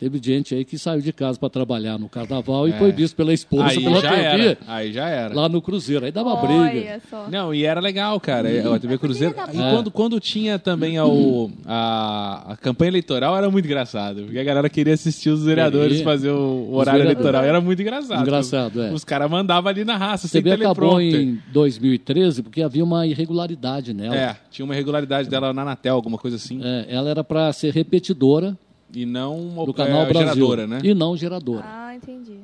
[0.00, 3.34] Teve gente aí que saiu de casa para trabalhar no carnaval e foi visto pela
[3.34, 3.68] esposa, É.
[3.68, 4.58] Aí pela já TV, era.
[4.66, 5.34] Aí já era.
[5.34, 6.06] lá no Cruzeiro.
[6.06, 6.54] Aí dava briga.
[6.62, 7.28] Olha só.
[7.30, 8.48] Não, e era legal, cara.
[8.74, 9.34] A TV Cruzeiro.
[9.52, 9.70] E É.
[9.70, 14.22] quando, quando tinha também a, o- a, a campanha eleitoral, era muito engraçado.
[14.22, 16.04] Porque a galera queria assistir os vereadores Queria.
[16.04, 16.34] fazer o,
[16.70, 17.20] o horário vereadores.
[17.26, 17.44] eleitoral.
[17.44, 18.22] Era muito engraçado.
[18.22, 18.92] Engraçado, os, é.
[18.94, 23.06] Os caras mandavam ali na raça, A sem TV acabou em 2013 porque havia uma
[23.06, 24.16] irregularidade nela.
[24.16, 26.58] É, tinha uma irregularidade dela na Anatel, alguma coisa assim.
[26.64, 28.56] É, ela era para ser repetidora
[28.94, 30.34] E não uma do canal é, Brasil.
[30.34, 30.80] geradora, né?
[30.82, 31.64] E não geradora.
[31.66, 32.38] Ah, entendi.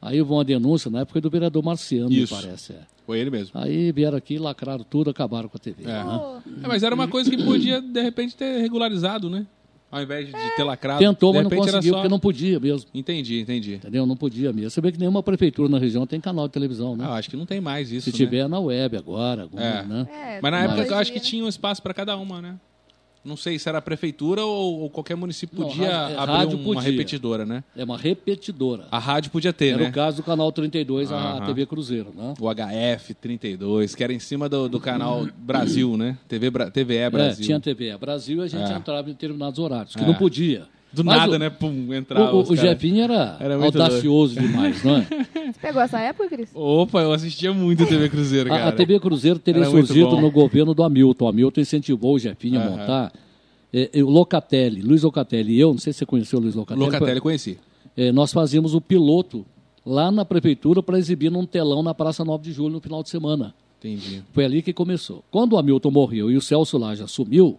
[0.00, 2.34] Aí houve uma denúncia, na época do vereador Marciano, Isso.
[2.34, 2.72] me parece.
[2.72, 2.80] é.
[3.06, 3.52] Foi ele mesmo.
[3.54, 5.84] Aí vieram aqui, lacraram tudo, acabaram com a TV.
[5.84, 5.86] É.
[5.86, 6.42] né?
[6.64, 9.46] É, mas era uma coisa que podia, de repente, ter regularizado, né?
[9.90, 10.98] Ao invés de ter lacrado.
[10.98, 12.90] Tentou, mas não conseguiu, só- porque não podia mesmo.
[12.92, 13.74] Entendi, entendi.
[13.76, 14.04] Entendeu?
[14.04, 14.68] Não podia mesmo.
[14.70, 17.04] Você vê que nenhuma prefeitura na região tem canal de televisão, né?
[17.08, 18.06] Ah, acho que não tem mais isso.
[18.06, 18.16] Se né?
[18.16, 19.82] tiver na web agora, alguma, É.
[19.84, 20.06] né?
[20.12, 22.56] é, Mas na época eu acho que tinha um espaço para cada uma, né?
[23.26, 26.54] Não sei se era a prefeitura ou, ou qualquer município Não, podia rádio- é, abrir
[26.54, 26.90] um- uma podia.
[26.90, 27.64] repetidora, né?
[27.76, 28.86] É uma repetidora.
[28.90, 29.88] A rádio podia ter, Era né?
[29.88, 31.40] o caso do canal 32, a.
[31.40, 32.34] TV Cruzeiro, né?
[32.40, 36.16] O HF 32, que era em cima do, do canal Brasil, né?
[36.28, 36.50] TV.
[36.70, 37.44] TVE É, Brasil.
[37.44, 38.76] tinha TV Brasil e a gente É.
[38.76, 40.06] entrava em determinados horários, que É.
[40.06, 40.66] não podia.
[40.92, 41.50] Do Mas nada, o- né?
[41.50, 42.34] Pum, entrava.
[42.34, 42.56] O, o.
[42.56, 45.06] Jefinho era, Era audacioso demais, não é?
[45.52, 46.50] Você pegou essa época, Cris?
[46.54, 48.64] Opa, eu assistia muito TV Cruzeiro, cara.
[48.64, 51.24] A, a TV Cruzeiro teria Era surgido no governo do Hamilton.
[51.24, 52.76] O Hamilton incentivou o Jefinho a Aham.
[52.76, 53.12] montar.
[53.72, 56.54] É, é, o Locatelli, Luiz Locatelli e eu, não sei se você conheceu o Luiz
[56.54, 56.86] Locatelli.
[56.86, 57.58] Locatelli conheci.
[57.96, 59.44] É, nós fazíamos o piloto
[59.84, 63.10] lá na prefeitura para exibir num telão na Praça 9 de Julho no final de
[63.10, 63.54] semana.
[63.78, 64.22] Entendi.
[64.32, 65.22] Foi ali que começou.
[65.30, 67.58] Quando o Hamilton morreu e o Celso Laje assumiu,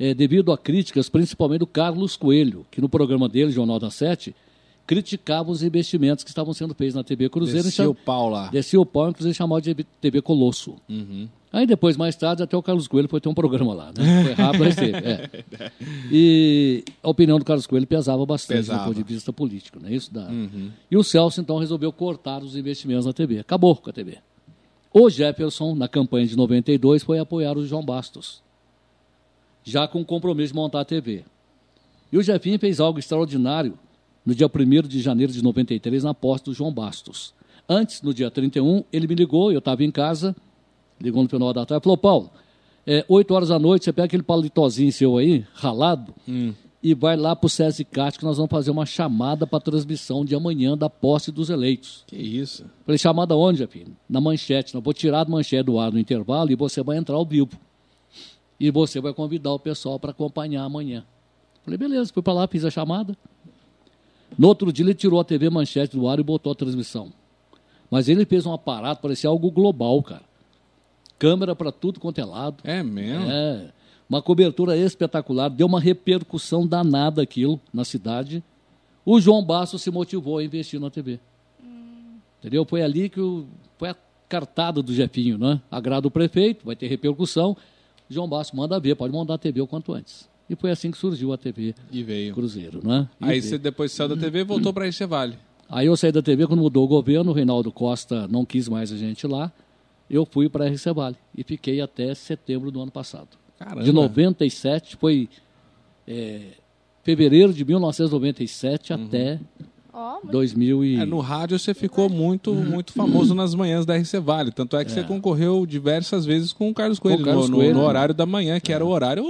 [0.00, 4.34] é, devido a críticas, principalmente do Carlos Coelho, que no programa dele, Jornal da Sete,
[4.86, 7.62] criticava os investimentos que estavam sendo feitos na TV Cruzeiro.
[7.64, 8.48] Descia cham- o pau lá.
[8.48, 10.74] Descia o pau, inclusive chamava de TV Colosso.
[10.88, 11.28] Uhum.
[11.52, 14.22] Aí depois, mais tarde, até o Carlos Coelho foi ter um programa lá, né?
[14.24, 14.96] Foi rápido, mas teve.
[14.98, 15.30] é.
[16.10, 18.80] E a opinião do Carlos Coelho pesava bastante Pesava.
[18.80, 19.92] do ponto de vista político, né?
[19.94, 20.26] Isso dá.
[20.28, 20.70] Uhum.
[20.90, 23.38] E o Celso, então, resolveu cortar os investimentos na TV.
[23.40, 24.18] Acabou com a TV.
[24.92, 28.42] O Jefferson, na campanha de 92, foi apoiar o João Bastos,
[29.64, 31.24] já com o compromisso de montar a TV.
[32.12, 33.78] E o Jefinho fez algo extraordinário
[34.24, 37.32] no dia 1 de janeiro de 93, na posse do João Bastos.
[37.68, 40.34] Antes, no dia 31, ele me ligou, eu estava em casa,
[41.00, 42.30] ligou no final da tarde, falou, Paulo,
[42.86, 46.12] é, 8 horas da noite, você pega aquele palitozinho seu aí, ralado,
[46.82, 50.34] e vai lá para o SESICAT que nós vamos fazer uma chamada para transmissão de
[50.34, 52.04] amanhã da posse dos eleitos.
[52.06, 52.64] Que isso.
[52.86, 53.96] Falei, chamada onde, Jefinho?
[54.08, 54.74] Na manchete.
[54.74, 57.50] Eu vou tirar a manchete do ar no intervalo e você vai entrar ao vivo.
[58.60, 61.02] E você vai convidar o pessoal para acompanhar amanhã.
[61.64, 63.16] Falei, beleza, fui para lá, fiz a chamada.
[64.38, 67.10] No outro dia ele tirou a TV manchete do ar e botou a transmissão.
[67.90, 70.22] Mas ele fez um aparato, parecia algo global, cara.
[71.18, 72.58] Câmera para tudo quanto é lado.
[72.64, 73.30] É mesmo?
[73.30, 73.72] É,
[74.08, 78.42] uma cobertura espetacular, deu uma repercussão danada aquilo na cidade.
[79.04, 81.18] o João Basso se motivou a investir na TV.
[82.38, 82.64] Entendeu?
[82.64, 83.46] Foi ali que o,
[83.78, 83.96] foi a
[84.28, 85.60] cartada do Jefinho, né?
[85.70, 87.56] Agrada o prefeito, vai ter repercussão.
[88.10, 90.28] João Basso manda ver, pode mandar a TV o quanto antes.
[90.48, 92.34] E foi assim que surgiu a TV E veio.
[92.34, 93.08] Cruzeiro, né?
[93.20, 93.42] E Aí veio.
[93.44, 95.38] você depois saiu da TV e voltou pra Vale.
[95.68, 98.90] Aí eu saí da TV quando mudou o governo, o Reinaldo Costa não quis mais
[98.90, 99.52] a gente lá.
[100.10, 103.28] Eu fui para a RC Vale e fiquei até setembro do ano passado.
[103.56, 103.84] Caramba.
[103.84, 105.28] De 97, foi
[106.08, 106.40] é,
[107.04, 109.38] fevereiro de 1997 até
[110.00, 110.96] Ó, muito 2000 e...
[110.96, 114.50] É, no rádio você ficou muito, muito famoso nas manhãs da RC Vale.
[114.50, 117.62] Tanto é que você concorreu diversas vezes com o Carlos Coelho, o Carlos no, no-
[117.62, 117.74] Coelho.
[117.74, 119.22] no horário da manhã, que era o horário.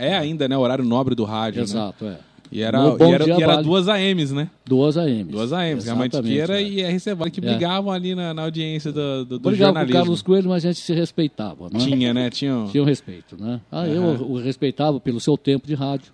[0.00, 0.56] É ainda, né?
[0.56, 1.58] O horário nobre do rádio.
[1.58, 1.64] Né?
[1.64, 2.18] Exato, é.
[2.50, 3.64] E era, No Bom e era, Dia e era Vale.
[3.64, 4.50] duas AMs, né?
[4.64, 5.26] Duas AMs.
[5.28, 6.64] Duas AMs, que é a Exatamente, Mantiqueira é.
[6.68, 7.42] e a RC Vale, que É.
[7.50, 9.92] brigavam ali na, na audiência do, do, do Obrigado com o jornalismo.
[10.00, 11.78] Carlos Coelho, mas a gente se respeitava, né?
[11.78, 12.30] Tinha, né?
[12.30, 12.66] Tinha.
[12.70, 13.60] Tinha um respeito, né?
[13.70, 16.10] Ah, eu o respeitava pelo seu tempo de rádio,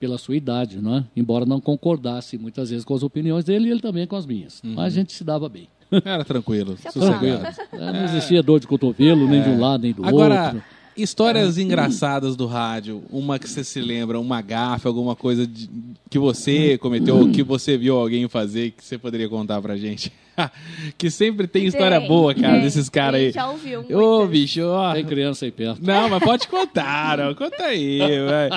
[0.00, 1.04] pela sua idade, né?
[1.16, 4.62] Embora não concordasse muitas vezes com as opiniões dele e ele também com as minhas.
[4.62, 4.74] Uhum.
[4.74, 5.68] Mas a gente se dava bem.
[6.04, 6.76] Era tranquilo.
[6.76, 7.46] Se sossegado.
[7.72, 10.62] É, não existia dor de cotovelo, nem de um lado, nem do Agora, outro.
[10.96, 15.68] Histórias engraçadas do rádio, uma que você se lembra, uma gafe, alguma coisa de-
[16.08, 20.12] que você cometeu, ou que você viu alguém fazer, que você poderia contar pra gente.
[20.98, 22.62] que sempre tem história Tem, boa, cara, tem.
[22.62, 23.24] desses caras A aí.
[23.26, 24.30] gente já ouviu Ô, muitas.
[24.30, 24.92] bicho, ó.
[24.94, 25.80] Tem criança aí perto.
[25.82, 27.34] Não, mas pode contar, ó.
[27.34, 28.48] conta aí, vai.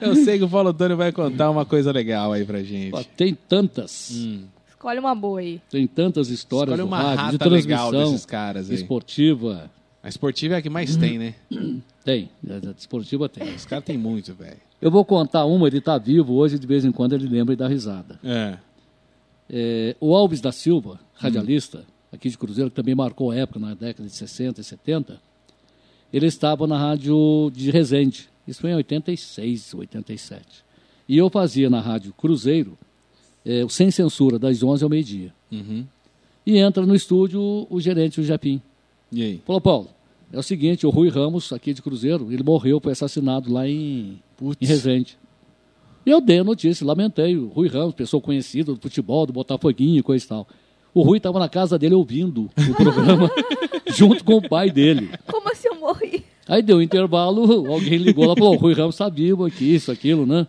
[0.00, 2.90] Eu sei que o Paulo Antônio vai contar uma coisa legal aí pra gente.
[2.90, 4.10] Pô, Tem tantas,
[4.70, 5.60] Escolhe uma boa aí.
[5.70, 8.76] tem tantas histórias Escolhe do uma rádio, de rata legal transmissão desses caras aí.
[8.76, 9.70] esportiva.
[10.06, 11.34] A esportiva é a que mais tem, né?
[12.04, 13.56] Tem, a esportiva tem.
[13.56, 14.60] Os caras têm muito, velho.
[14.80, 17.56] Eu vou contar uma, ele está vivo hoje, de vez em quando ele lembra e
[17.56, 18.16] dá risada.
[18.22, 18.56] É.
[19.50, 23.74] É, o Alves da Silva, radialista, aqui de Cruzeiro, que também marcou a época na
[23.74, 25.20] década de 60 e 70,
[26.12, 28.28] ele estava na rádio de Resende.
[28.46, 30.40] Isso foi em 86, 87.
[31.08, 32.78] E eu fazia na rádio Cruzeiro,
[33.44, 35.34] é, o Sem Censura, das 11 ao meio-dia.
[35.50, 35.84] Uhum.
[36.46, 38.62] E entra no estúdio o gerente, o Japim.
[39.10, 39.42] E aí?
[39.44, 39.95] Falou, Paulo,
[40.32, 44.20] é o seguinte, o Rui Ramos, aqui de Cruzeiro, ele morreu, foi assassinado lá em,
[44.36, 44.58] Putz.
[44.60, 45.16] em Resende.
[46.04, 47.36] E eu dei a notícia, lamentei.
[47.36, 50.46] O Rui Ramos, pessoa conhecida do futebol, do Botafoguinho e coisa e tal.
[50.94, 53.30] O Rui estava na casa dele ouvindo o programa
[53.94, 55.10] junto com o pai dele.
[55.26, 56.24] Como assim eu morri?
[56.48, 59.74] Aí deu um intervalo, alguém ligou lá e falou: o Rui Ramos está vivo aqui,
[59.74, 60.46] isso, aquilo, né?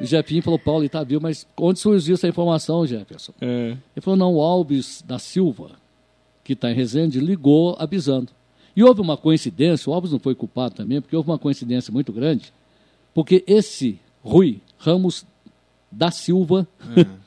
[0.00, 3.32] O Jefinho falou: Paulo, ele está vivo, mas onde surgiu essa informação, Jefferson?
[3.40, 3.76] É.
[3.94, 5.72] Ele falou, não, o Alves da Silva,
[6.42, 8.32] que está em Resende, ligou avisando.
[8.78, 12.12] E houve uma coincidência, o Alves não foi culpado também, porque houve uma coincidência muito
[12.12, 12.52] grande,
[13.12, 15.26] porque esse Rui Ramos
[15.90, 16.64] da Silva,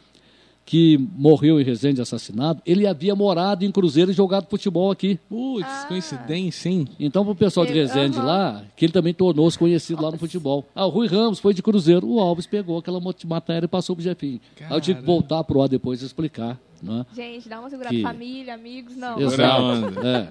[0.65, 5.19] que morreu em Resende assassinado, ele havia morado em Cruzeiro e jogado futebol aqui.
[5.27, 6.87] Putz, coincidência, hein?
[6.97, 10.65] Então, para o pessoal de Resende lá, que ele também tornou-se conhecido lá no futebol.
[10.73, 14.03] Ah, o Rui Ramos foi de Cruzeiro, o Alves pegou aquela matéria e passou pro
[14.05, 14.39] Jefinho.
[14.61, 17.05] Aí eu tive que voltar pro ar depois e explicar, né?
[17.13, 17.93] Gente, dá uma segurada.
[17.93, 19.19] Que- Família, amigos, não.
[19.19, 19.99] Exato.
[20.07, 20.29] É.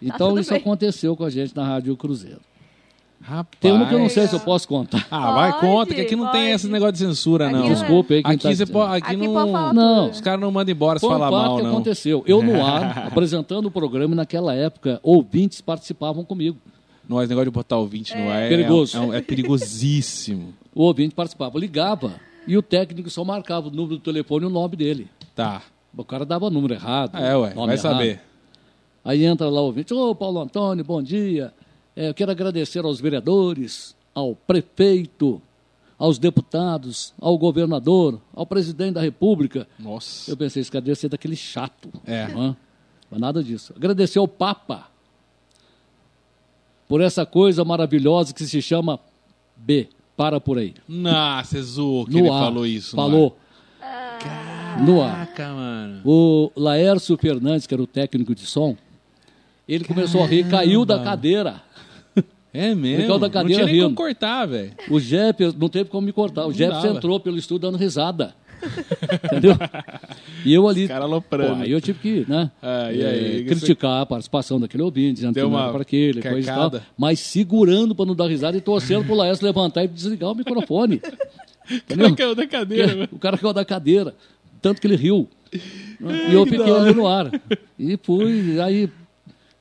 [0.00, 0.60] Então tudo isso bem.
[0.60, 2.40] aconteceu com a gente na Rádio Cruzeiro.
[3.20, 3.56] Rapaz.
[3.60, 5.06] Tem uma que eu não sei se eu posso contar.
[5.08, 6.54] Ah, vai, Pode, conta, que aqui não tem pode.
[6.54, 7.60] esse negócio de censura, Aqui não.
[7.62, 7.74] não é.
[7.74, 10.04] Desculpa aí quem Aqui, tá você pode, aqui, Aqui não, pode falar Não.
[10.06, 10.12] tudo.
[10.14, 11.70] os caras não mandam embora se um falar mal, que não.
[11.70, 12.24] aconteceu.
[12.26, 16.58] Eu no ar, apresentando o programa, e naquela época, ouvintes participavam comigo.
[17.08, 18.96] Não, esse negócio de botar o 20 no ar é, Perigoso.
[18.96, 20.52] é, um- é perigosíssimo.
[20.74, 22.14] O ouvinte participava, ligava,
[22.46, 25.06] e o técnico só marcava o número do telefone e o nome dele.
[25.34, 25.62] Tá.
[25.96, 27.16] O cara dava o número errado.
[27.16, 27.78] É, ué, nome vai errado.
[27.92, 28.20] saber.
[29.04, 31.52] Aí entra lá o ouvinte, ô Paulo Antônio, bom dia.
[31.96, 35.42] É, eu quero agradecer aos vereadores, ao prefeito,
[35.98, 39.66] aos deputados, ao governador, ao presidente da República.
[39.78, 40.30] Nossa.
[40.30, 41.88] Eu pensei, deve ser daquele chato.
[42.06, 42.28] É.
[42.28, 42.56] Não é?
[43.10, 43.72] Mas nada disso.
[43.76, 44.88] Agradecer ao Papa
[46.88, 48.98] por essa coisa maravilhosa que se chama
[49.56, 49.88] B.
[50.16, 50.74] Para por aí.
[50.86, 52.40] Nossa, é zoou que No ele ar.
[52.40, 52.94] falou isso.
[52.94, 53.36] Falou.
[54.86, 55.26] No ar.
[55.28, 56.00] Caraca, mano.
[56.04, 58.76] O Laércio Fernandes, que era o técnico de som,
[59.68, 61.62] ele começou a rir, caiu da cadeira.
[62.54, 63.00] É mesmo?
[63.00, 63.96] Legal da não cadeira tinha nem como rindo.
[63.96, 64.72] cortar, velho.
[64.90, 66.46] O Jefferson, não teve como me cortar.
[66.46, 66.86] O dava.
[66.86, 68.34] entrou pelo estúdio dando risada.
[69.24, 69.56] Entendeu?
[70.44, 70.82] E eu ali.
[70.82, 71.56] Os caras aloprando.
[71.56, 72.50] Pô, aí eu tive que, né?
[72.62, 73.44] Ah, aí?
[73.44, 76.72] criticar a participação daquele ouvinte, dizendo Deu que não era para aquele, coisa e tal.
[76.96, 81.00] Mas segurando para não dar risada e torcendo pro Laércio levantar e desligar o microfone.
[81.88, 83.08] Cara, caiu da cadeira, velho.
[83.12, 84.14] o cara caiu da cadeira,
[84.60, 85.28] tanto que ele riu.
[86.00, 86.28] né?
[86.30, 87.30] E eu que fiquei ali no ar.
[87.78, 88.90] E fui, aí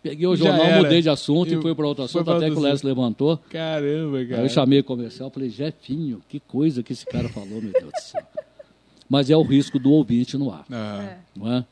[0.02, 2.60] peguei o jornal, mudei de assunto E e fui para outro assunto, até que o
[2.60, 3.38] Laércio levantou.
[3.49, 4.41] Caramba, Aí cara.
[4.44, 8.02] eu chamei o comercial falei, Jefinho, que coisa que esse cara falou, meu Deus do
[8.02, 8.22] céu.
[9.10, 11.65] Mas é o risco do ouvinte no ar, Ah, não é?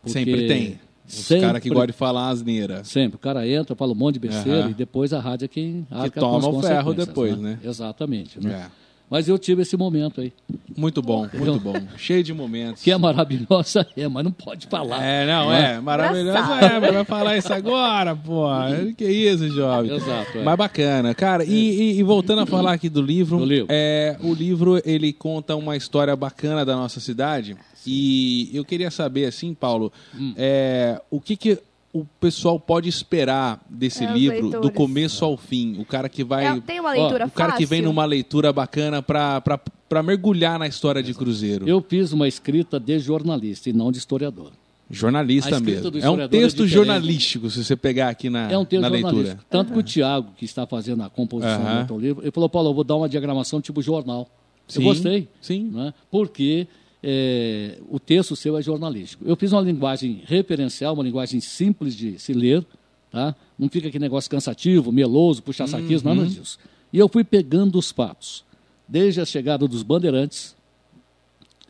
[0.00, 0.80] Porque sempre tem.
[1.06, 2.82] Os sempre- caras que gostam de falar asneira.
[2.84, 3.16] Sempre.
[3.16, 6.18] O cara entra, fala um monte de besteira e depois a rádio é quem arca
[6.20, 7.58] toma o ferro depois, né?
[7.62, 8.40] Exatamente.
[8.44, 8.66] Né?
[8.68, 8.81] É.
[9.12, 10.32] Mas eu tive esse momento aí.
[10.74, 11.74] Muito bom, muito bom.
[11.98, 12.82] Cheio de momentos.
[12.82, 15.04] Que é maravilhosa, é, mas não pode falar.
[15.04, 15.78] É, não, é.
[15.78, 18.46] Maravilhoso é, mas vai falar isso agora, pô.
[18.96, 19.94] Que isso, jovem.
[19.94, 20.42] Exato, é.
[20.42, 21.14] Mas bacana.
[21.14, 23.66] Cara, e, e- e voltando a falar aqui do livro, Do livro.
[23.68, 27.54] É, o livro, ele conta uma história bacana da nossa cidade.
[27.86, 30.32] E eu queria saber, assim, Paulo, Hum.
[30.38, 31.58] é, o que que
[31.92, 35.78] o pessoal pode esperar desse É, livro, do começo ao fim?
[35.78, 36.46] O cara que vai...
[36.46, 41.02] É, tem uma leitura o cara que vem numa leitura bacana pra mergulhar na história
[41.02, 41.68] de Cruzeiro.
[41.68, 44.52] Eu fiz uma escrita de jornalista e não de historiador.
[44.90, 45.90] Jornalista mesmo.
[45.90, 46.68] do É um é texto diferente.
[46.74, 49.12] jornalístico, se você pegar aqui na, É um texto na leitura.
[49.14, 49.44] jornalístico.
[49.48, 51.84] Tanto que o Tiago, que está fazendo a composição Aham.
[51.84, 54.28] do livro, ele falou, Paulo, eu vou dar uma diagramação tipo jornal.
[54.68, 55.28] Sim, eu gostei.
[55.40, 55.70] sim.
[55.72, 55.94] Né?
[56.10, 56.66] Porque
[57.02, 59.24] é, o texto seu é jornalístico.
[59.26, 62.64] Eu fiz uma linguagem referencial, uma linguagem simples de se ler,
[63.10, 63.34] tá?
[63.58, 66.16] não fica aquele negócio cansativo, meloso, puxa-saquismo, Uhum.
[66.16, 66.58] nada disso.
[66.92, 68.44] E eu fui pegando os fatos,
[68.86, 70.54] desde a chegada dos bandeirantes,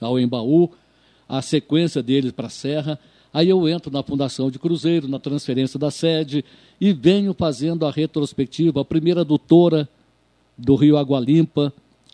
[0.01, 0.71] ao Embaú,
[1.29, 2.99] a sequência deles para a Serra.
[3.33, 6.45] Aí eu entro na fundação de Cruzeiro, na transferência da sede
[6.81, 9.89] e venho fazendo a retrospectiva, a primeira adutora
[10.59, 11.73] do Rio Água Limpa.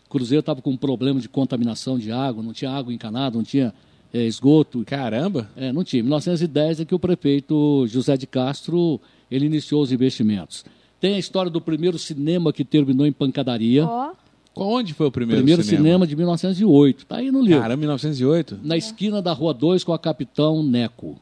[0.09, 3.73] Cruzeiro estava com um problema de contaminação de água, não tinha água encanada, não tinha
[4.13, 4.83] eh, esgoto.
[4.85, 5.49] Caramba!
[5.55, 5.99] É, não tinha.
[5.99, 8.99] Em 1910 é que o prefeito José de Castro
[9.29, 10.65] ele iniciou os investimentos.
[10.99, 13.85] Tem a história do primeiro cinema que terminou em pancadaria.
[13.85, 14.11] Ó,
[14.55, 16.05] Onde foi o primeiro, primeiro cinema.
[16.05, 17.03] de 1908.
[17.03, 18.59] Está aí no livro Caramba, 1908?
[18.63, 21.15] na esquina da Rua 2 com a Capitão Neco.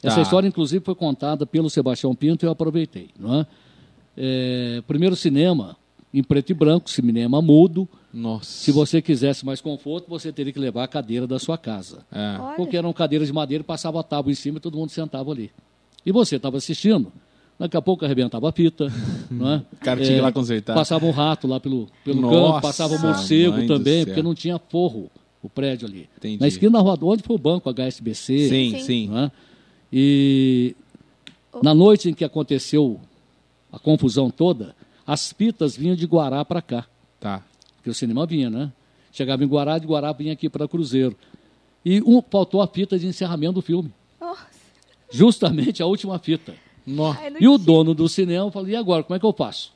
[0.00, 0.22] Essa Tá.
[0.22, 3.08] história, inclusive, foi contada pelo Sebastião Pinto e eu aproveitei.
[3.18, 3.46] Não é?
[4.16, 5.76] É, primeiro cinema
[6.12, 7.88] em preto e branco, cinema mudo.
[8.12, 8.50] Nossa.
[8.50, 12.06] Se você quisesse mais conforto, você teria que levar a cadeira da sua casa.
[12.10, 12.56] É.
[12.56, 15.50] Porque eram cadeiras de madeira, passava a tábua em cima e todo mundo sentava ali.
[16.04, 17.12] E você estava assistindo,
[17.58, 18.90] daqui a pouco arrebentava a fita.
[19.30, 19.56] não é?
[19.72, 20.74] O cara tinha que ir lá consertar.
[20.74, 24.58] Passava um rato lá pelo, pelo Nossa, campo, passava um morcego também, porque não tinha
[24.58, 25.10] forro
[25.42, 26.08] o prédio ali.
[26.16, 26.40] Entendi.
[26.40, 28.48] Na esquina da rua, onde foi o banco HSBC.
[28.48, 28.80] Sim, Sim.
[28.80, 29.08] sim.
[29.08, 29.32] não é?
[29.92, 30.74] E
[31.62, 33.00] na noite em que aconteceu
[33.72, 34.74] a confusão toda,
[35.06, 36.86] as fitas vinham de Guará para cá.
[37.20, 37.42] Tá.
[37.88, 38.70] Porque o cinema vinha, né?
[39.10, 41.16] Chegava em Guará, de Guará vinha aqui para Cruzeiro.
[41.84, 43.90] E um, faltou a fita de encerramento do filme.
[44.20, 44.46] Nossa.
[45.10, 46.54] Justamente a última fita.
[46.86, 47.18] Nossa.
[47.20, 47.58] Ai, E o tinha.
[47.58, 49.72] dono do cinema falou, e agora, como é que eu faço?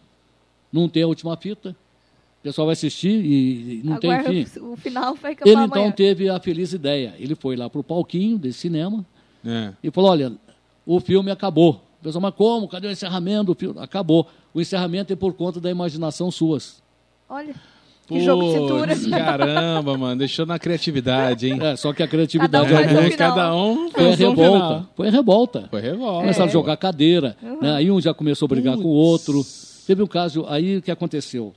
[0.70, 4.60] Não tem a última fita, o pessoal vai assistir e não Agora tem fim.
[4.60, 5.92] o final vai Ele acabar então amanhã.
[5.92, 7.14] teve a feliz ideia.
[7.18, 9.04] Ele foi lá para o palquinho desse cinema
[9.44, 9.72] É.
[9.82, 10.32] e falou, olha,
[10.84, 11.80] o filme acabou.
[12.00, 12.68] O pessoal, mas como?
[12.68, 13.80] Cadê o encerramento do filme?
[13.80, 14.28] Acabou.
[14.52, 16.82] O encerramento é por conta da imaginação suas.
[17.28, 17.54] Olha,
[18.12, 18.96] que jogo de cintura.
[19.24, 20.16] Caramba, mano.
[20.16, 21.58] Deixou na criatividade, hein?
[21.60, 23.34] É, só que a criatividade Cada um alguns final.
[23.34, 24.42] Cada um foi revolta.
[24.44, 24.86] final.
[24.96, 25.68] Foi revolta.
[25.70, 26.20] Foi revolta.
[26.20, 27.72] Começaram a jogar cadeira, né?
[27.76, 29.44] aí um já começou a brigar com o outro.
[29.86, 31.52] Teve um caso, aí o que aconteceu?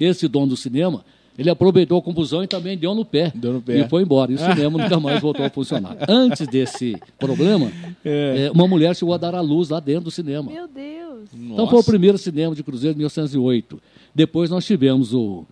[0.00, 1.04] Esse dono do cinema,
[1.38, 3.30] ele aproveitou a confusão e também deu no pé.
[3.34, 3.78] Deu no pé.
[3.80, 4.32] E foi embora.
[4.32, 5.96] E o cinema nunca mais voltou a funcionar.
[6.08, 7.70] Antes desse problema,
[8.04, 8.46] É.
[8.46, 10.50] eh, uma mulher chegou a dar à luz lá dentro do cinema.
[10.50, 11.28] Meu Deus.
[11.32, 13.80] Então foi o primeiro cinema de Cruzeiro de 1908.
[14.14, 15.44] Depois nós tivemos o,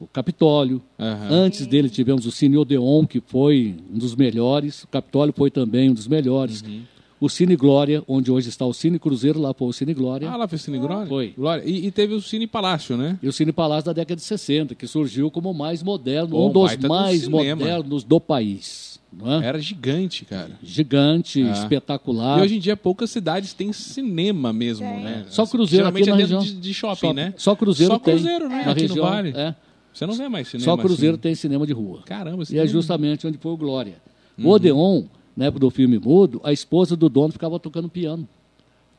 [0.00, 0.80] o Capitólio.
[0.98, 1.28] Aham.
[1.30, 4.84] Antes dele tivemos o Cine Odeon, que foi um dos melhores.
[4.84, 6.62] O Capitólio foi também um dos melhores.
[6.62, 6.82] Uhum.
[7.20, 10.30] O Cine Glória, onde hoje está o Cine Cruzeiro, lá foi o Cine Glória.
[10.30, 11.06] Ah, lá foi o Cine Glória?
[11.06, 11.34] Foi.
[11.36, 11.64] Glória.
[11.66, 13.18] E, e teve o Cine Palácio, né?
[13.20, 16.46] E o Cine Palácio da década de 60, que surgiu como o mais moderno, Pô,
[16.46, 17.42] um dos do mais cinema.
[17.42, 18.87] modernos do país.
[19.12, 19.46] Não é?
[19.46, 20.52] Era gigante, cara.
[20.62, 21.52] Gigante, Ah.
[21.52, 22.38] espetacular.
[22.38, 25.02] E hoje em dia poucas cidades têm cinema mesmo, Tem.
[25.02, 25.24] né?
[25.28, 26.54] Só Cruzeiro Geralmente aqui na é dentro região.
[26.56, 27.34] de, de shopping, só, né?
[27.36, 28.14] Só Cruzeiro Só tem.
[28.14, 28.64] Cruzeiro, né?
[28.66, 29.30] Na Aqui no região, Vale.
[29.34, 29.54] É.
[29.92, 31.22] Você não vê mais cinema Só Cruzeiro assim.
[31.22, 32.02] tem cinema de rua.
[32.04, 33.96] Caramba, E é justamente onde foi o Glória.
[34.38, 34.46] Uhum.
[34.46, 35.04] O Odeon,
[35.36, 38.28] na época do filme mudo, a esposa do dono ficava tocando piano.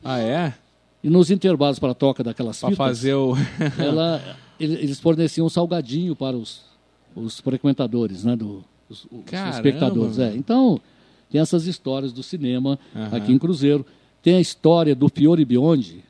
[0.04, 0.52] Ah, é?
[1.02, 3.34] E nos intervalos para a toca daquelas Pra fitas, fazer o...
[3.78, 4.20] ela,
[4.58, 6.62] ele- eles forneciam um salgadinho para os,
[7.16, 10.18] os frequentadores, né, do, os, os Caramba, espectadores.
[10.18, 10.34] É.
[10.34, 10.80] Então,
[11.30, 13.16] tem essas histórias do cinema Aham.
[13.16, 13.86] aqui em Cruzeiro.
[14.22, 16.04] Tem a história do Fiore Biondi,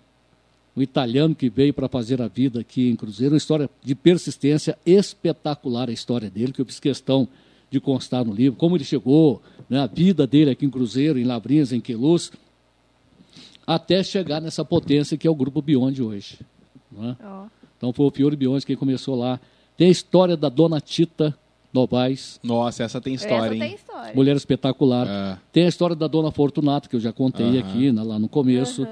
[0.75, 4.77] o italiano que veio para fazer a vida aqui em Cruzeiro, uma história de persistência
[4.85, 7.29] espetacular a história dele, que eu fiz questão
[7.71, 11.25] de constar no livro, como ele chegou, né, a vida dele aqui em Cruzeiro, em
[11.25, 12.33] Lavrinhas, em Queluz,
[13.65, 16.39] até chegar nessa potência que é o Grupo Biondi hoje.
[16.91, 17.17] não é?
[17.23, 17.47] Ó.
[17.77, 19.39] Então foi o Fiore Biondi quem começou lá.
[19.77, 21.37] Tem a história da Dona Tita
[21.73, 23.61] Novaes, Nossa, essa tem história, Essa hein?
[23.61, 24.13] tem história.
[24.15, 25.07] mulher espetacular.
[25.09, 25.39] É.
[25.53, 28.87] Tem a história da Dona Fortunata, que eu já contei aqui né, lá no começo.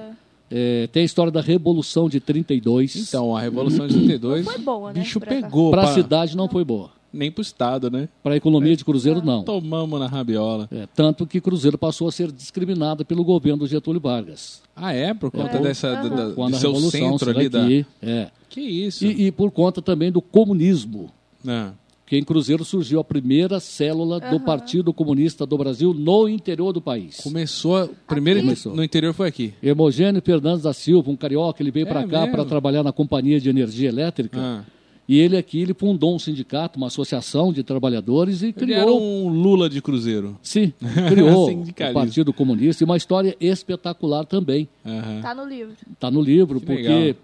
[0.51, 2.97] É, tem a história da Revolução de 32.
[2.97, 4.45] Então, a Revolução de 32...
[4.47, 5.01] Foi boa, né?
[5.01, 5.71] bicho pegou.
[5.71, 6.91] para a pra- cidade não foi boa.
[7.13, 8.07] Nem pro Estado, né?
[8.23, 9.43] Para a economia de Cruzeiro, não.
[9.43, 10.69] Tomamos na rabiola.
[10.71, 14.61] É, tanto que Cruzeiro passou a ser discriminada pelo governo do Getúlio Vargas.
[14.77, 15.15] Ah, é?
[15.15, 15.61] Por conta É.
[15.61, 15.95] dessa.
[15.95, 17.63] Da, da, Quando do a seu Revolução centro ali da.
[17.63, 18.29] daqui, é.
[18.51, 19.07] Que isso?
[19.07, 21.11] E, e por conta também do comunismo.
[21.47, 21.73] Ah,
[22.09, 26.81] que em Cruzeiro surgiu a primeira célula do Partido Comunista do Brasil no interior do
[26.81, 27.21] país.
[27.21, 27.91] começou.
[28.07, 28.75] Primeiro Começou.
[28.75, 29.53] no interior foi aqui.
[29.63, 33.39] Hermogênio Fernandes da Silva, um carioca, ele veio É para cá para trabalhar na Companhia
[33.39, 34.39] de Energia Elétrica.
[34.41, 34.65] Ah.
[35.07, 38.93] E ele aqui, ele fundou um sindicato, uma associação de trabalhadores e Ele criou, era
[38.93, 40.39] um Lula de Cruzeiro.
[40.43, 40.73] sim,
[41.09, 41.93] criou o.
[41.95, 42.83] Partido Comunista.
[42.83, 44.67] E uma história espetacular também.
[44.85, 45.21] Aham.
[45.23, 45.75] Tá no livro.
[45.93, 47.15] Está no livro, Que porque legal.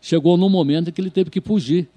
[0.00, 1.88] chegou num momento em que ele teve que fugir.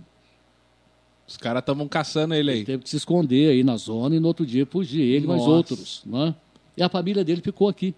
[1.27, 2.63] Os caras estavam caçando ele aí.
[2.63, 5.41] Teve que se esconder aí na zona e no outro dia fugir, ele e mais
[5.41, 6.01] outros.
[6.05, 6.33] Né?
[6.77, 7.93] E a família dele ficou aqui.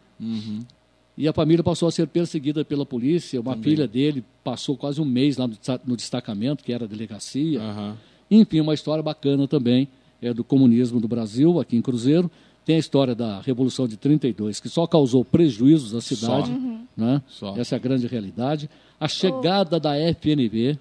[1.17, 3.39] E a família passou a ser perseguida pela polícia.
[3.41, 6.87] Uma filha dele passou quase um mês lá no desta- no destacamento, que era a
[6.87, 7.61] delegacia.
[7.61, 7.97] Aham.
[8.31, 9.87] Enfim, uma história bacana também
[10.21, 12.31] é do comunismo do Brasil, aqui em Cruzeiro.
[12.65, 16.51] Tem a história da Revolução de 32, que só causou prejuízos à cidade.
[16.95, 17.21] Né?
[17.27, 17.55] Só.
[17.57, 18.69] Essa é a grande realidade.
[18.99, 20.77] A chegada da FNV,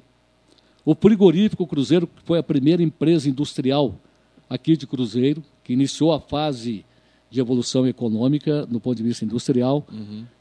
[0.90, 3.94] o frigorífico Cruzeiro, que foi a primeira empresa industrial
[4.48, 6.82] aqui de Cruzeiro, que iniciou a fase
[7.30, 9.86] de evolução econômica no ponto de vista industrial.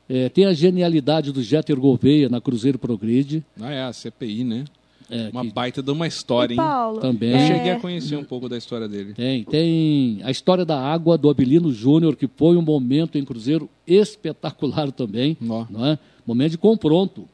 [0.08, 3.44] Eh, tem a genialidade do Jeter Gouveia na Cruzeiro Progride.
[3.60, 4.64] Ah, é, a CPI, né?
[5.12, 6.64] eh, Uma que baita de uma história, E hein?
[6.64, 7.32] Paulo, Também.
[7.32, 7.48] Eu É.
[7.48, 9.14] cheguei a conhecer um pouco da história dele.
[9.16, 13.70] Tem, tem a história da água do Abilino Júnior, que foi um momento em Cruzeiro
[13.86, 16.00] espetacular também, não é?
[16.26, 17.28] Momento de confronto.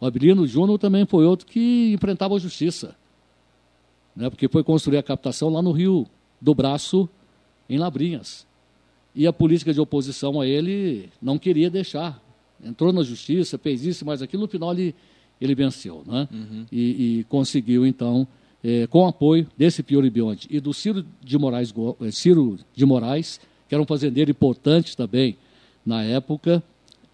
[0.00, 2.94] O Abilino Júnior também foi outro que enfrentava a justiça,
[4.14, 4.30] né?
[4.30, 6.06] Porque foi construir a captação lá no Rio
[6.40, 7.08] do Braço,
[7.68, 8.46] em Labrinhas.
[9.14, 12.22] E a política de oposição a ele não queria deixar.
[12.62, 14.94] Entrou na justiça, fez isso, mas aquilo no final ele,
[15.40, 16.02] ele venceu.
[16.06, 16.28] Né?
[16.70, 18.26] E, e conseguiu, então,
[18.62, 22.84] eh, com o apoio desse Pior Bionde e do Ciro de, Moraes, eh, Ciro de
[22.84, 25.36] Moraes, que era um fazendeiro importante também
[25.84, 26.62] na época,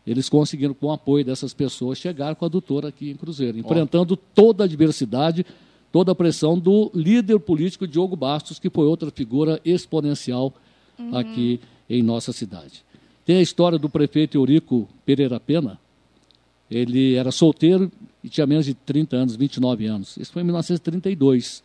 [0.06, 4.16] eles conseguiram, com o apoio dessas pessoas, chegar com a doutora aqui em Cruzeiro, enfrentando
[4.16, 5.46] toda a adversidade,
[5.92, 10.52] toda a pressão do líder político Diogo Bastos, que foi outra figura exponencial
[11.12, 12.84] aqui em nossa cidade.
[13.24, 15.78] Tem a história do prefeito Eurico Pereira Pena.
[16.70, 17.90] Ele era solteiro
[18.24, 20.16] e tinha menos de 30 anos, 29 anos.
[20.16, 21.62] Isso foi em 1932,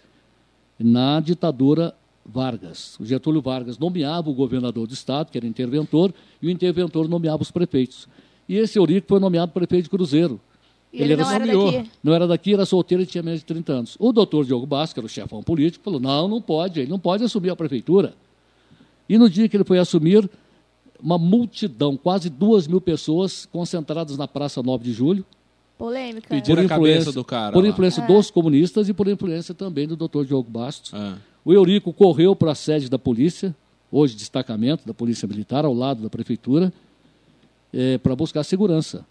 [0.78, 3.00] na ditadura Vargas.
[3.00, 7.42] O Getúlio Vargas nomeava o governador do estado, que era interventor, e o interventor nomeava
[7.42, 8.08] os prefeitos.
[8.48, 10.40] E esse Eurico foi nomeado prefeito de Cruzeiro.
[10.94, 11.72] E ele, era não era nomeou.
[11.72, 11.90] daqui.
[12.04, 13.98] Não era daqui, era solteiro e tinha menos de 30 anos.
[14.00, 17.00] O doutor Diogo Bastos, que era o chefão político, falou: não, não pode, ele não
[17.00, 18.14] pode assumir a prefeitura.
[19.10, 20.30] E no dia que ele foi assumir,
[21.02, 25.26] uma multidão, quase duas mil pessoas concentradas na Praça 9 de Julho,
[25.78, 26.42] Polêmica.
[26.42, 27.70] Tira a cabeça do cara por lá.
[27.70, 30.92] influência dos comunistas e por influência também do doutor Diogo Bastos.
[30.94, 31.18] Ah.
[31.46, 33.56] O Eurico correu para a sede da polícia,
[33.92, 36.74] hoje destacamento da Polícia Militar, ao lado da prefeitura,
[38.02, 39.06] para buscar segurança.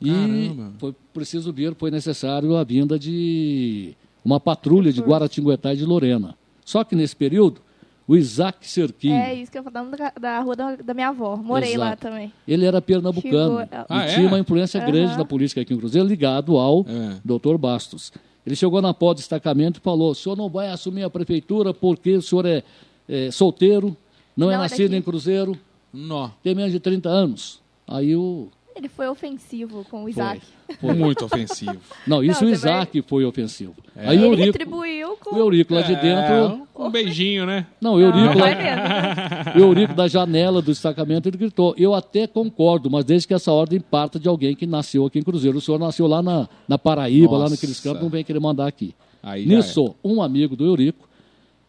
[0.00, 0.72] E Caramba.
[0.78, 3.94] foi preciso ver, foi necessário a vinda de
[4.24, 6.36] uma patrulha de Guaratinguetá e de Lorena.
[6.64, 7.60] Só que nesse período,
[8.06, 11.36] o Isaac Serquim, É isso que eu falando da, da rua da, da minha avó.
[11.36, 12.02] Morei lá Exato.
[12.02, 12.32] também.
[12.46, 14.14] ele era pernambucano Chegou- e Ah, é?
[14.14, 15.18] tinha uma influência grande Aham.
[15.18, 17.20] na política aqui em Cruzeiro, ligado ao É.
[17.24, 18.12] doutor Bastos.
[18.44, 21.72] Ele chegou na pó do destacamento e falou: o senhor não vai assumir a prefeitura
[21.72, 22.64] porque o senhor é,
[23.08, 23.96] é solteiro,
[24.36, 25.56] não, é Não é nascido daqui." em Cruzeiro,
[25.92, 26.30] Nó.
[26.42, 27.61] tem menos de 30 anos.
[27.96, 28.48] Aí o.
[28.74, 30.40] Ele foi ofensivo com o Isaac.
[30.80, 31.76] Muito ofensivo.
[32.06, 33.74] Não, isso Não, o você vai- Isaac foi ofensivo.
[33.94, 35.36] Aí Ele o Eurico, retribuiu com...
[35.36, 36.32] o Eurico lá de dentro.
[36.32, 37.66] É, um beijinho, né?
[37.78, 38.46] Não, o Eurico, Não, lá,
[39.54, 43.52] o Eurico da janela do destacamento, ele gritou: Eu até concordo, mas desde que essa
[43.52, 45.58] ordem parta de alguém que nasceu aqui em Cruzeiro.
[45.58, 47.50] O senhor nasceu lá na, na Paraíba, lá Nossa.
[47.56, 48.94] naqueles campos, não vem querer mandar aqui.
[49.22, 51.06] Aí Nisso, um amigo do Eurico,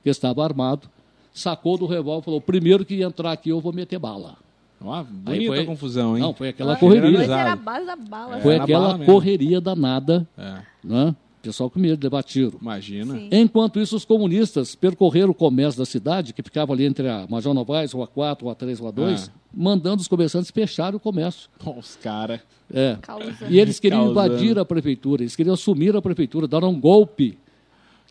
[0.01, 0.87] que estava armado,
[1.33, 4.37] sacou do revólver e falou: primeiro que entrar aqui eu vou meter bala.
[4.83, 6.21] Uma bonita foi- confusão, hein?
[6.23, 7.23] Não, foi aquela Ah, correria.
[7.23, 8.39] Era a base da bala.
[8.41, 9.13] Foi É, na aquela bala mesmo.
[9.13, 11.15] correria danada, É, né?
[11.41, 12.57] Pessoal com medo de levar tiro.
[12.61, 13.15] imagina.
[13.15, 13.27] Sim.
[13.31, 17.53] Enquanto isso, os comunistas percorreram o comércio da cidade, que ficava ali entre a Major
[17.53, 19.39] Novaes, Rua 4, Rua 3, Rua 2, Ah.
[19.53, 21.49] mandando os comerciantes fecharem o comércio.
[21.59, 22.39] Pô, Os caras.
[22.73, 22.97] É.
[23.01, 23.45] Causa.
[23.49, 24.33] E eles queriam Causando.
[24.35, 27.37] invadir a prefeitura, eles queriam assumir a prefeitura, dar um golpe.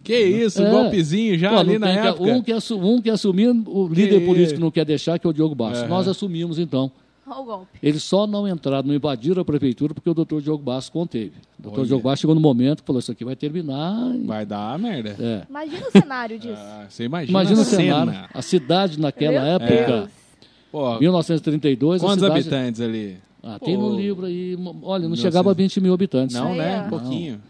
[0.03, 0.71] Que isso, um É.
[0.71, 2.33] golpezinho já Pô, ali na tem que- época.
[2.33, 5.31] um, que assu- um que assumir, o líder Que- político não quer deixar, que é
[5.31, 5.81] o Diogo Bastos.
[5.83, 5.89] Aham.
[5.89, 6.91] Nós assumimos, então.
[7.25, 7.67] Olha o golpe.
[7.81, 11.33] Eles só não entraram, não invadiram a prefeitura porque o doutor Diogo Bastos conteve.
[11.59, 11.87] O doutor Olha.
[11.87, 14.13] Diogo Bastos chegou no momento que falou: Isso aqui vai terminar.
[14.15, 15.17] e- Vai dar merda.
[15.19, 15.43] É.
[15.49, 16.55] Imagina o cenário disso.
[16.59, 18.13] Ah, você imagina, Imagina a o cenário.
[18.13, 18.29] cena.
[18.35, 20.11] A cidade naquela Meu época.
[20.73, 22.03] Pô, 1932.
[22.03, 22.41] a quantos cidade...
[22.41, 23.17] habitantes ali?
[23.43, 23.83] Ah, tem Pô.
[23.91, 24.57] no livro aí.
[24.83, 26.35] Olha, não Não chegava a 20 mil habitantes.
[26.37, 26.83] Não, né?
[26.87, 27.41] Um pouquinho.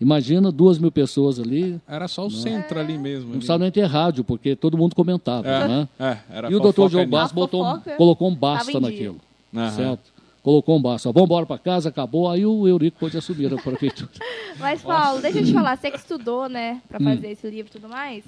[0.00, 1.78] Imagina duas mil pessoas ali.
[1.86, 3.24] Era só o centro ali mesmo.
[3.26, 3.38] Não ali.
[3.38, 5.88] precisava nem ter rádio, porque todo mundo comentava, É, né?
[5.98, 7.06] é, era E o doutor João.
[7.06, 9.20] Basso botou, colocou um basta naquilo.
[9.54, 9.70] Aham.
[9.70, 10.10] Certo?
[10.42, 11.12] Colocou um basta.
[11.12, 12.30] Vamos embora para casa, acabou.
[12.30, 14.08] Aí o Eurico pôde assumir a prefeitura.
[14.58, 17.04] Mas, Paulo, deixa eu te falar, você que estudou, né, pra Hum.
[17.04, 18.24] fazer esse livro e tudo mais,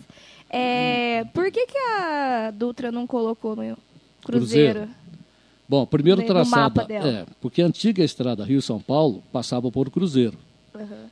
[0.51, 3.79] é, por que, que a Dutra não colocou no Cruzeiro?
[4.81, 4.89] Cruzeiro.
[5.69, 6.75] Bom, primeiro No traçado.
[6.81, 7.09] mapa dela.
[7.09, 10.37] É, porque a antiga estrada Rio-São Paulo passava por Cruzeiro.
[10.75, 11.07] Aham.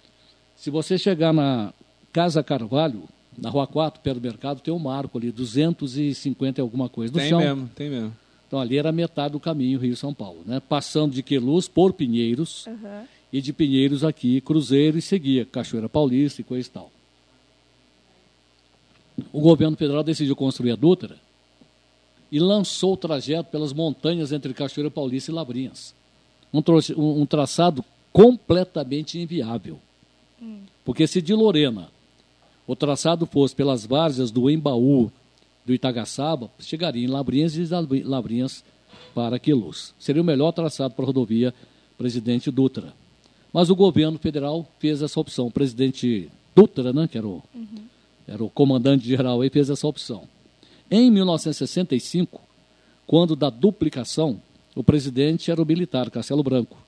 [0.60, 1.72] Se você chegar na
[2.12, 3.04] Casa Carvalho,
[3.38, 7.10] na Rua 4, perto do mercado, tem um marco ali, 250 e alguma coisa.
[7.14, 7.38] No Tem chão.
[7.38, 8.14] mesmo, tem mesmo.
[8.46, 10.60] Então ali era metade do caminho Rio-São Paulo, né?
[10.60, 13.04] Passando de Queluz por Pinheiros Aham.
[13.32, 16.92] e de Pinheiros aqui, Cruzeiro e seguia Cachoeira Paulista e coisa e tal.
[19.32, 21.16] O governo federal decidiu construir a Dutra
[22.30, 25.94] e lançou o trajeto pelas montanhas entre Cachoeira Paulista e Lavrinhas.
[26.52, 27.82] Um, troce- um- um traçado
[28.12, 29.78] completamente inviável.
[30.84, 31.88] Porque se de Lorena
[32.66, 35.10] o traçado fosse pelas várzeas do Embaú,
[35.66, 38.64] do Itagaçaba, chegaria em Lavrinhas e de Lavrinhas
[39.14, 39.92] para Queluz.
[39.98, 41.54] Seria o melhor traçado para a rodovia
[41.98, 42.94] Presidente Dutra.
[43.52, 45.48] Mas o governo federal fez essa opção.
[45.48, 47.42] O presidente Dutra, né, que era o,
[48.26, 50.22] era o comandante geral, fez essa opção.
[50.90, 52.40] Em 1965,
[53.06, 54.40] quando da duplicação,
[54.74, 56.78] o presidente era o militar, Castelo Branco.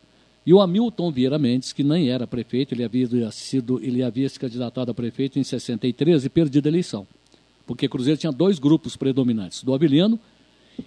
[0.44, 4.38] E o Hamilton Vieira Mendes, que nem era prefeito, ele havia sido, ele havia se
[4.38, 7.06] candidatado a prefeito em 63 e perdido a eleição.
[7.64, 10.18] Porque Cruzeiro tinha dois grupos predominantes, do Avilino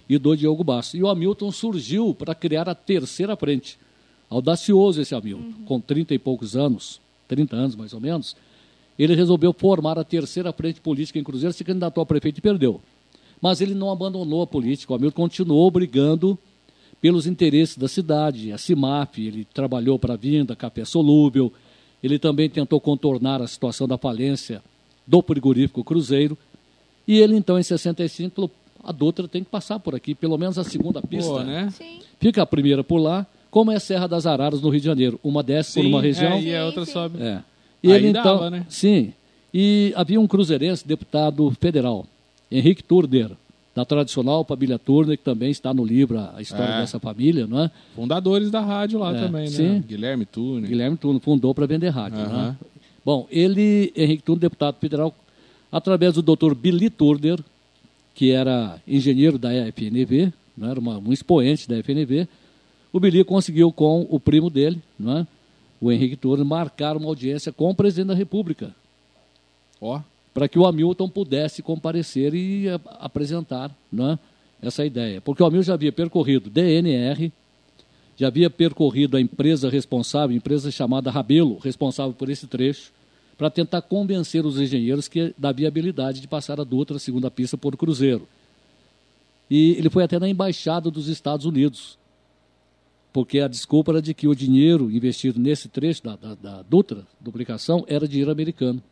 [0.08, 0.96] e do Diogo Basso.
[0.96, 3.78] E o Hamilton surgiu para criar a terceira frente.
[4.28, 8.36] Audacioso esse Hamilton, com 30 e poucos anos, 30 anos mais ou menos,
[8.98, 12.80] ele resolveu formar a terceira frente política em Cruzeiro, se candidatou a prefeito e perdeu.
[13.40, 16.38] Mas ele não abandonou a política, o Hamilton continuou brigando
[17.00, 21.52] pelos interesses da cidade, a CIMAF, ele trabalhou para a vinda, Café Solúvel,
[22.02, 24.62] ele também tentou contornar a situação da falência
[25.06, 26.36] do frigorífico Cruzeiro,
[27.06, 28.50] e ele então em 65 falou,
[28.82, 31.30] a Dutra tem que passar por aqui, pelo menos a segunda pista.
[31.30, 31.68] Pô, né?
[31.70, 32.00] Sim.
[32.20, 35.20] Fica a primeira por lá, como é a Serra das Araras no Rio de Janeiro,
[35.22, 36.92] uma desce por Sim, uma região, é, e a outra sim.
[36.92, 37.22] sobe.
[37.22, 37.42] é.
[37.82, 38.66] E Aí ele então, dava, né?
[38.68, 39.12] sim.
[39.52, 42.06] E havia um cruzeirense, deputado federal,
[42.50, 43.30] Henrique Turner,
[43.76, 46.80] da tradicional família Turner, que também está no livro a história É.
[46.80, 47.70] dessa família, não é?
[47.94, 49.50] Fundadores da rádio lá É, também, né?
[49.50, 49.84] sim.
[49.86, 50.66] Guilherme Tune.
[50.66, 52.48] Guilherme Turner fundou para vender rádio, Aham.
[52.48, 52.56] né?
[53.04, 55.14] Bom, ele, Henrique Turner, deputado federal,
[55.70, 57.38] através do doutor Billy Turner,
[58.14, 62.26] que era engenheiro da FNV, não era uma, um expoente da FNV,
[62.90, 65.26] o Billy conseguiu com o primo dele, não é?
[65.78, 68.74] o Henrique Turner, marcar uma audiência com o presidente da República,
[69.78, 70.00] Ó,
[70.36, 72.66] para que o Hamilton pudesse comparecer e
[73.00, 74.18] apresentar né,
[74.60, 75.18] essa ideia.
[75.18, 77.32] Porque o Hamilton já havia percorrido DNR,
[78.18, 82.92] já havia percorrido a empresa responsável, a empresa chamada Rabelo, responsável por esse trecho,
[83.38, 87.74] para tentar convencer os engenheiros que da viabilidade de passar a Dutra, segunda pista, por
[87.74, 88.28] Cruzeiro.
[89.50, 91.96] E ele foi até na embaixada dos Estados Unidos,
[93.10, 97.06] porque a desculpa era de que o dinheiro investido nesse trecho da, da, da Dutra,
[97.18, 98.82] duplicação, era dinheiro americano.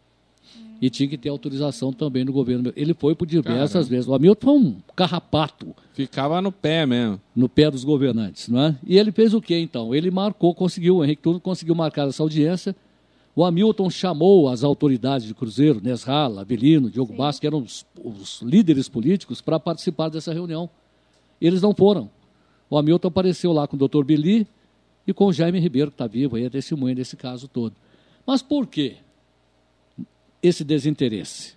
[0.80, 2.72] E tinha que ter autorização também do governo.
[2.76, 3.90] Ele foi por diversas Caramba.
[3.90, 4.08] vezes.
[4.08, 7.20] O Hamilton foi um carrapato ficava no pé mesmo.
[7.34, 8.76] no pé dos governantes, não é?
[8.84, 9.94] E ele fez o que então?
[9.94, 12.74] Ele marcou, conseguiu, o Henrique Turno conseguiu marcar essa audiência.
[13.34, 18.42] O Hamilton chamou as autoridades de Cruzeiro, Nesrala, Avelino, Diogo Bastos, que eram os, os
[18.42, 20.68] líderes políticos, para participar dessa reunião.
[21.40, 22.10] Eles não foram.
[22.68, 24.46] O Hamilton apareceu lá com o doutor Bili
[25.06, 27.74] e com o Jaime Ribeiro, que está vivo aí, é testemunha desse caso todo.
[28.26, 28.96] Mas por quê
[30.46, 31.54] esse desinteresse?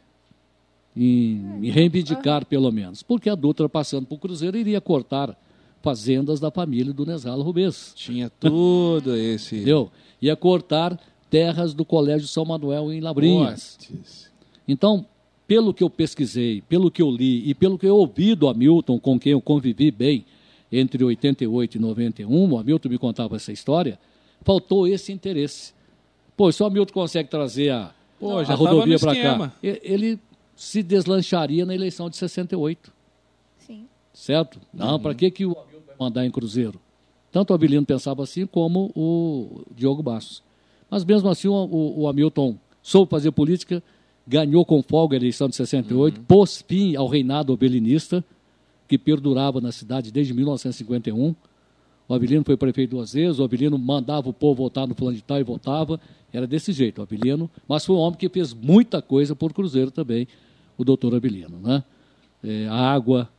[0.96, 3.04] Em, em reivindicar, pelo menos.
[3.04, 5.38] Porque a Dutra, passando por Cruzeiro, iria cortar
[5.82, 7.94] fazendas da família do Nesrala Rubens.
[7.96, 9.58] Tinha tudo esse.
[9.58, 9.92] Entendeu?
[10.22, 11.00] Ia cortar
[11.30, 13.78] terras do Colégio São Manuel em Labrinhas.
[14.68, 15.06] Então,
[15.48, 19.00] pelo que eu pesquisei, pelo que eu li e pelo que eu ouvi do Hamilton,
[19.00, 20.26] com quem eu convivi bem
[20.72, 23.98] entre 88 e 91, o Hamilton me contava essa história,
[24.42, 25.74] faltou esse interesse.
[26.36, 29.54] Pô, se o Hamilton consegue trazer a, Pô, a rodovia no para cá, esquema.
[29.62, 30.20] ele
[30.56, 32.92] se deslancharia na eleição de 68
[33.60, 33.86] Sim.
[34.14, 34.60] certo?
[34.74, 35.00] Não, Uhum.
[35.00, 36.80] para que, que o Hamilton vai mandar em Cruzeiro?
[37.32, 40.42] Tanto o Avelino pensava assim, como o Diogo Bastos.
[40.90, 43.84] Mas mesmo assim, o, o- o Hamilton soube fazer política,
[44.26, 46.24] ganhou com folga a eleição de 68, Uhum.
[46.24, 48.24] pôs fim ao reinado abelinista,
[48.88, 51.36] que perdurava na cidade desde 1951.
[52.08, 55.22] O Avelino foi prefeito duas vezes, o Avelino mandava o povo votar no plano de
[55.24, 56.00] tal e votava.
[56.32, 57.50] Era desse jeito, o Avelino.
[57.68, 60.28] Mas foi um homem que fez muita coisa por Cruzeiro também,
[60.78, 61.58] o doutor Avelino.
[61.62, 61.84] Né?
[62.44, 63.30] É, a água,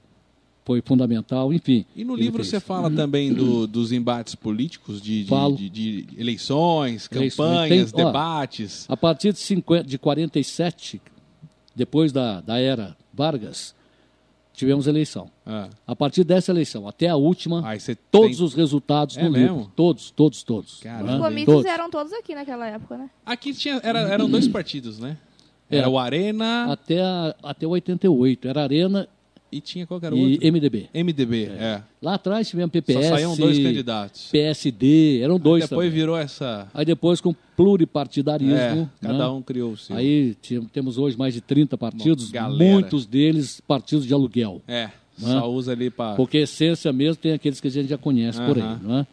[0.66, 1.86] foi fundamental, enfim.
[1.96, 2.48] E no livro fez.
[2.48, 7.34] você fala também do- dos embates políticos, de, de, de- de eleições, Eleições.
[7.48, 8.84] campanhas, Tem- ó, debates.
[8.86, 11.00] A partir de, 50, de 47,
[11.74, 13.74] depois da, da era Vargas,
[14.58, 15.30] tivemos eleição.
[15.46, 17.62] Ah, A partir dessa eleição até a última,
[18.10, 19.56] todos tem- os resultados É no mesmo?
[19.58, 19.72] livro.
[19.74, 20.80] Todos, todos, todos.
[20.80, 21.64] Caramba, Os comícios Todos.
[21.70, 23.08] eram todos aqui naquela época, né?
[23.24, 25.16] Aqui tinha, era- eram dois partidos, né?
[25.70, 25.78] É.
[25.78, 28.48] Era o Arena Até, a- até 88.
[28.48, 29.08] Era Arena
[29.50, 30.46] e tinha qual era o e outro?
[30.52, 30.88] MDB.
[30.94, 31.82] MDB, é.
[32.02, 34.28] Lá atrás tivemos Só PPS, saíam dois candidatos.
[34.30, 35.90] PSD, eram dois Depois também.
[36.00, 36.68] virou essa...
[36.74, 38.54] Aí depois com pluripartidarismo.
[38.56, 38.88] É, né?
[39.00, 39.96] cada um criou o seu.
[39.96, 40.36] Aí
[40.72, 42.72] temos hoje mais de 30 partidos, galera.
[42.72, 44.60] muitos deles partidos de aluguel.
[44.68, 46.14] É, só usa ali para...
[46.14, 48.62] Porque essência mesmo tem aqueles que a gente já conhece por aí.
[48.62, 48.80] Aham.
[48.82, 49.06] Não é?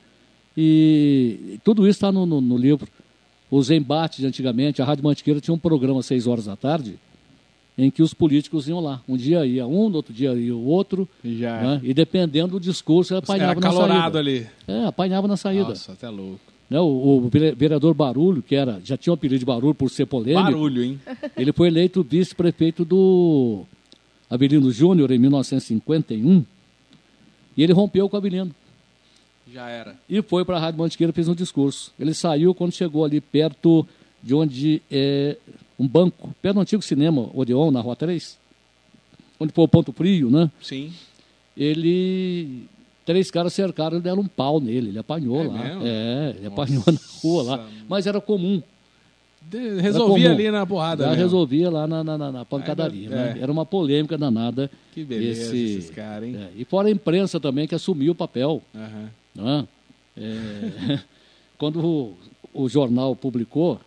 [0.57, 2.88] E tudo isso está no, no- no livro.
[3.52, 6.98] Os embates de antigamente, a Rádio Mantiqueira tinha um programa às 6 horas da tarde,
[7.78, 9.02] em que os políticos iam lá.
[9.08, 11.08] Um dia ia um, no outro dia ia o outro.
[11.24, 11.82] E já né?
[11.84, 14.20] E dependendo do discurso, ele apanhava Era na calorado saída.
[14.20, 14.48] ali.
[14.68, 15.70] É, apanhava na saída.
[15.70, 16.40] Nossa, até louco.
[16.70, 16.86] Né, O,
[17.26, 20.44] o vere- vereador Barulho, que era, já tinha o apelido de Barulho por ser polêmico,
[20.44, 21.00] Barulho, hein?
[21.38, 23.64] ele foi eleito vice-prefeito do
[24.30, 26.44] Avelino Júnior em 1951
[27.56, 28.52] e ele rompeu com o Avelino
[29.54, 29.96] Já era.
[30.10, 31.92] e foi para a Rádio Mantiqueira e fez um discurso.
[32.00, 33.86] Ele saiu quando chegou ali perto
[34.24, 35.38] de onde é
[35.80, 38.38] um banco, perto do antigo cinema Odeon, na Rua 3,
[39.40, 40.50] onde foi o Ponto Frio, né?
[40.62, 40.94] Sim.
[41.58, 42.64] Ele...
[43.06, 45.64] Três caras cercaram e deram um pau nele, ele apanhou É lá.
[45.64, 45.82] mesmo?
[45.86, 46.62] É, ele Nossa.
[46.64, 47.70] apanhou na rua lá.
[47.88, 48.64] Mas era comum.
[49.48, 51.24] De- resolvia ali na porrada Já mesmo.
[51.24, 53.08] resolvia lá na, na- na- na pancadaria.
[53.08, 53.36] Era- né?
[53.38, 53.44] é.
[53.44, 54.72] Era uma polêmica danada.
[54.92, 56.36] Que beleza esse- esses caras, hein?
[56.36, 58.60] é, e fora a imprensa também, que assumiu o papel.
[59.36, 59.68] Né?
[60.18, 61.00] É,
[61.60, 62.18] quando o,
[62.56, 63.80] o jornal publicou,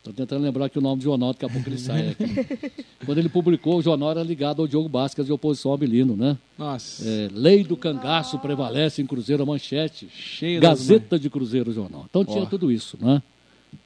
[0.00, 2.24] estou tentando lembrar aqui o nome do jornal, daqui a pouco ele sai aqui.
[3.04, 6.16] quando ele publicou, o jornal era ligado ao Diogo Basques de oposição ao Abilino.
[6.16, 6.36] Né?
[6.58, 7.06] Nossa.
[7.06, 10.08] É, Lei do cangaço prevalece em Cruzeiro a manchete.
[10.08, 12.06] Cheio Gazeta de Cruzeiro Jornal.
[12.08, 12.46] Então tinha Ó.
[12.46, 12.96] tudo isso.
[13.00, 13.22] Né?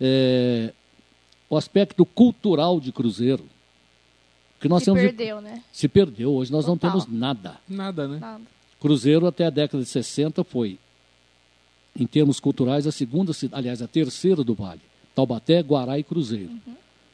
[0.00, 0.72] É,
[1.50, 3.44] o aspecto cultural de Cruzeiro,
[4.60, 5.62] que nós Se temos de- perdeu, né?
[5.72, 6.32] se perdeu.
[6.32, 7.00] Hoje nós não Total.
[7.00, 7.56] temos nada.
[7.68, 8.18] Nada, né?
[8.20, 8.42] Nada.
[8.80, 10.78] Cruzeiro, até a década de 60, foi,
[11.98, 14.80] em termos culturais, a segunda, aliás, a terceira do Vale.
[15.14, 16.50] Taubaté, Guará e Cruzeiro.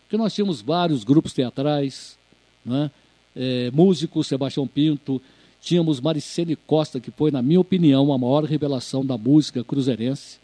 [0.03, 2.19] Porque nós tínhamos vários grupos teatrais,
[2.65, 2.91] né?
[3.35, 5.23] É, músicos, Sebastião Pinto,
[5.61, 10.39] tínhamos Maricene Costa, que foi, na minha opinião, a maior revelação da música cruzeirense.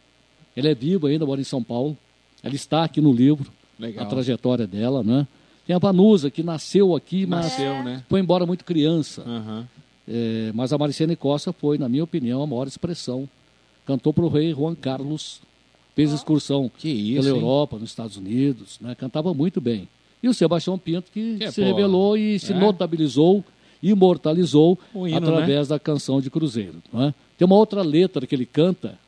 [0.54, 1.96] Ela é viva ainda, mora em São Paulo.
[2.42, 4.04] Ela está aqui no livro, Legal.
[4.04, 5.26] a trajetória dela, né?
[5.66, 8.04] Tem a Vanusa, que nasceu aqui, mas Nasceu, né?
[8.08, 9.22] foi embora muito criança.
[9.22, 9.68] Aham.
[10.08, 13.28] É, mas a Maricene Costa foi, na minha opinião, a maior expressão.
[13.84, 15.40] Cantou para o rei Juan Carlos,
[15.96, 17.42] fez excursão Que isso, pela hein?
[17.42, 18.94] Europa, nos Estados Unidos, né?
[18.94, 19.88] cantava muito bem.
[20.22, 22.56] E o Sebastião Pinto, que, Que é, se revelou e se é.
[22.58, 23.42] notabilizou,
[23.82, 26.82] imortalizou hino, através da canção de Cruzeiro.
[26.92, 27.14] não é?
[27.38, 28.98] Tem uma outra letra que ele canta,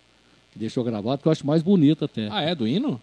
[0.53, 2.29] que deixou gravado, que eu acho mais bonita até.
[2.31, 3.01] Ah, é do hino?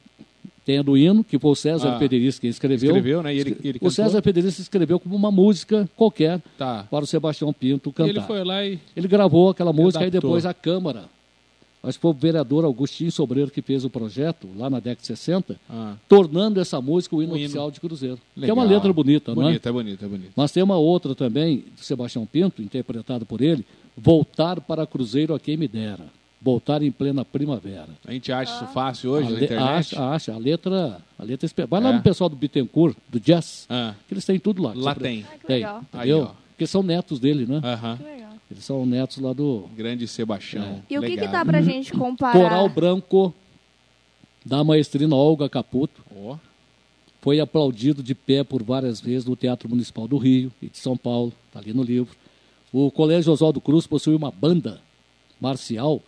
[0.65, 1.99] Tem a do hino, que foi o César Ah.
[1.99, 2.87] Federici quem escreveu.
[2.95, 3.35] Escreveu, né?
[3.35, 3.91] E ele- ele o?
[3.91, 6.87] César Federici escreveu como uma música qualquer Tá.
[6.89, 8.09] para o Sebastião Pinto E cantar.
[8.09, 8.79] ele foi lá e.
[8.95, 11.03] Ele gravou aquela música e depois a Câmara.
[11.87, 15.07] Acho que foi o vereador Augustinho Sobreiro que fez o projeto, lá na década de
[15.07, 17.45] 60, Ah, tornando essa música o hino O hino.
[17.45, 18.17] oficial de Cruzeiro.
[18.33, 18.55] Que é legal.
[18.57, 19.45] uma letra bonita, não é?
[19.45, 20.31] Bonita, é bonita, é bonita.
[20.35, 23.65] Mas tem uma outra também, do Sebastião Pinto, interpretado por ele,
[23.97, 26.05] Voltar para Cruzeiro a quem me dera.
[26.41, 27.87] Voltar em plena primavera.
[28.05, 29.61] A gente acha isso fácil hoje a na internet?
[29.95, 30.33] Acha, acha.
[30.33, 30.97] A letra.
[31.17, 31.93] A letra Vai lá É.
[31.93, 34.73] no pessoal do Bittencourt, do Jazz, Ah, que eles têm tudo lá.
[34.75, 35.25] lá tem.
[35.31, 35.55] Ai, que Tem.
[35.57, 35.81] legal.
[35.93, 36.31] Aí, ó.
[36.49, 37.61] Porque são netos dele, né?
[37.63, 37.97] Aham.
[37.97, 38.24] Que legal.
[38.49, 40.83] Eles são netos lá do Grande Sebastião.
[40.89, 40.93] É.
[40.93, 42.33] E o que que dá pra gente comparar?
[42.33, 43.33] Coral Branco
[44.45, 46.03] da maestrina Olga Caputo.
[46.15, 46.37] Ó,
[47.21, 50.95] Foi aplaudido de pé por várias vezes no Teatro Municipal do Rio e de São
[50.95, 52.15] Paulo, está ali no livro.
[52.71, 54.79] O Colégio Oswaldo Cruz possui uma banda
[55.41, 56.01] marcial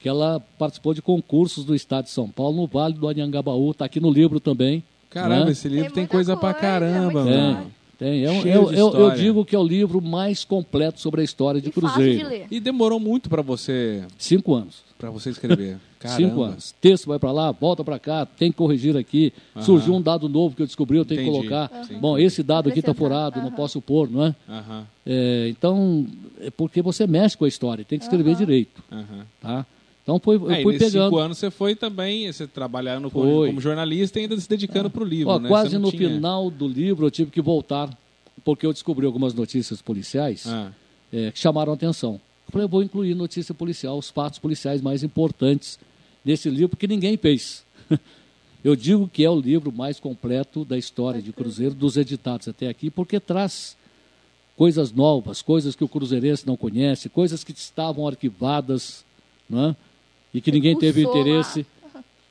[0.00, 3.84] que ela participou de concursos do Estado de São Paulo no Vale do Anhangabaú, está
[3.84, 4.82] aqui no livro também.
[5.10, 5.52] Caramba, né?
[5.52, 7.72] esse livro Tem tem, muita coisa pra coisa, caramba, muita mano.
[7.98, 8.24] Tem.
[8.24, 9.16] É um- Cheio eu, eu- eu história.
[9.22, 12.18] digo que é o livro mais completo sobre a história de E fácil Cruzeiro.
[12.18, 12.46] de ler.
[12.50, 14.82] E demorou muito pra você, Cinco anos.
[14.98, 15.78] para você escrever.
[15.98, 16.16] Caramba.
[16.28, 16.74] Cinco anos.
[16.78, 19.32] Texto vai para lá, volta para cá, tem que corrigir aqui.
[19.62, 21.48] Surgiu um dado novo que eu descobri, eu tenho que Entendi.
[21.48, 21.70] colocar.
[21.74, 21.98] Aham.
[21.98, 24.34] Bom, esse dado aqui está furado, não posso pôr, não é?
[25.06, 26.06] É, então,
[26.40, 28.82] é porque você mexe com a história, tem que escrever direito,
[29.40, 29.64] tá?
[30.06, 31.08] Então foi, eu Aí, fui nesses pegando.
[31.10, 33.48] cinco anos você foi também, você trabalhando como, Foi.
[33.48, 35.48] como jornalista e ainda se dedicando pro livro, Ó, né?
[35.48, 37.90] quase não no tinha- final do livro eu tive que voltar,
[38.44, 40.70] porque eu descobri algumas notícias policiais Ah,
[41.12, 42.20] é, que chamaram a atenção.
[42.46, 45.76] Eu falei, eu vou incluir notícia policial, os fatos policiais mais importantes
[46.24, 47.64] nesse livro, porque ninguém fez.
[48.64, 52.66] Eu digo que é o livro mais completo da história de Cruzeiro, dos editados até
[52.68, 53.76] aqui, porque traz
[54.56, 59.04] coisas novas, coisas que o cruzeirense não conhece, coisas que estavam arquivadas,
[59.48, 59.76] né?
[60.36, 61.66] E que ninguém teve interesse,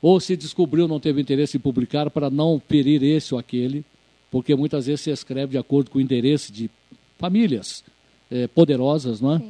[0.00, 3.84] ou se descobriu não teve interesse em publicar para não ferir esse ou aquele,
[4.30, 6.70] porque muitas vezes se escreve de acordo com o interesse de
[7.18, 7.82] famílias
[8.30, 9.42] eh, poderosas, não é?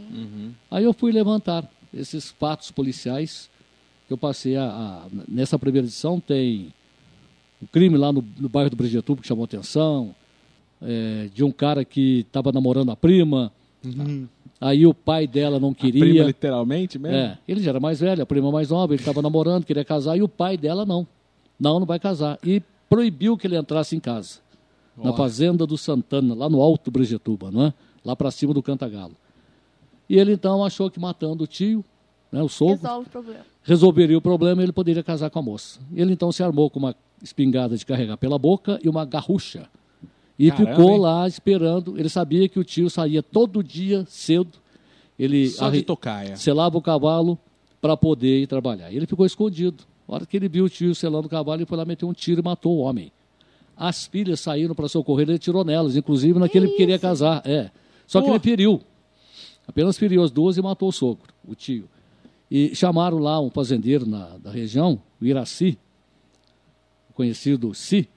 [0.70, 3.50] Aí eu fui levantar esses fatos policiais
[4.06, 6.72] que eu passei a, a- nessa primeira edição tem
[7.62, 10.14] um crime lá no, no bairro do Brigetuba que chamou atenção,
[10.82, 13.52] eh, de um cara que estava namorando a prima,
[14.60, 16.24] aí o pai dela não Prima, queria.
[16.24, 17.16] literalmente mesmo?
[17.16, 20.16] É, ele já era mais velho, a prima mais nova, ele estava namorando, queria casar,
[20.16, 21.06] e o pai dela não.
[21.58, 22.38] Não, não vai casar.
[22.44, 24.40] E proibiu que ele entrasse em casa.
[24.96, 25.12] Na Ó.
[25.16, 27.74] fazenda do Santana, lá no Alto Brigetuba, não é?
[28.04, 29.14] Lá para cima do Cantagalo.
[30.08, 31.84] E ele então achou que matando o tio,
[32.30, 33.40] né, o sogro, Resolve o problema.
[33.62, 35.80] resolveria o problema e ele poderia casar com a moça.
[35.94, 39.68] Ele então se armou com uma espingarda de carregar pela boca e uma garrucha.
[40.38, 41.00] E Caramba, ficou hein?
[41.00, 41.98] lá esperando.
[41.98, 44.52] Ele sabia que o tio saía todo dia cedo.
[45.18, 46.36] Ele Só de tocaia.
[46.36, 47.38] selava o cavalo
[47.80, 48.90] para poder ir trabalhar.
[48.92, 49.84] E ele ficou escondido.
[50.06, 52.12] A hora que ele viu o tio selando o cavalo, ele foi lá meter um
[52.12, 53.10] tiro e matou o homem.
[53.76, 57.42] As filhas saíram para socorrer, ele tirou nelas, inclusive naquele que queria casar.
[57.44, 57.70] É.
[58.06, 58.32] Só que Pô.
[58.34, 58.80] ele feriu.
[59.66, 61.88] Apenas feriu as duas e matou o sogro, o tio.
[62.50, 65.76] E chamaram lá um fazendeiro na, da região, o Iraci,
[67.10, 68.08] o conhecido Si,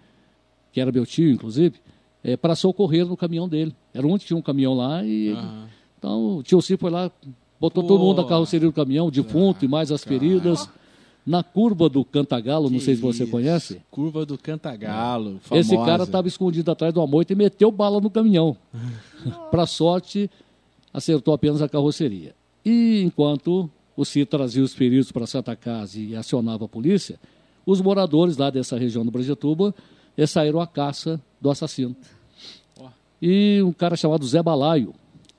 [0.72, 1.80] que era meu tio, inclusive,
[2.24, 3.74] é, para socorrer no caminhão dele.
[3.94, 5.68] Era onde tinha um caminhão lá e Aham.
[5.98, 7.12] então o tio Si foi lá,
[7.60, 7.90] botou Pô.
[7.90, 10.70] todo mundo na carroceria do caminhão, o defunto e mais as feridas.
[11.26, 13.32] Na curva do Cantagalo, não sei se você Isso.
[13.32, 15.40] conhece, Curva do Cantagalo.
[15.52, 15.86] esse famosa.
[15.92, 18.58] cara estava escondido atrás de uma moita e meteu bala no caminhão.
[19.52, 20.30] Para sorte,
[20.94, 22.34] acertou apenas a carroceria.
[22.66, 27.20] E enquanto o Si trazia os feridos para Santa Casa e acionava a polícia,
[27.66, 29.76] os moradores lá dessa região do Brajetuba
[30.24, 31.96] eh, saíram à caça do assassino.
[33.22, 34.94] E um cara chamado Zé Balaio.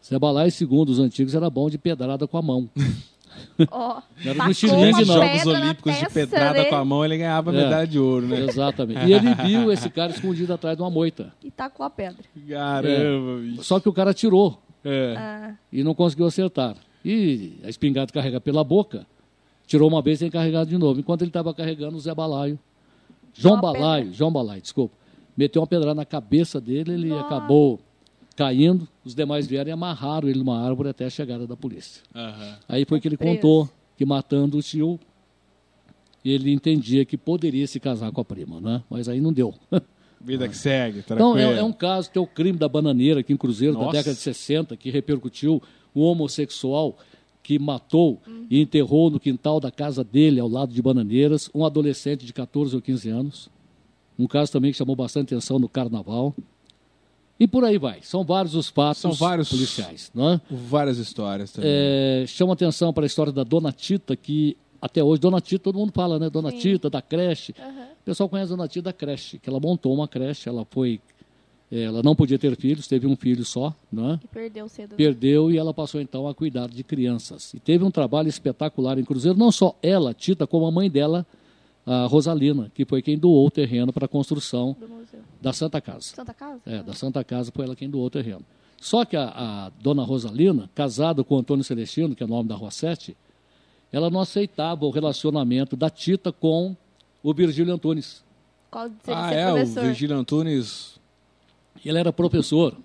[0.05, 2.69] Zé Balaio, segundo os antigos, era bom de pedrada com a mão.
[3.71, 5.15] Ó, Era do tacou estilingue, uma não.
[5.15, 7.57] Jogos Olímpicos de pedrada dele com a mão, ele ganhava É.
[7.65, 8.41] medalha de ouro, né?
[8.41, 9.07] Exatamente.
[9.07, 11.33] E ele viu esse cara escondido atrás de uma moita.
[11.43, 12.23] E tacou a pedra.
[12.49, 13.63] Caramba, bicho.
[13.65, 14.61] Só que o cara atirou.
[14.85, 15.15] É.
[15.17, 16.75] Ah, e não conseguiu acertar.
[17.05, 19.07] E a espingarda carrega pela boca,
[19.67, 21.01] tirou uma vez e tem carregado de novo.
[21.01, 22.59] Enquanto ele estava carregando, o Zé Balaio,
[23.35, 24.13] João Balaio.
[24.13, 24.95] João Balaio, desculpa,
[25.37, 27.27] meteu uma pedrada na cabeça dele, ele Nossa.
[27.27, 27.81] acabou
[28.37, 32.03] caindo, os demais vieram e amarraram ele numa árvore até a chegada da polícia.
[32.15, 32.57] Aham.
[32.69, 33.35] Aí foi que ele Preso.
[33.35, 34.99] contou que matando o tio,
[36.25, 38.83] ele entendia que poderia se casar com a prima, né?
[38.91, 39.55] Mas aí não deu.
[40.23, 41.53] Vida que segue, Então, tranquilo.
[41.53, 43.97] é, é um caso, tem o crime da bananeira aqui em Cruzeiro, da Nossa.
[43.97, 45.63] década de 60, que repercutiu
[45.97, 46.99] um homossexual
[47.51, 52.25] que matou e enterrou no quintal da casa dele, ao lado de Bananeiras, um adolescente
[52.25, 53.51] de 14 ou 15 anos.
[54.17, 56.33] Um caso também que chamou bastante atenção no carnaval.
[57.41, 58.03] E por aí vai.
[58.03, 60.13] São vários os fatos São vários- policiais.
[60.15, 60.41] Não é?
[60.49, 61.69] Várias histórias também.
[61.73, 65.77] É, chama atenção para a história da Dona Tita, que até hoje, Dona Tita, todo
[65.79, 66.31] mundo fala, né?
[66.31, 66.59] Dona Sim.
[66.59, 67.53] Tita, da creche.
[67.59, 67.89] aham.
[68.01, 71.01] O pessoal conhece a Dona Tita da creche, que ela montou uma creche, ela foi.
[71.71, 74.21] Ela não podia ter filhos, teve um filho só, não é?
[74.25, 74.91] E perdeu cedo.
[74.91, 74.97] né?
[74.97, 77.55] Perdeu e ela passou então a cuidar de crianças.
[77.55, 81.25] E teve um trabalho espetacular em Cruzeiro, não só ela, Tita, como a mãe dela,
[81.87, 85.21] a Rosalina, que foi quem doou o terreno para a construção Do museu.
[85.41, 86.15] da Santa Casa.
[86.15, 86.61] Santa Casa?
[86.67, 88.45] É, da Santa Casa foi ela quem doou o terreno.
[88.81, 92.49] Só que a, a dona Rosalina, casada com o Antônio Celestino, que é o nome
[92.49, 93.17] da Rua 7,
[93.93, 96.75] ela não aceitava o relacionamento da Tita com
[97.23, 98.25] o Virgílio Antunes.
[98.71, 99.85] Qual de ser, ah, ser é, o professor?
[99.85, 101.00] Virgílio Antunes.
[101.85, 102.77] Ele era professor.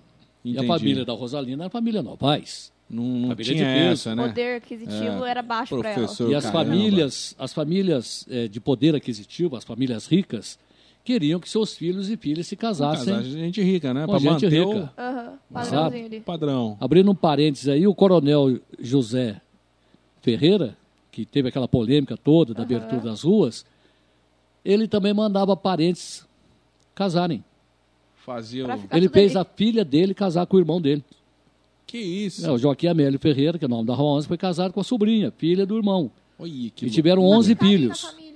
[0.44, 0.64] E Entendi.
[0.64, 2.72] a família da Rosalina era família Novaes.
[2.88, 3.92] Não, não Família tinha de peso.
[3.92, 4.28] essa, O né?
[4.28, 6.02] poder aquisitivo É, era baixo para ela.
[6.04, 6.52] E as caramba.
[6.52, 10.56] famílias, as famílias eh, de poder aquisitivo, as famílias ricas,
[11.04, 13.12] queriam que seus filhos e filhas se casassem.
[13.12, 14.06] Casar gente rica, né?
[14.06, 14.92] Com gente manter rica.
[16.18, 16.76] O padrão.
[16.80, 19.40] Abrindo um parênteses aí, o coronel José
[20.20, 20.76] Ferreira,
[21.10, 22.66] que teve aquela polêmica toda da Aham.
[22.76, 23.66] abertura das ruas,
[24.64, 26.24] ele também mandava parentes
[26.94, 27.42] casarem.
[28.26, 28.96] Fazia o...
[28.96, 29.42] Ele fez ali.
[29.42, 31.02] a filha dele casar com o irmão dele.
[31.86, 32.44] Que isso?
[32.44, 34.80] É, o Joaquim Amélio Ferreira, que é o nome da Rua 11, foi casado com
[34.80, 36.10] a sobrinha, filha do irmão.
[36.36, 37.38] Olha, que E tiveram loucura.
[37.38, 38.00] 11 Tá filhos.
[38.02, 38.26] família.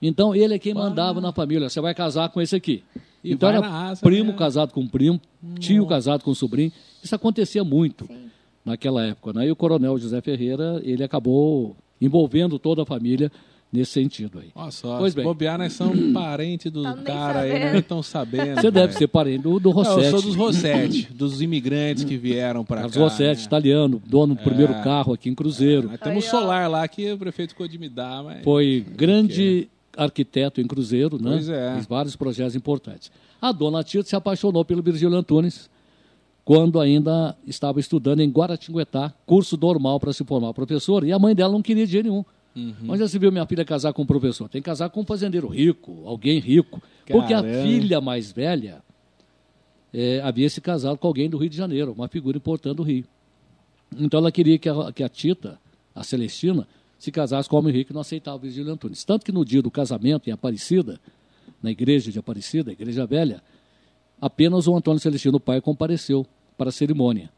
[0.00, 1.68] Então ele é quem mandava na família.
[1.68, 2.84] Você vai casar com esse aqui.
[3.24, 4.38] E então era raça primo mesmo.
[4.38, 5.20] casado com primo,
[5.58, 6.70] tio casado com sobrinho.
[7.02, 8.30] Isso acontecia muito Sim.
[8.64, 9.32] naquela época.
[9.32, 9.48] Né?
[9.48, 13.32] E o coronel José Ferreira, ele acabou envolvendo toda a família
[13.78, 14.48] nesse sentido aí.
[14.54, 15.24] Olha só, Pois se bem.
[15.24, 17.72] bobear, nós somos parente do Tá nem cara aí?
[17.72, 18.60] Não estão sabendo.
[18.60, 20.04] Você deve ser parente do, do Não, Rossetti.
[20.06, 23.00] eu sou dos Rossetti, dos imigrantes que vieram Carlos cá.
[23.00, 23.46] Rossetti, né?
[23.46, 24.82] italiano, dono do primeiro É.
[24.82, 25.88] carro aqui em Cruzeiro.
[25.88, 28.42] Nós temos um solar lá que o prefeito ficou de me dar, mas...
[28.44, 31.30] Foi grande arquiteto em Cruzeiro, né?
[31.32, 31.72] Pois é.
[31.74, 33.10] Fez vários projetos importantes.
[33.40, 35.68] A dona Tita se apaixonou pelo Virgílio Antunes
[36.44, 41.34] quando ainda estava estudando em Guaratinguetá, curso normal para se formar professor, e a mãe
[41.34, 42.24] dela não queria dinheiro nenhum.
[42.56, 42.74] Uhum.
[42.88, 44.48] Onde já se viu minha filha casar com um professor?
[44.48, 46.80] Tem que casar com um fazendeiro rico, alguém rico.
[47.06, 47.62] Porque a Caramba.
[47.62, 48.82] filha mais velha
[49.92, 53.04] eh, havia se casado com alguém do Rio de Janeiro, uma figura importante do Rio.
[53.98, 55.58] Então ela queria que a, que a Tita,
[55.94, 56.66] a Celestina,
[56.98, 59.04] se casasse com o homem rico e não aceitava o Virgílio Antunes.
[59.04, 61.00] Tanto que no dia do casamento em Aparecida,
[61.62, 63.42] na igreja de Aparecida, a igreja velha,
[64.20, 66.26] apenas o Antônio Celestino, o pai, compareceu
[66.56, 67.30] para a cerimônia.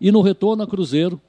[0.00, 1.20] E no retorno a Cruzeiro,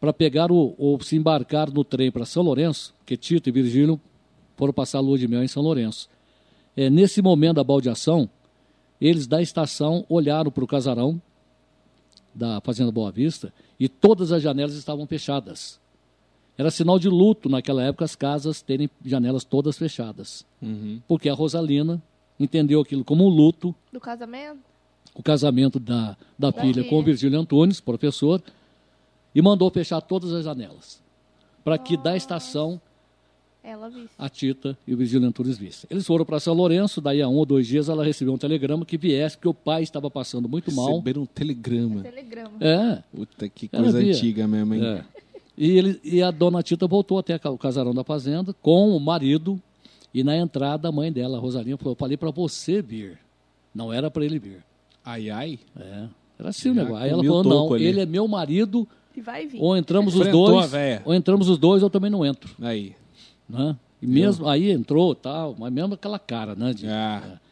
[0.00, 4.00] para pegar o, ou se embarcar no trem para São Lourenço, que Tito e Virgílio
[4.56, 6.08] foram passar a lua de mel em São Lourenço.
[6.76, 8.28] É, nesse momento da baldeação,
[9.00, 11.20] eles da estação olharam para o casarão
[12.34, 15.80] da Fazenda Boa Vista e todas as janelas estavam fechadas.
[16.56, 20.44] Era sinal de luto naquela época as casas terem janelas todas fechadas.
[20.62, 21.00] Uhum.
[21.06, 22.00] Porque a Rosalina
[22.38, 24.58] entendeu aquilo como um luto, Do casamento?
[25.14, 26.88] o casamento da, da filha filha.
[26.88, 28.42] com o Virgílio Antunes, professor,
[29.34, 31.02] e mandou fechar todas as janelas.
[31.62, 32.80] Para que da estação
[34.18, 35.88] a Tita e o Virgílio Antunes vissem.
[35.90, 38.84] Eles foram para São Lourenço, daí a um ou dois dias ela recebeu um telegrama
[38.84, 40.88] que viesse, porque o pai estava passando muito mal.
[40.88, 42.02] Receberam um telegrama.
[42.02, 42.50] Telegrama.
[42.60, 44.84] É, Puta, que coisa antiga mesmo, hein?
[44.84, 45.04] é.
[45.56, 49.60] E, ele, e a dona Tita voltou até o casarão da fazenda com o marido,
[50.12, 53.18] e na entrada a mãe dela, a Rosalinha, falou: Eu falei para você vir.
[53.74, 54.64] Não era para ele vir.
[55.04, 55.58] Ai, ai.
[55.78, 56.06] É,
[56.38, 56.96] era assim o negócio.
[56.96, 59.60] Aí ela falou: Não, ali." ele é meu marido, E vai vir.
[59.60, 61.02] ou entramos os Enfrentou a dois, véia.
[61.04, 62.54] ou entramos os dois, eu também não entro.
[62.60, 62.94] Aí.
[63.48, 63.76] Né?
[64.02, 66.72] E mesmo aí entrou tal, mas mesmo aquela cara, né?
[66.74, 67.22] de- Ah.
[67.40, 67.44] é.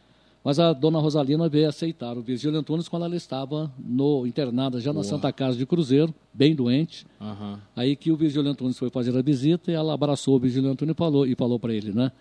[0.43, 4.91] Mas a dona Rosalina veio aceitar o Virgílio Antunes quando ela estava no internada já
[4.91, 5.01] na.
[5.01, 7.07] Santa Casa de Cruzeiro, bem doente.
[7.21, 7.59] Aham.
[7.73, 10.93] Aí que o Virgílio Antunes foi fazer a visita e ela abraçou o Virgílio Antunes
[10.93, 12.11] e falou, e falou para ele, né?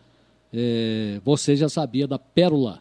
[0.54, 2.78] é, você já sabia da pérola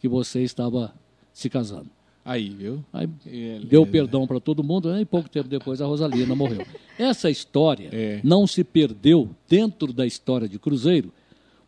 [0.00, 0.92] que você estava
[1.32, 1.88] se casando.
[2.30, 2.84] Aí, viu?
[2.92, 3.64] Aí Beleza.
[3.66, 5.00] deu perdão para todo mundo né?
[5.00, 6.62] e pouco tempo depois a Rosalina morreu.
[6.98, 8.20] Essa história É.
[8.22, 11.10] não se perdeu dentro da história de Cruzeiro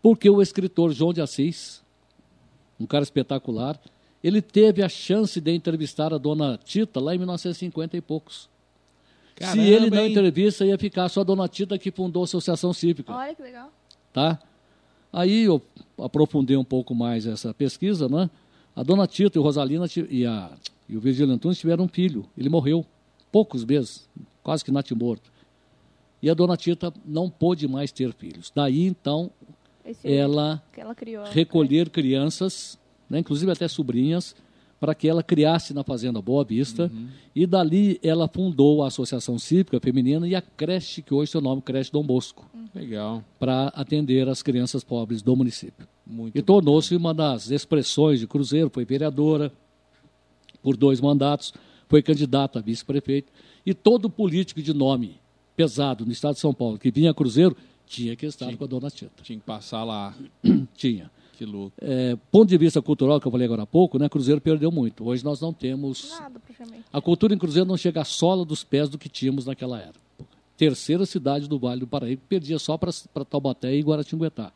[0.03, 1.83] porque o escritor João de Assis,
[2.79, 3.81] um cara espetacular,
[4.23, 8.51] ele teve a chance de entrevistar a dona Tita lá em 1950 e poucos.
[9.37, 12.75] Caramba, Se ele não entrevista, ia ficar só a dona Tita que fundou a Associação
[12.75, 13.73] Cívica Olha que legal.
[14.13, 14.39] tá?
[15.11, 15.63] Aí eu
[15.99, 18.29] aprofundei um pouco mais essa pesquisa, né?
[18.75, 20.51] A dona Tita e o Rosalina e, a,
[20.89, 22.25] e o Virgílio Antunes tiveram um filho.
[22.37, 22.85] Ele morreu
[23.31, 24.09] poucos meses,
[24.43, 25.31] quase que natimorto.
[26.23, 28.53] E a dona Tita não pôde mais ter filhos.
[28.55, 29.31] Daí, então,
[29.85, 31.25] Esse ela que ela criou.
[31.25, 32.79] recolher crianças,
[33.09, 34.37] né, inclusive até sobrinhas,
[34.81, 36.91] para que ela criasse na Fazenda Boa Vista.
[37.37, 41.45] E dali ela fundou a Associação Cívica Feminina e a creche, que hoje tem o
[41.45, 43.23] nome Creche Dom Bosco, Legal.
[43.39, 45.87] para atender as crianças pobres do município.
[46.07, 49.53] Muito E tornou-se uma das expressões de Cruzeiro, foi vereadora
[50.63, 51.53] por dois mandatos,
[51.87, 53.31] foi candidata a vice-prefeito.
[53.65, 55.21] E todo político de nome
[55.55, 57.55] pesado no estado de São Paulo que vinha a Cruzeiro
[57.87, 59.23] tinha que estar com a dona Tita.
[59.23, 60.15] Tinha que passar lá.
[60.75, 61.11] Tinha.
[61.41, 61.73] Que louco.
[61.81, 65.09] É, ponto de vista cultural, que eu falei agora há pouco, né, Cruzeiro perdeu muito.
[65.09, 66.11] Hoje nós não temos.
[66.11, 66.85] Nada, praticamente.
[66.93, 69.99] A cultura em Cruzeiro não chega à sola dos pés do que tínhamos naquela época.
[70.59, 72.93] Terceira cidade do Vale do Paraíba, perdia só para
[73.25, 74.53] Taubaté e Guaratinguetá.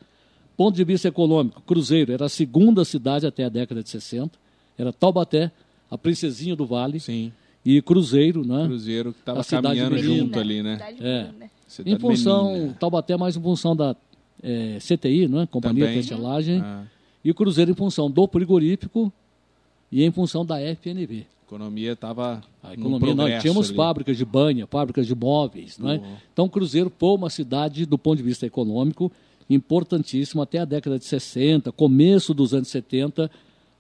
[0.59, 4.39] Ponto de vista econômico, Cruzeiro era a segunda cidade até a década de 60.
[4.77, 5.51] Era Taubaté,
[5.91, 7.33] a princesinha do Vale, Sim.
[7.65, 8.67] e Cruzeiro, né?
[8.67, 10.15] Cruzeiro que tava A cidade caminhando menina.
[10.19, 10.79] junto ali, né?
[11.01, 11.31] É.
[11.67, 12.77] Cidade Em função, menina.
[12.79, 13.97] Taubaté mais em função da
[14.45, 15.47] eh, CTI, não é?
[15.47, 16.01] Companhia Também.
[16.01, 16.85] de Estelagem, Ah,
[17.25, 19.11] e o Cruzeiro em função do frigorífico
[19.91, 21.27] e em função da FNV.
[21.43, 23.77] a economia tava A economia, nós tínhamos ali.
[23.77, 25.79] fábricas de banha, fábricas de móveis.
[25.79, 25.99] Não é?
[25.99, 26.11] Boa.
[26.33, 29.11] Então, Cruzeiro foi uma cidade, do ponto de vista econômico,
[29.49, 33.31] importantíssima até a década de 60, começo dos anos 70,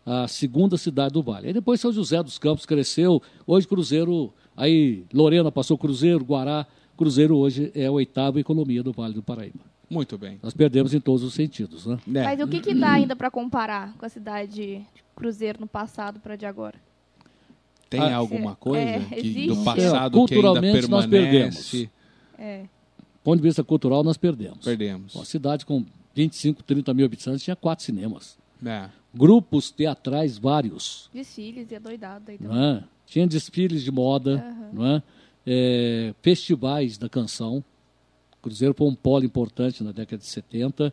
[0.06, 1.48] a segunda cidade do Vale.
[1.48, 6.66] Aí depois São José dos Campos cresceu, hoje Cruzeiro, aí Lorena passou Cruzeiro, Guará,
[6.96, 9.73] Cruzeiro hoje é a oitava economia do Vale do Paraíba.
[9.88, 10.38] Muito bem.
[10.42, 11.86] Nós perdemos em todos os sentidos.
[11.86, 11.98] Né?
[12.14, 14.80] É, Mas o que, que dá ainda para comparar com a cidade de
[15.14, 16.78] Cruzeiro no passado para de agora?
[17.88, 21.90] Tem Ah, alguma coisa é, que, do passado É, que ainda culturalmente nós permanece?
[22.38, 22.62] É.
[22.62, 22.68] Do
[23.22, 24.64] ponto de vista cultural, nós perdemos.
[24.64, 25.14] Perdemos.
[25.14, 25.84] Uma cidade com
[26.14, 28.36] 25, 30 mil habitantes tinha quatro cinemas.
[28.64, 28.88] É.
[29.14, 31.08] Grupos teatrais vários.
[31.12, 32.52] Desfiles e adoidado aí também.
[32.56, 32.84] Não é?
[33.06, 34.70] Tinha desfiles de moda, Aham.
[34.72, 35.02] não é?
[35.46, 37.62] É, festivais da canção.
[38.44, 40.92] Cruzeiro foi um polo importante na década de 70.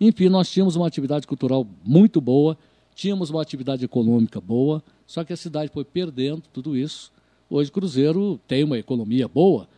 [0.00, 2.56] Enfim, nós tínhamos uma atividade cultural muito boa,
[2.94, 7.10] tínhamos uma atividade econômica boa, só que a cidade foi perdendo tudo isso.
[7.50, 9.68] Hoje, Cruzeiro tem uma economia boa,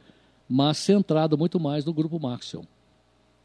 [0.49, 2.63] mas centrada muito mais no grupo Maxion.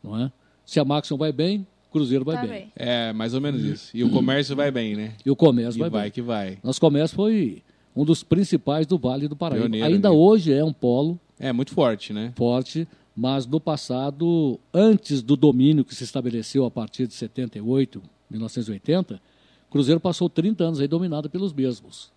[0.04, 0.32] Não é?
[0.66, 2.50] Se a Maxion vai bem, Cruzeiro vai Tá bem.
[2.52, 2.72] bem.
[2.76, 3.96] É, mais ou menos isso.
[3.96, 5.14] E o comércio vai bem, né?
[5.26, 6.12] E o comércio E vai, vai bem.
[6.12, 6.58] que vai.
[6.64, 7.64] Nosso comércio foi
[7.96, 9.64] um dos principais do Vale do Paraíba.
[9.66, 10.16] Pioneiro, Ainda né?
[10.16, 12.32] hoje é um polo É muito forte, né?
[12.36, 12.88] forte,
[13.22, 18.02] mas no passado, antes do domínio que se estabeleceu a partir de 78,
[18.32, 19.22] 1980,
[19.70, 22.14] Cruzeiro passou 30 anos aí dominado pelos mesmos.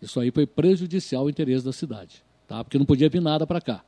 [0.00, 2.62] Isso aí foi prejudicial ao interesse da cidade, tá?
[2.62, 3.84] Porque não podia vir nada para cá.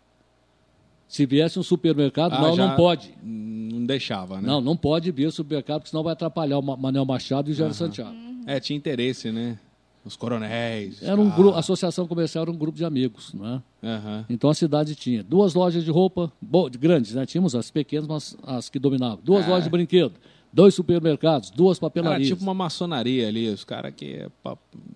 [1.07, 3.15] Se viesse um supermercado, Ah, não, não pode.
[3.23, 4.49] Não deixava, né?
[4.49, 7.55] Não, não pode vir supermercado, porque senão vai atrapalhar o Ma- Manuel Machado e o
[7.55, 8.17] Jair Santiago.
[8.45, 9.57] É, tinha interesse, né?
[10.05, 11.03] Os coronéis.
[11.03, 13.63] Era um grupo, a associação comercial era um grupo de amigos, não é?
[13.87, 14.25] aham.
[14.31, 16.33] Então a cidade tinha duas lojas de roupa,
[16.79, 17.27] grandes, né?
[17.27, 19.19] Tínhamos as pequenas, mas as que dominavam.
[19.23, 19.49] Duas É.
[19.49, 20.15] lojas de brinquedo,
[20.51, 22.29] dois supermercados, duas Era papelarias.
[22.29, 24.07] tipo uma maçonaria ali, os caras que.
[24.15, 24.29] é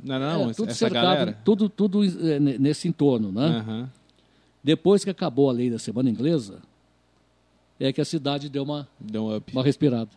[0.03, 1.39] Não, era não, É, tudo essa cercado, galera.
[1.45, 3.45] tudo, tudo é, ne- nesse entorno, né?
[3.59, 3.91] Aham.
[4.63, 6.63] Depois que acabou a lei da semana inglesa,
[7.79, 10.09] é que a cidade deu uma, Deu um uma respirada.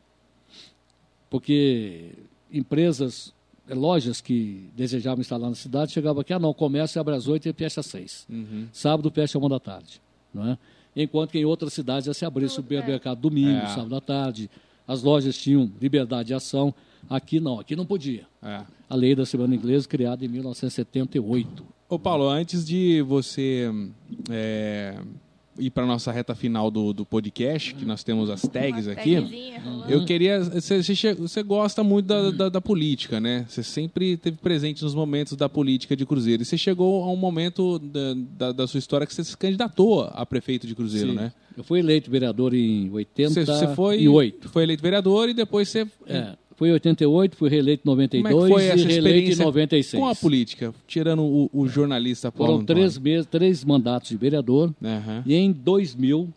[1.29, 2.11] Porque
[2.51, 3.36] empresas, eh,
[3.69, 7.53] lojas que desejavam instalar na cidade, chegavam aqui, ah não, comércio abre às 8 e
[7.53, 8.25] fecha às 6.
[8.29, 8.67] Uhum.
[8.71, 10.01] Sábado fecha uma da tarde.
[10.33, 10.57] Não é?
[10.95, 13.67] Enquanto que em outras cidades já se abria supermercado domingo, É.
[13.67, 14.49] sábado à tarde.
[14.87, 16.73] As lojas tinham liberdade de ação.
[17.09, 18.25] Aqui não, aqui não podia.
[18.41, 18.61] É.
[18.89, 21.63] A lei da semana inglesa, criada em 1978.
[21.89, 23.69] Ô Paulo, antes de você
[24.29, 24.97] é,
[25.59, 29.15] ir para nossa reta final do, do podcast, que nós temos as tags Uma aqui,
[29.89, 30.39] eu queria.
[30.43, 33.45] Você, você você gosta muito da, da, da política, né?
[33.47, 36.41] Você sempre teve presente nos momentos da política de Cruzeiro.
[36.43, 40.09] E você chegou a um momento da, da, da sua história que você se candidatou
[40.13, 41.15] a prefeito de Cruzeiro, Sim.
[41.15, 41.33] né?
[41.55, 43.45] Eu fui eleito vereador em Você, 88.
[43.45, 44.07] você foi,
[44.51, 45.87] foi eleito vereador e depois você.
[46.05, 48.97] É, fui em 88, fui reeleito em Como 92 é que foi e reeleito em
[49.21, 50.01] experiência 96.
[50.03, 50.73] com a política?
[50.85, 52.81] Tirando o, o jornalista Paulo Foram Antônio.
[52.83, 54.73] três, meses, três mandatos de vereador.
[54.83, 55.23] Aham.
[55.25, 56.27] E em 2000,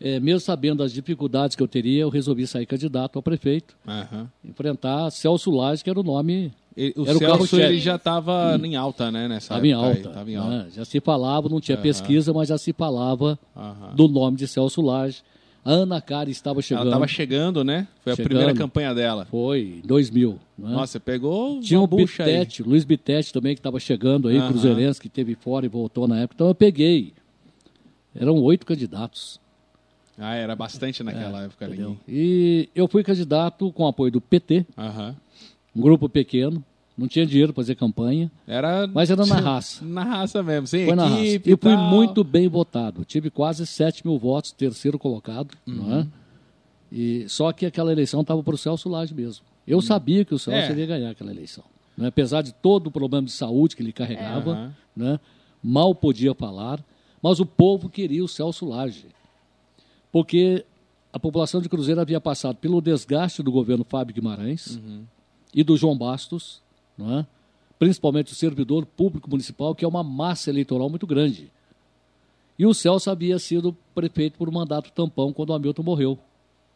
[0.00, 4.28] eh, mesmo sabendo das dificuldades que eu teria, eu resolvi sair candidato a prefeito, Aham.
[4.44, 7.62] enfrentar Celso Lage, que era o nome O Era o Celso carro-chefe.
[7.62, 9.36] ele já estava em alta, né?
[9.36, 10.08] Estava em época aí, alta.
[10.10, 10.50] tava em alta.
[10.50, 10.66] né?
[10.74, 11.82] Já se falava, não tinha Aham.
[11.82, 13.38] pesquisa, mas já se falava
[13.94, 15.18] do nome de Celso Lage.
[15.64, 16.82] A Ana Cari estava chegando.
[16.82, 17.86] Ela estava chegando, né?
[18.02, 18.28] Foi a Chegando.
[18.30, 19.26] primeira campanha dela.
[19.30, 20.38] Foi em 2000.
[20.58, 20.70] né?
[20.70, 22.32] Nossa, você pegou Tinha o bucha aí.
[22.32, 24.48] Bitete, Luiz Bitete também, que estava chegando aí, Aham.
[24.48, 26.34] Cruzeirense, que teve fora e voltou na época.
[26.36, 27.12] Então eu peguei.
[28.14, 29.38] Eram oito candidatos.
[30.18, 31.68] Ah, era bastante naquela É, época?
[32.08, 35.14] E eu fui candidato com apoio do PT, Aham.
[35.76, 36.64] um grupo pequeno.
[37.00, 38.86] Não tinha dinheiro para fazer campanha, Era...
[38.86, 39.82] mas era na raça.
[39.84, 41.20] Na raça mesmo, sem Foi na raça.
[41.22, 43.04] equipe E fui muito bem votado.
[43.06, 45.56] Tive quase 7 mil votos, terceiro colocado.
[45.66, 46.06] Não é?
[46.92, 49.44] e, só que aquela eleição estava para o Celso Lage mesmo.
[49.66, 50.72] Eu sabia que o Celso É.
[50.72, 51.64] iria ganhar aquela eleição.
[51.98, 52.06] É?
[52.06, 55.18] Apesar de todo o problema de saúde que ele carregava, né?
[55.62, 56.84] mal podia falar,
[57.22, 59.06] mas o povo queria o Celso Lage.
[60.12, 60.64] Porque
[61.12, 65.04] a população de Cruzeiro havia passado pelo desgaste do governo Fábio Guimarães Uhum.
[65.54, 66.62] e do João Bastos,
[67.00, 67.26] não é?
[67.78, 71.50] principalmente o servidor público municipal, que é uma massa eleitoral muito grande.
[72.58, 76.18] E o Celso havia sido prefeito por um mandato tampão quando o Hamilton morreu.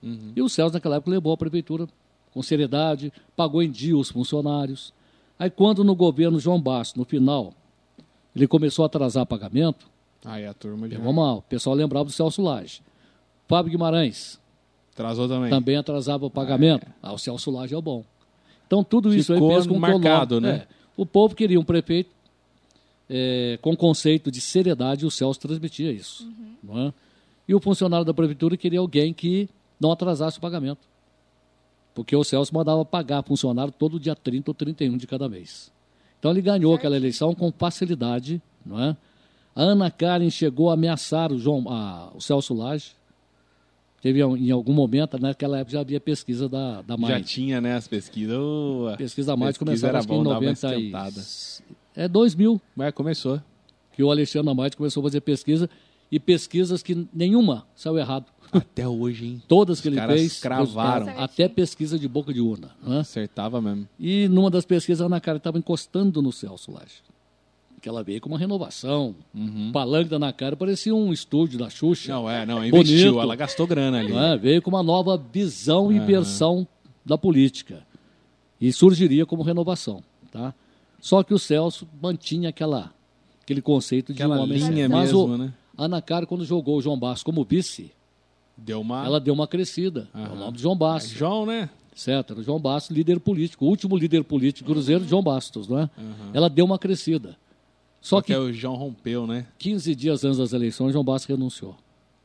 [0.02, 0.32] Uhum.
[0.34, 1.86] E o Celso, naquela época, levou a prefeitura
[2.32, 4.94] com seriedade, pagou em dia os funcionários.
[5.38, 7.52] Aí, quando no governo João Bastos, no final,
[8.34, 9.86] ele começou a atrasar pagamento,
[10.24, 11.38] Aí a turma já pegou mal.
[11.38, 12.80] O pessoal lembrava do Celso Lage.
[13.46, 14.40] Fábio Guimarães
[14.92, 15.50] atrasou também.
[15.50, 16.86] também atrasava o pagamento.
[17.02, 18.04] Ah, o Celso Lage é o bom.
[18.74, 20.50] Então, tudo isso Ficou aí fez com que o marcado, né?
[20.50, 22.10] é, o povo queria um prefeito
[23.08, 26.28] é, com conceito de seriedade e o Celso transmitia isso.
[26.62, 26.92] Não é?
[27.46, 29.48] E o funcionário da prefeitura queria alguém que
[29.78, 30.80] não atrasasse o pagamento.
[31.94, 35.70] Porque o Celso mandava pagar funcionário todo dia 30 ou 31 de cada mês.
[36.18, 38.40] Então ele ganhou aquela eleição com facilidade.
[38.64, 38.96] Não é?
[39.54, 42.92] A Ana Karen chegou a ameaçar o, João, a- o Celso Lage.
[44.04, 47.26] Teve em algum momento, naquela época já havia pesquisa da, da Já Mais.
[47.30, 48.36] tinha, né, as pesquisas.
[48.36, 50.92] Ô, a Pesquisa da pesquisa começava acho que em bom, dava uma 90 e...
[51.96, 53.40] É 2000 Mas começou.
[53.94, 55.70] que o Alexandre Amade começou a fazer pesquisa
[56.12, 58.26] e pesquisas que nenhuma saiu errado.
[58.52, 59.42] Até hoje, hein?
[59.48, 61.08] Todas que Os ele caras fez, cravaram.
[61.18, 62.72] até pesquisa de boca de urna.
[62.82, 62.98] né?
[62.98, 63.88] Acertava mesmo.
[63.98, 67.02] E numa das pesquisas, a Ana Cara estava encostando no Celso Laje.
[67.84, 69.14] Que ela veio com uma renovação.
[69.34, 69.70] Uhum.
[69.70, 72.14] Da Ana Cara parecia um estúdio da Xuxa.
[72.14, 73.10] Não, é, não, investiu.
[73.12, 73.20] Bonito.
[73.20, 74.10] Ela gastou grana ali.
[74.10, 74.38] é?
[74.38, 76.06] Veio com uma nova visão e Aham.
[76.06, 76.68] versão
[77.04, 77.86] da política.
[78.58, 80.02] E surgiria como renovação.
[80.32, 80.54] Tá?
[80.98, 82.90] Só que o Celso mantinha aquela,
[83.42, 85.52] aquele conceito de Aquela um homem linha Mas mesmo, o, né?
[85.76, 87.92] a Ana Cara, quando jogou o João Bastos como vice,
[88.56, 89.04] Deu uma...
[89.04, 90.08] ela deu uma crescida.
[90.14, 91.12] É o nome do João Bastos.
[91.12, 91.68] João, né?
[91.94, 93.66] Certo, era o João Bastos, líder político.
[93.66, 95.90] O último líder político do Cruzeiro, João Bastos, não é?
[96.32, 97.36] Ela deu uma crescida.
[98.04, 99.46] Só Porque que o João rompeu, né?
[99.58, 101.74] 15 dias antes das eleições, João Bastos renunciou.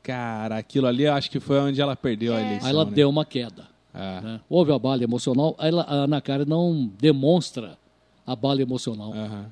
[0.04, 2.68] Cara, aquilo ali eu acho que foi onde ela perdeu a eleição.
[2.68, 2.92] Aí ela né?
[2.92, 3.66] deu uma queda.
[3.94, 4.20] É.
[4.20, 4.42] né?
[4.50, 5.56] Houve a bala emocional.
[5.58, 7.78] Aí ela- a Ana Cara não demonstra
[8.28, 9.14] a bala emocional.
[9.14, 9.46] Aham.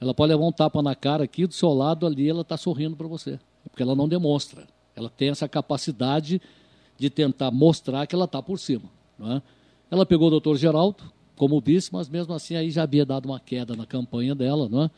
[0.00, 2.94] Ela pode levar um tapa na cara aqui, do seu lado ali, ela está sorrindo
[2.94, 3.40] para você.
[3.68, 4.68] Porque ela não demonstra.
[4.94, 6.40] Ela tem essa capacidade
[6.96, 8.84] de tentar mostrar que ela está por cima.
[9.18, 9.42] Não é?
[9.90, 11.02] Ela pegou o doutor Geraldo
[11.34, 14.84] como vice, mas mesmo assim aí já havia dado uma queda na campanha dela, não
[14.84, 14.90] é?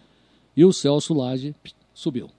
[0.57, 1.55] E o Celso Lage
[1.95, 2.31] subiu.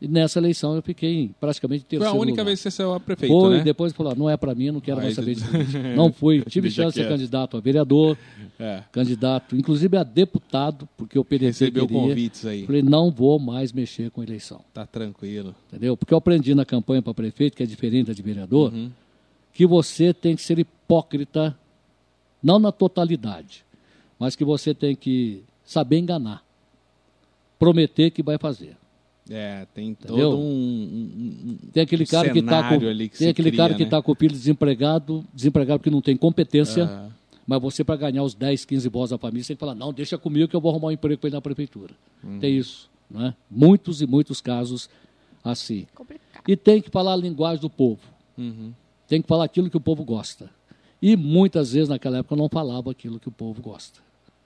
[0.00, 2.44] E nessa eleição eu fiquei praticamente terceiro Foi a única lugar.
[2.44, 3.64] vez que você saiu a prefeito, Foi, né?
[3.64, 5.94] depois falou, não é para mim, não quero mais saber de política.
[5.96, 8.16] Não fui, tive chance de ser candidato a vereador,
[8.60, 8.84] É.
[8.92, 12.00] candidato, inclusive a deputado, porque o PDT Recebeu queria.
[12.02, 12.64] convites aí.
[12.64, 15.52] Falei, não vou mais mexer com eleição, Tá tranquilo.
[15.66, 15.96] entendeu?
[15.96, 18.92] Porque eu aprendi na campanha para prefeito, que é diferente da de vereador, Uhum.
[19.52, 21.58] que você tem que ser hipócrita,
[22.40, 23.64] não na totalidade,
[24.16, 26.44] mas que você tem que saber enganar,
[27.58, 28.76] prometer que vai fazer.
[29.30, 30.30] É, tem Entendeu?
[30.30, 33.56] todo um, um- um- Tem aquele um cara que está com, que tem aquele cria,
[33.62, 33.84] cara que né?
[33.84, 36.84] está com o filho desempregado, desempregado porque não tem competência.
[36.86, 37.08] Ah.
[37.46, 39.92] Mas você, para ganhar os 10, 15 votos da família, você tem que falar, não,
[39.92, 41.92] deixa comigo que eu vou arrumar um emprego para ele na prefeitura.
[42.24, 42.38] Uhum.
[42.38, 42.88] Tem isso.
[43.10, 43.34] Né?
[43.50, 44.88] Muitos e muitos casos
[45.44, 45.86] assim.
[45.94, 46.44] Complicado.
[46.46, 48.00] E tem que falar a linguagem do povo.
[48.36, 48.72] Uhum.
[49.06, 50.50] Tem que falar aquilo que o povo gosta.
[51.00, 54.00] E muitas vezes naquela época eu não falava aquilo que o povo gosta.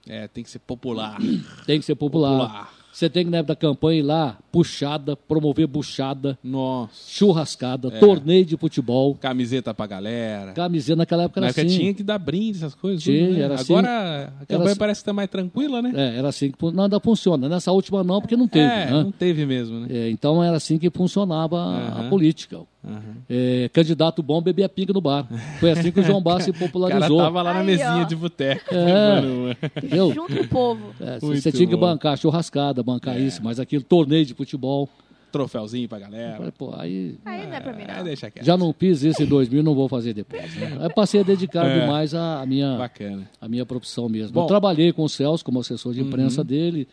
[0.07, 1.17] É, tem que ser popular.
[1.65, 2.39] Tem que ser popular.
[2.47, 2.73] Popular.
[2.93, 6.93] Você tem que, na época da campanha, ir lá, puxada, promover buchada, Nossa.
[7.09, 7.99] churrascada, É.
[7.99, 10.51] torneio de futebol, Camiseta pra galera.
[10.53, 10.95] camiseta.
[10.97, 11.79] Naquela época Na era época assim.
[11.79, 13.01] tinha que dar brinde, essas coisas.
[13.01, 13.39] Tinha, né?
[13.41, 13.73] era assim.
[13.73, 14.77] Agora a campanha assim.
[14.79, 15.91] parece que tá mais tranquila, né?
[15.95, 17.49] É, era assim que ainda funciona.
[17.49, 18.65] Nessa última não, porque não teve.
[18.65, 18.91] É, né?
[18.91, 19.87] não teve mesmo, né?
[19.89, 22.59] É, então era assim que funcionava a- a política.
[22.85, 23.01] Aham.
[23.29, 25.25] É, candidato bom bebia pinga no bar.
[25.59, 27.17] Foi assim que o João Bar se O cara popularizou.
[27.17, 28.03] tava lá na Aí, mesinha ó.
[28.03, 28.73] de boteco.
[28.75, 28.93] É.
[29.21, 30.13] Mano, Entendeu?
[30.13, 30.81] Junto com o povo.
[30.99, 34.89] É, você tinha que bancar churrascada, bancar isso, mas aquilo, torneio de futebol.
[35.31, 36.35] Troféuzinho pra galera.
[36.37, 38.03] Falei, pô, aí Aí não é pra mim, É, não.
[38.03, 38.45] deixa quieto.
[38.45, 40.55] já não fiz isso em 2000, não vou fazer depois.
[40.55, 40.77] Né?
[40.79, 41.79] Aí passei a dedicar É.
[41.79, 43.27] demais a, a minha, Bacana.
[43.41, 44.31] a minha profissão mesmo.
[44.31, 44.41] Bom.
[44.41, 44.45] Uhum.
[44.45, 46.87] Eu trabalhei com o Celso como assessor de imprensa dele.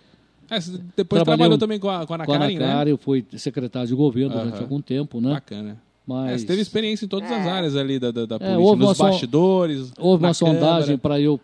[0.51, 2.91] É, você depois Trabalhei trabalhou também com a, com a Ana com a Ana Karen,
[2.93, 2.97] né?
[2.99, 4.63] Fui secretário de governo durante Aham.
[4.63, 5.31] algum tempo, né?
[5.35, 5.71] Bacana.
[5.71, 8.83] É, Mas você teve experiência em todas as áreas ali da, da, da política, houve
[8.83, 10.99] uma nos bastidores, Houve uma sondagem Câmara.
[10.99, 11.41] para eu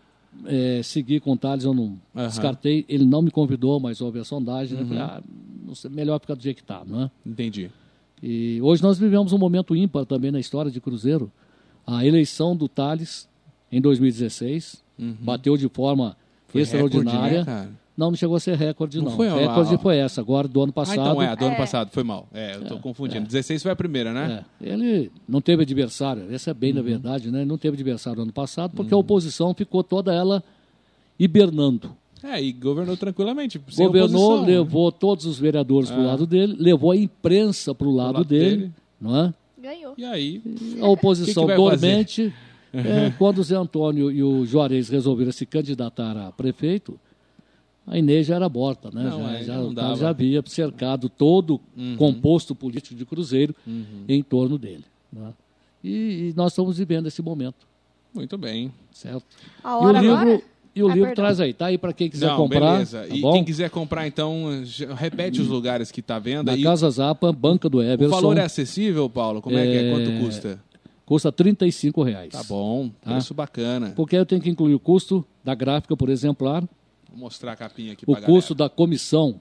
[0.47, 2.27] eh, seguir com o Thales, eu não Aham.
[2.27, 2.85] descartei.
[2.89, 4.75] Ele não me convidou, mas houve a sondagem.
[4.77, 4.83] né?
[4.83, 4.89] Uhum.
[4.89, 5.23] Falei, ah,
[5.65, 7.11] não sei, melhor ficar do jeito que está, não é?
[7.25, 7.71] Entendi.
[8.21, 11.31] E hoje nós vivemos um momento ímpar também na história de Cruzeiro.
[11.87, 13.29] A eleição do Thales,
[13.71, 14.83] em 2016,
[15.21, 16.15] bateu de forma Uhum.
[16.49, 17.19] Foi extraordinária.
[17.21, 17.71] recorde, né, cara?
[17.97, 19.13] Não, não chegou a ser recorde, Não não.
[19.13, 21.01] foi a- recorde a- foi essa, agora do ano Ah, passado.
[21.01, 21.59] então é, do ano É.
[21.59, 22.29] passado, foi mal.
[22.35, 23.27] É, eu tô confundindo.
[23.27, 24.45] 16 foi a primeira, né?
[24.63, 26.77] É, ele não teve adversário, essa é bem Uhum.
[26.77, 27.39] na verdade, né?
[27.41, 30.43] Ele não teve adversário ano passado, porque a oposição ficou toda ela
[31.19, 31.97] hibernando.
[32.23, 33.61] É, e governou tranquilamente.
[33.71, 34.59] sem Governou, oposição, né?
[34.59, 38.25] levou todos os vereadores para o lado dele, levou a imprensa para o lado, lado
[38.25, 38.73] dele, dele.
[39.01, 39.35] não é?
[39.63, 39.95] Ganhou.
[39.97, 40.43] E aí,
[40.81, 42.33] A oposição Que que dormente.
[42.73, 46.99] é, quando o Zé Antônio e o Juarez resolveram se candidatar a prefeito,
[47.87, 49.05] a Inês já era morta, né?
[49.05, 51.95] Não, já, é, já, não o cara já havia cercado todo Uhum.
[51.95, 53.55] o composto político de Cruzeiro
[54.09, 54.85] em torno dele.
[55.13, 55.33] né?
[55.85, 57.67] E, e nós estamos vivendo esse momento,
[58.15, 58.73] muito bem.
[58.93, 59.25] certo?
[59.63, 60.43] A E o hora livro,
[60.75, 61.25] e o Ah, livro perdão.
[61.25, 62.73] traz aí, tá aí para quem quiser Não, comprar.
[62.73, 63.07] beleza.
[63.07, 63.33] tá e bom?
[63.35, 64.47] quem quiser comprar, então,
[64.97, 66.47] repete os lugares que tá vendo.
[66.47, 69.41] Na E Casa Zapa, Banca do o Everson, valor é acessível, Paulo?
[69.41, 69.89] Como é, que é?
[69.89, 70.59] É, Quanto custa?
[71.05, 72.33] custa 35 reais.
[72.33, 73.93] Tá bom, preço bacana.
[73.95, 76.65] Porque eu tenho que incluir o custo da gráfica por exemplar,
[77.17, 78.69] Vou mostrar a capinha aqui o pra custo galera.
[78.71, 79.41] da comissão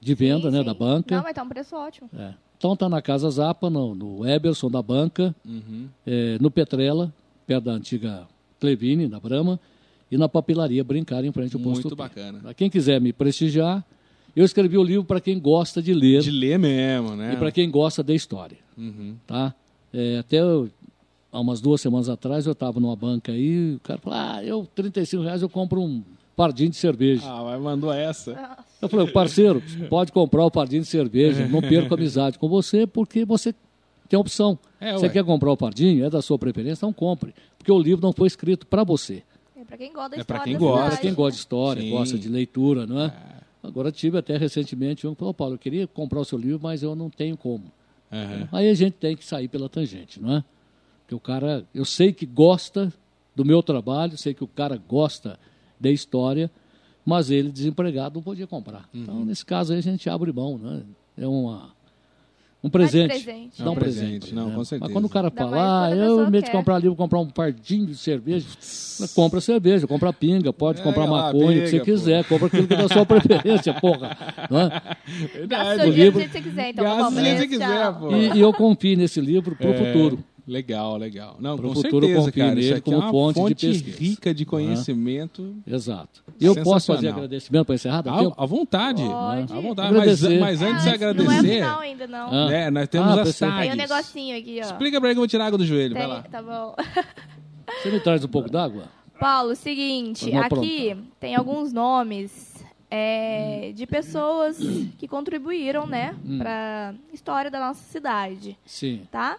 [0.00, 0.64] de venda, Sim, né, sim.
[0.64, 1.16] da banca.
[1.16, 2.10] Não, mas tá um preço ótimo.
[2.18, 2.34] É.
[2.58, 5.86] Então tá na Casa Zapa, no, no Eberson da banca, Uhum.
[6.06, 7.12] é, no Petrela,
[7.46, 8.26] perto da antiga
[8.60, 9.60] Clevine, da Brama,
[10.10, 11.82] e na papelaria Brincar, em frente ao posto.
[11.84, 12.40] Muito bacana.
[12.40, 13.84] Pra quem quiser me prestigiar,
[14.34, 17.34] eu escrevi o livro para quem gosta de ler De ler mesmo, né?
[17.34, 18.58] e para quem gosta da história.
[18.76, 19.14] Uhum.
[19.26, 19.54] tá?
[19.94, 20.68] É, até eu-
[21.30, 24.66] há umas duas semanas atrás eu estava numa banca aí, o cara falou, ah, eu,
[24.74, 26.02] 35 reais eu compro um
[26.42, 27.22] pardinho de cerveja.
[27.24, 28.56] Ah, mas mandou essa.
[28.80, 33.24] Eu falei, parceiro, pode comprar o pardinho de cerveja, não perco amizade com você porque
[33.24, 33.54] você
[34.08, 34.58] tem opção.
[34.80, 35.12] É, você ué.
[35.12, 37.32] quer comprar o pardinho, é da sua preferência, não compre.
[37.56, 39.22] Porque o livro não foi escrito para você.
[39.56, 40.76] É pra quem gosta da É pra história quem da gosta.
[40.80, 41.02] Para cidade.
[41.02, 41.90] quem gosta de história, Sim.
[41.90, 43.14] gosta de leitura, não é?
[43.62, 46.82] Agora tive até recentemente um que falou, Paulo, eu queria comprar o seu livro, mas
[46.82, 47.64] eu não tenho como.
[48.10, 48.48] Aham.
[48.50, 50.44] Aí a gente tem que sair pela tangente, não é?
[51.02, 52.92] Porque o cara, eu sei que gosta
[53.36, 55.38] do meu trabalho, sei que o cara gosta
[55.82, 56.50] da história,
[57.04, 58.88] mas ele desempregado não podia comprar.
[58.94, 59.02] Uhum.
[59.02, 60.82] Então, nesse caso aí a gente abre mão, né?
[61.18, 61.70] É uma
[62.64, 63.08] um presente.
[63.24, 63.58] presente.
[63.60, 64.54] Dá um É um presente, presente, não, né?
[64.54, 64.84] com certeza.
[64.84, 67.86] Mas quando o cara fala, ah, eu, em vez de comprar livro, comprar um pardinho
[67.86, 68.46] de cerveja,
[69.16, 72.74] compra cerveja, compra pinga, pode É, comprar maconha, o que você quiser, compra aquilo que
[72.74, 74.16] é da sua preferência, porra.
[74.48, 74.68] Não é?
[74.68, 75.80] Gasta Verdade.
[75.82, 76.84] seu o livro- do jeito que você quiser, então.
[76.84, 78.34] Gasta jeito que você quiser.
[78.34, 80.24] E, e eu confio nesse livro para o É, futuro.
[80.46, 81.36] Legal, legal.
[81.38, 82.54] Não, Pro com futuro certeza, confio cara.
[82.56, 83.98] nele aqui como é uma fonte de fonte pesquisa.
[83.98, 85.54] rica de conhecimento.
[85.66, 86.24] Exato.
[86.40, 88.02] Eu posso fazer agradecimento para encerrar?
[88.02, 89.02] Dá À, vontade.
[89.02, 89.52] Pode.
[89.52, 89.92] À vontade.
[89.94, 90.40] Mas, Agradecer.
[90.40, 92.26] mas antes de Ah, Não é agradecer, final ainda, não.
[92.32, 92.48] Ah.
[92.48, 93.60] né, nós temos Ah, as tags.
[93.60, 94.66] Tem um negocinho aqui, ó.
[94.66, 95.94] Explica pra ele que eu vou tirar a água do joelho.
[95.94, 96.22] Vai Tem- lá.
[96.22, 96.74] Tá bom.
[97.82, 98.84] Você me traz um pouco d'água?
[99.20, 102.52] Paulo, seguinte, aqui tem alguns nomes
[102.90, 104.58] é, de pessoas
[104.98, 106.38] que contribuíram, né, Hum.
[106.38, 109.02] pra história da nossa cidade, Sim.
[109.10, 109.38] tá?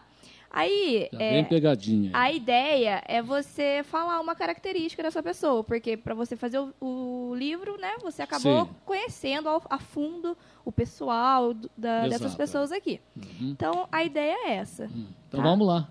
[0.55, 2.11] Aí, Tá é, bem pegadinha.
[2.13, 7.33] a ideia é você falar uma característica dessa pessoa, porque para você fazer o, o
[7.35, 8.71] livro, né, você acabou Sim.
[8.85, 12.37] conhecendo ao- a fundo o pessoal da- dessas Exato.
[12.37, 13.01] pessoas aqui.
[13.17, 13.49] Uhum.
[13.49, 14.85] Então, a ideia é essa.
[15.27, 15.49] Então Tá.
[15.49, 15.89] vamos lá.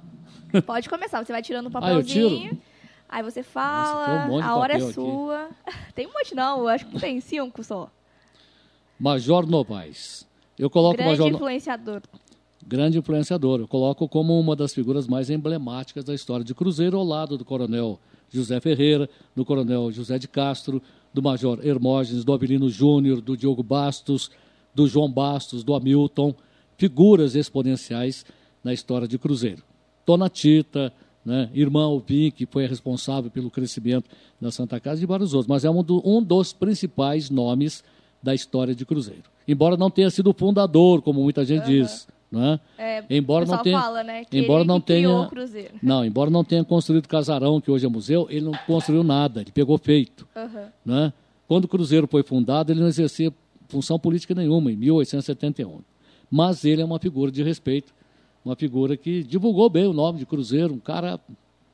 [0.65, 2.29] Pode começar, você vai tirando um Ah, tiro?
[2.29, 2.63] papelzinho.
[3.09, 4.93] Aí você fala, tem um a hora é aqui.
[4.93, 5.51] sua.
[5.95, 7.91] Tem um monte não, eu acho que tem cinco só.
[8.99, 10.27] Major Novaes.
[10.59, 12.01] Eu coloco o Grande Major influenciador.
[12.67, 13.61] Grande influenciador.
[13.61, 17.45] Eu coloco como uma das figuras mais emblemáticas da história de Cruzeiro, ao lado do
[17.45, 17.99] coronel
[18.31, 20.81] José Ferreira, do coronel José de Castro,
[21.13, 24.31] do major Hermógenes, do Avelino Júnior, do Diogo Bastos,
[24.75, 26.35] do João Bastos, do Hamilton,
[26.79, 28.25] figuras exponenciais
[28.65, 29.63] na história de Cruzeiro.
[30.07, 30.93] Dona Tita,
[31.25, 34.09] né, irmã Alvim, que foi responsável pelo crescimento
[34.41, 37.85] da Santa Casa e vários outros, mas é um, do- um dos principais nomes
[38.23, 39.25] da história de Cruzeiro.
[39.47, 42.59] Embora não tenha sido fundador, como muita gente diz, né?
[42.79, 45.29] É, embora não tenha, fala, né, embora não tenha,
[45.83, 49.53] não, embora não tenha construído casarão que hoje é museu, ele não construiu nada, ele
[49.53, 50.27] pegou feito,
[50.85, 51.13] né?
[51.47, 53.31] Quando o Cruzeiro foi fundado, ele não exercia
[53.69, 55.81] função política nenhuma em 1871.
[56.31, 57.93] Mas ele é uma figura de respeito,
[58.43, 61.21] uma figura que divulgou bem o nome de Cruzeiro, um cara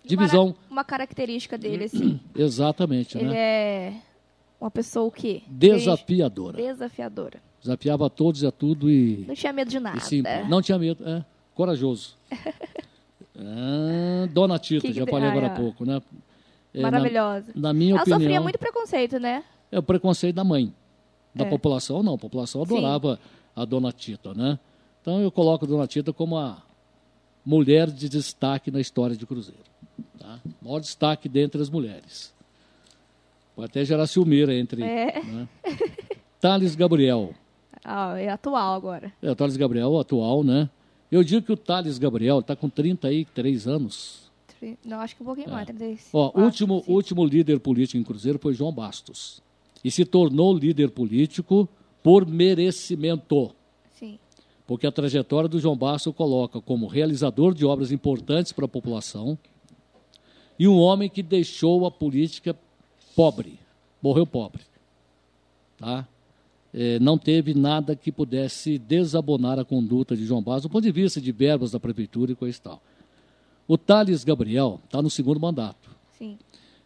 [0.04, 2.18] de Uma- visão, Uma característica dele, assim.
[2.34, 3.36] exatamente, ele né?
[3.36, 3.92] é
[4.60, 5.42] uma pessoa o quê?
[5.46, 6.56] Desafiadora.
[6.56, 7.40] Desafiadora.
[7.60, 10.00] Desafiava a todos e a tudo e Não tinha medo de nada.
[10.48, 11.24] Não tinha medo, é.
[11.54, 12.16] Corajoso.
[13.40, 16.02] Ah, Dona Tita, Que que já tem- falei agora há pouco, né?
[16.74, 17.52] É, Maravilhosa.
[17.54, 19.44] Na, na minha Ela opinião, sofria muito preconceito, né?
[19.70, 20.72] é o preconceito da mãe.
[21.34, 21.48] Da É.
[21.48, 22.14] população, não.
[22.14, 22.72] A população Sim.
[22.76, 23.20] adorava
[23.54, 24.58] a Dona Tita, né?
[25.00, 26.60] Então eu coloco a Dona Tita como a
[27.46, 29.62] mulher de destaque na história de Cruzeiro.
[30.18, 30.40] Tá?
[30.60, 32.34] Maior destaque dentre as mulheres.
[33.54, 34.82] Pode até gerar ciumeira entre.
[34.82, 35.22] É.
[35.22, 35.48] Né?
[36.40, 37.32] Thales Gabriel.
[37.90, 39.10] Ah, é atual agora.
[39.22, 40.68] É, o Thales Gabriel, atual, né?
[41.10, 44.30] Eu digo que o Thales Gabriel está com 33 anos.
[44.84, 46.16] Não, acho que um pouquinho mais, 35.
[46.16, 46.20] É.
[46.20, 49.40] Ó, último, último líder político em Cruzeiro foi João Bastos.
[49.82, 51.66] E se tornou líder político
[52.02, 53.54] por merecimento.
[53.94, 54.18] Sim.
[54.66, 59.38] Porque a trajetória do João Bastos coloca como realizador de obras importantes para a população
[60.58, 62.54] e um homem que deixou a política
[63.16, 63.58] pobre,
[64.02, 64.60] morreu pobre.
[65.78, 66.06] Tá?
[66.72, 70.92] Eh, não teve nada que pudesse desabonar a conduta de João Bastos do ponto de
[70.92, 72.82] vista de verbas da prefeitura e coisa e tal.
[73.66, 75.90] O Thales Gabriel está no segundo mandato.
[76.18, 76.38] Sim.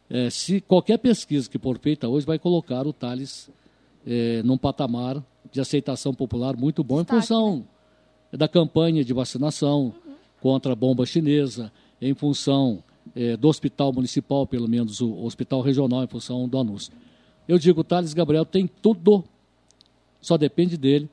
[0.09, 3.51] É, se qualquer pesquisa que for feita hoje vai colocar o Thales
[4.07, 7.65] é, num patamar de aceitação popular muito bom Destaque, em função
[8.33, 9.95] da campanha de vacinação
[10.41, 12.83] contra a bomba chinesa, em função
[13.15, 16.93] é, do hospital municipal, pelo menos o hospital regional, em função do anúncio.
[17.47, 19.25] Eu digo, o Thales Gabriel tem tudo,
[20.23, 21.11] só depende dele,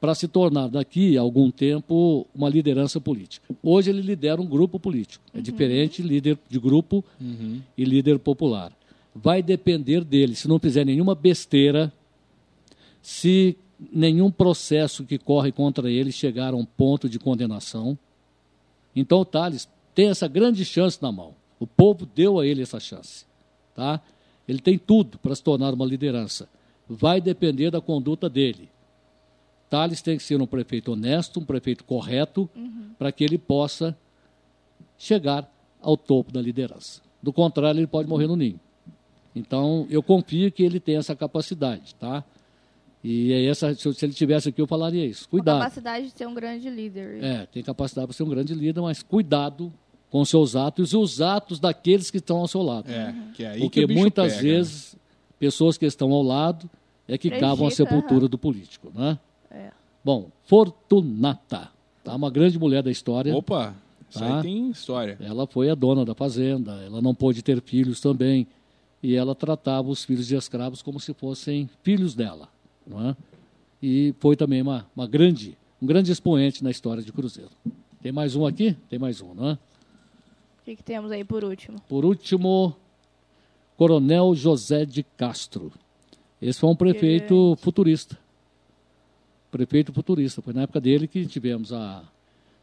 [0.00, 3.54] para se tornar daqui a algum tempo uma liderança política.
[3.62, 5.24] Hoje ele lidera um grupo político.
[5.32, 7.04] É diferente líder de grupo
[7.78, 8.72] e líder popular.
[9.14, 10.34] Vai depender dele.
[10.34, 11.92] Se não fizer nenhuma besteira,
[13.00, 13.56] se
[13.92, 17.96] nenhum processo que corre contra ele chegar a um ponto de condenação,
[18.96, 21.32] então o Thales tem essa grande chance na mão.
[21.60, 23.24] O povo deu a ele essa chance.
[23.72, 24.00] Tá?
[24.48, 26.48] Ele tem tudo para se tornar uma liderança.
[26.94, 28.68] Vai depender da conduta dele.
[29.68, 32.48] Thales tem que ser um prefeito honesto, um prefeito correto,
[32.98, 33.96] para que ele possa
[34.98, 35.50] chegar
[35.80, 37.00] ao topo da liderança.
[37.22, 38.60] Do contrário, ele pode morrer no ninho.
[39.34, 42.22] Então, eu confio que ele tem essa capacidade, tá?
[43.02, 45.28] E é essa, se ele tivesse aqui, eu falaria isso.
[45.28, 45.58] Cuidado.
[45.58, 47.24] capacidade de ser um grande líder.
[47.24, 49.72] É, tem capacidade para ser um grande líder, mas cuidado
[50.10, 52.90] com seus atos e os atos daqueles que estão ao seu lado.
[52.90, 54.52] É, que é aí que Porque o bicho muitas pega, né?
[54.52, 54.96] vezes,
[55.38, 56.70] pessoas que estão ao lado
[57.08, 59.18] é que Prejudica, cavam a sepultura do político, né?
[59.50, 59.70] É.
[60.04, 61.70] Bom, Fortunata,
[62.02, 62.14] tá?
[62.14, 63.34] uma grande mulher da história.
[63.36, 63.74] Opa,
[64.08, 64.36] isso Tá.
[64.38, 65.16] aí tem história.
[65.20, 68.46] Ela foi a dona da fazenda, ela não pôde ter filhos também.
[69.02, 72.48] E ela tratava os filhos de escravos como se fossem filhos dela.
[72.86, 73.16] Não é?
[73.82, 77.50] E foi também uma, uma grande, um grande expoente na história de Cruzeiro.
[78.00, 78.76] Tem mais um aqui?
[78.88, 79.52] Tem mais um, não é?
[79.54, 79.58] O
[80.64, 81.80] que, que temos aí por último?
[81.88, 82.76] Por último,
[83.76, 85.72] Coronel José de Castro.
[86.42, 88.18] Esse foi um prefeito futurista.
[89.50, 90.42] Prefeito futurista.
[90.42, 92.02] Foi na época dele que tivemos a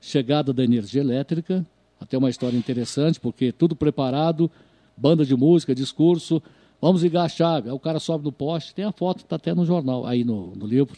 [0.01, 1.65] chegada da energia elétrica.
[1.99, 4.51] Até uma história interessante, porque tudo preparado,
[4.95, 6.41] banda de música, discurso,
[6.81, 7.69] Vamos ligar a chave.
[7.69, 10.55] Aí o cara sobe no poste, tem a foto, está até no jornal, aí no,
[10.55, 10.97] no livro.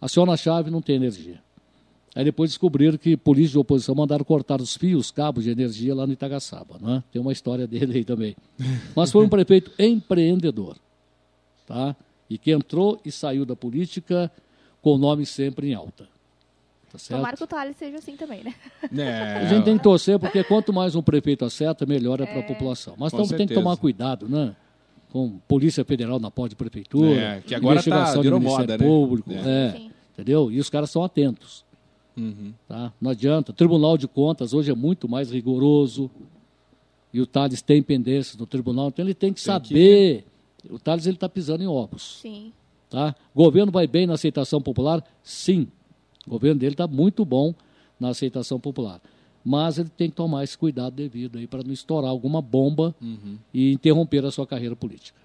[0.00, 1.40] Aciona a chave, não tem energia.
[2.14, 6.06] Aí depois descobriram que polícia de oposição mandaram cortar os fios, cabos de energia lá
[6.06, 6.78] no Itagaçaba.
[6.78, 7.02] Né?
[7.10, 8.36] Tem uma história dele aí também.
[8.94, 10.76] Mas foi um prefeito empreendedor.
[11.72, 11.96] Tá?
[12.28, 14.30] E que entrou e saiu da política
[14.82, 16.06] com o nome sempre em alta.
[16.90, 17.18] Tá certo?
[17.20, 18.54] Tomara que o Thales seja assim também, né?
[18.94, 22.40] É, A gente tem que torcer, porque quanto mais um prefeito acerta, melhor é para
[22.40, 22.94] a população.
[22.98, 24.54] Mas então tem que tomar cuidado, né?
[25.10, 28.72] Com Polícia Federal na porta de prefeitura, É, que agora tá- investigação virou do Ministério
[28.72, 28.90] moda, né?
[28.90, 29.36] Público, É.
[29.68, 29.90] é, Sim.
[30.12, 30.52] entendeu?
[30.52, 31.64] E os caras são atentos.
[32.14, 32.52] Uhum.
[32.68, 32.92] Tá?
[33.00, 33.52] Não adianta.
[33.52, 36.10] O Tribunal de Contas hoje é muito mais rigoroso.
[37.14, 40.24] E o Thales tem pendências no tribunal, então ele tem que Tem saber.
[40.70, 42.18] O Thales ele está pisando em ovos.
[42.22, 42.52] Sim.
[42.90, 43.14] Tá?
[43.34, 45.02] O governo vai bem na aceitação popular?
[45.22, 45.66] Sim.
[46.26, 47.54] O governo dele está muito bom
[47.98, 49.00] na aceitação popular.
[49.44, 53.38] Mas ele tem que tomar esse cuidado devido aí para não estourar alguma bomba Uhum.
[53.52, 55.20] e interromper a sua carreira política.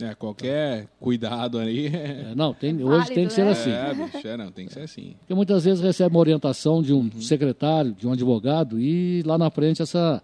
[0.00, 1.88] É, qualquer cuidado aí.
[1.92, 3.50] É, É, não, tem, hoje tem que ser né?
[3.50, 3.70] assim.
[3.70, 5.14] é, bicho, é, não, tem que ser assim.
[5.18, 9.50] Porque muitas vezes recebe uma orientação de um secretário, de um advogado, e lá na
[9.50, 10.22] frente essa,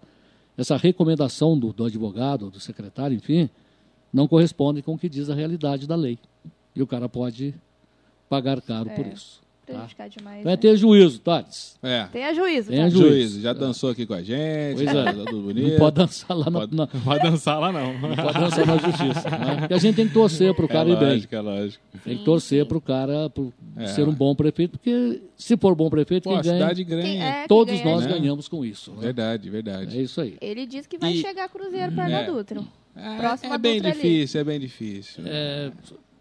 [0.57, 3.49] essa recomendação do, do advogado, do secretário, enfim,
[4.15, 6.17] não corresponde com o que diz a realidade da lei.
[6.75, 7.53] E o cara pode
[8.29, 9.43] pagar caro por isso.
[9.65, 9.73] Tá?
[9.73, 10.39] Prejudicar demais.
[10.41, 10.57] Então é né?
[10.61, 11.75] ter juízo, Thales.
[11.81, 12.05] É.
[12.11, 12.89] Tenha juízo, Tenha tá?
[12.89, 13.09] juízo.
[13.09, 15.03] Juiz, já dançou aqui com a gente, Pois é.
[15.03, 15.69] tá tudo bonito.
[15.71, 17.93] Não pode dançar lá na, Pode- na- Vai dançar lá não.
[17.99, 19.27] não pode dançar na justiça.
[19.29, 19.55] Né?
[19.61, 21.09] Porque a gente tem que torcer para o cara é ir bem.
[21.09, 21.83] lógico, é lógico.
[22.03, 23.87] Tem que torcer para o cara por É.
[23.87, 27.01] ser um bom prefeito, porque se for bom prefeito, Pô, quem a ganha, cidade ganha.
[27.01, 28.11] Quem é, todos ganha nós né?
[28.11, 28.91] ganhamos com isso.
[28.91, 28.97] né?
[29.01, 29.97] Verdade, verdade.
[29.97, 30.37] É isso aí.
[30.41, 32.23] Ele disse que vai E- chegar Cruzeiro da É.
[32.31, 32.61] Dutra.
[32.95, 34.01] É, Próximo é à bem Dutra ali.
[34.01, 35.23] difícil, é bem difícil.
[35.27, 35.71] É,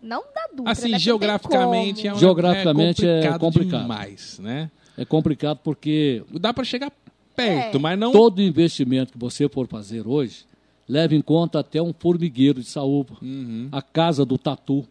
[0.03, 0.99] Não da Dutra, Assim, né?
[0.99, 3.83] Geograficamente é, uma- Geograficamente é complicado complicado.
[3.83, 4.71] demais, né?
[4.97, 6.93] é complicado porque Dá pra chegar
[7.35, 7.81] perto, É.
[7.81, 8.13] mas não...
[8.13, 10.45] todo investimento que você for fazer hoje
[10.89, 13.69] leva em conta até um formigueiro de saúva, Uhum.
[13.73, 14.87] a casa do tatu,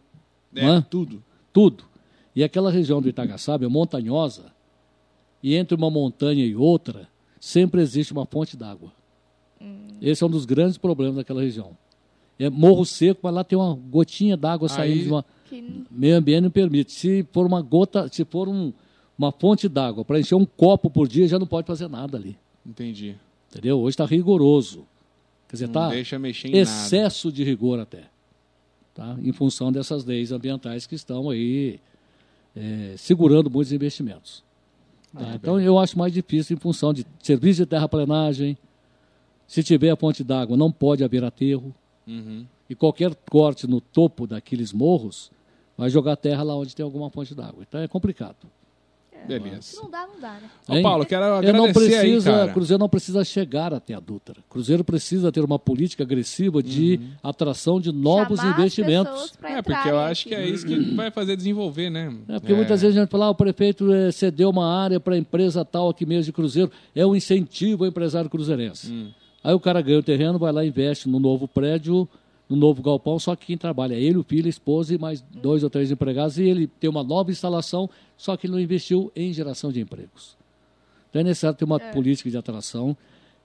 [0.54, 0.80] É, é?
[0.90, 1.22] tudo.
[1.52, 1.84] tudo.
[2.34, 4.52] E aquela região do Itagaçaba é montanhosa,
[5.42, 7.06] e entre uma montanha e outra
[7.38, 8.90] sempre existe uma fonte d'água.
[10.00, 11.76] Esse é um dos grandes problemas daquela região.
[12.38, 15.24] É morro seco, mas lá tem uma gotinha d'água Aí- saindo de uma.
[15.48, 16.92] Que Meio ambiente não permite.
[16.92, 18.72] Se for uma gota, se for um-
[19.16, 22.36] uma fonte d'água para encher um copo por dia, já não pode fazer nada ali.
[22.66, 23.14] Entendi.
[23.50, 23.78] Entendeu?
[23.78, 24.84] Hoje está rigoroso.
[25.48, 26.62] Quer dizer, Não está deixa mexer em nada.
[26.62, 28.04] excesso de rigor até.
[28.94, 29.16] Tá?
[29.22, 31.78] Em função dessas leis ambientais que estão aí
[32.56, 34.42] é, segurando muitos investimentos.
[35.12, 35.34] Tá?
[35.34, 38.56] Então eu acho mais difícil em função de serviço de terraplenagem.
[39.46, 41.74] Se tiver a fonte d'água, não pode haver aterro.
[42.06, 42.46] Uhum.
[42.68, 45.30] E qualquer corte no topo daqueles morros
[45.76, 47.64] vai jogar terra lá onde tem alguma fonte d'água.
[47.66, 48.36] Então é complicado.
[49.22, 49.80] se Beleza.
[49.82, 50.50] não dá, não dá, né?
[50.68, 50.82] Ô?
[50.82, 52.52] Paulo, quero não agradecer aí, precisa, cara.
[52.52, 54.36] Cruzeiro não precisa chegar até a Dutra.
[54.50, 57.10] Cruzeiro precisa ter uma política agressiva de Uhum.
[57.22, 59.32] atração de novos Chamar investimentos.
[59.42, 62.14] É, porque eu acho que é isso que vai fazer desenvolver, né?
[62.28, 65.14] É, porque muitas vezes a gente fala, ah, o prefeito eh, cedeu uma área para
[65.14, 66.70] a empresa tal aqui mesmo de Cruzeiro.
[66.94, 68.90] É um incentivo ao empresário cruzeirense.
[68.92, 69.10] Hum.
[69.44, 72.08] Aí o cara ganha o terreno, vai lá e investe no novo prédio,
[72.48, 75.20] no novo galpão, só que quem trabalha é ele, o filho, a esposa e mais
[75.20, 79.12] dois ou três empregados, e ele tem uma nova instalação, só que ele não investiu
[79.14, 80.34] em geração de empregos.
[81.10, 82.96] Então é necessário ter uma política de atração.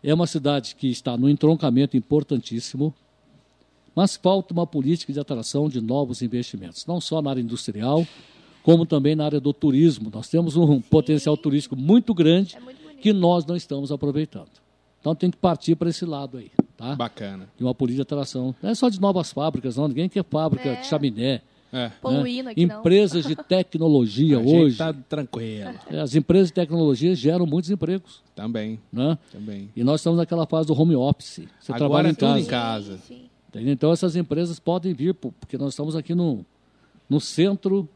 [0.01, 2.93] É uma cidade que está no entroncamento importantíssimo,
[3.93, 8.07] mas falta uma política de atração de novos investimentos, não só na área industrial,
[8.63, 10.09] como também na área do turismo.
[10.13, 14.69] Nós temos um potencial turístico muito grande É muito que nós não estamos aproveitando.
[14.99, 16.95] Então tem que partir para esse lado aí, tá?
[16.95, 17.47] Bacana.
[17.57, 18.53] De uma política de atração.
[18.61, 19.88] Não é só de novas fábricas, não.
[19.88, 20.76] Ninguém quer fábrica É.
[20.81, 21.41] de chaminé.
[21.71, 21.89] É.
[22.01, 22.51] Poluindo né?
[22.51, 22.80] aqui, não.
[22.80, 24.77] Empresas de tecnologia A hoje.
[24.77, 25.69] tá tranquilo.
[26.01, 28.21] As empresas de tecnologia geram muitos empregos.
[28.35, 29.17] Também, Né?
[29.31, 29.69] também.
[29.76, 31.43] E nós estamos naquela fase do home office.
[31.59, 32.39] Você Agora trabalha é em tudo casa.
[32.41, 32.97] em casa.
[33.07, 33.69] Sim, sim.
[33.69, 36.43] Então essas empresas podem vir, porque nós estamos aqui no,
[37.07, 37.88] no centro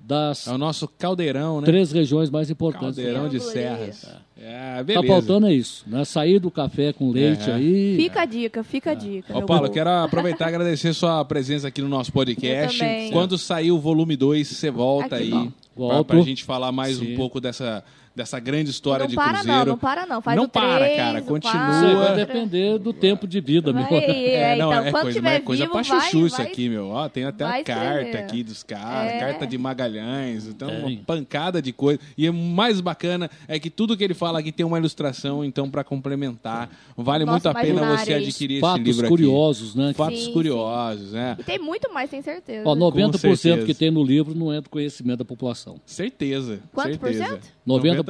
[0.00, 1.66] das É o nosso caldeirão, né?
[1.66, 2.96] três regiões mais importantes.
[2.96, 4.06] Caldeirão de serras.
[4.40, 5.06] É, Tá beleza.
[5.06, 6.04] faltando é isso, né?
[6.04, 7.54] Sair do café com leite É.
[7.54, 7.96] aí.
[7.96, 9.36] Fica a dica, fica a dica.
[9.36, 9.72] Ô, Paulo, povo.
[9.74, 12.80] quero aproveitar e agradecer sua presença aqui no nosso podcast.
[13.12, 15.32] Quando sair o volume 2, você volta Aqui.
[15.32, 15.50] aí.
[15.76, 16.06] Volto.
[16.06, 17.16] pra gente falar mais um Sim.
[17.16, 17.84] pouco dessa,
[18.18, 19.58] dessa grande história não de para Cruzeiro.
[19.58, 20.20] não, não para não.
[20.20, 21.70] Faz Não o para, três, cara, continua.
[21.70, 23.84] Isso aí vai depender do tempo de vida, meu.
[23.84, 26.26] Vai, é, não, então, é quando coisa, tiver mas é coisa vivo, pra vai, chuchu
[26.26, 26.88] isso vai- aqui, meu.
[26.88, 28.18] Ó, tem até a vai carta escrever.
[28.18, 29.18] aqui dos caras, É.
[29.20, 30.78] carta de Magalhães, então Tem.
[30.96, 32.00] uma pancada de coisa.
[32.16, 35.70] E o mais bacana é que tudo que ele fala aqui tem uma ilustração, então
[35.70, 39.08] pra complementar, vale Nossa, muito a pena você adquirir esse Fatos livro aqui.
[39.08, 39.92] curiosos, né?
[39.94, 41.36] Fatos Sim, curiosos, né?
[41.38, 42.68] E tem muito mais, tem certeza.
[42.68, 43.66] Ó, 90% certeza.
[43.66, 45.76] que tem no livro não é do conhecimento da população.
[45.86, 46.58] Certeza.
[46.72, 47.40] Quanto por cento?
[47.66, 48.07] 90%.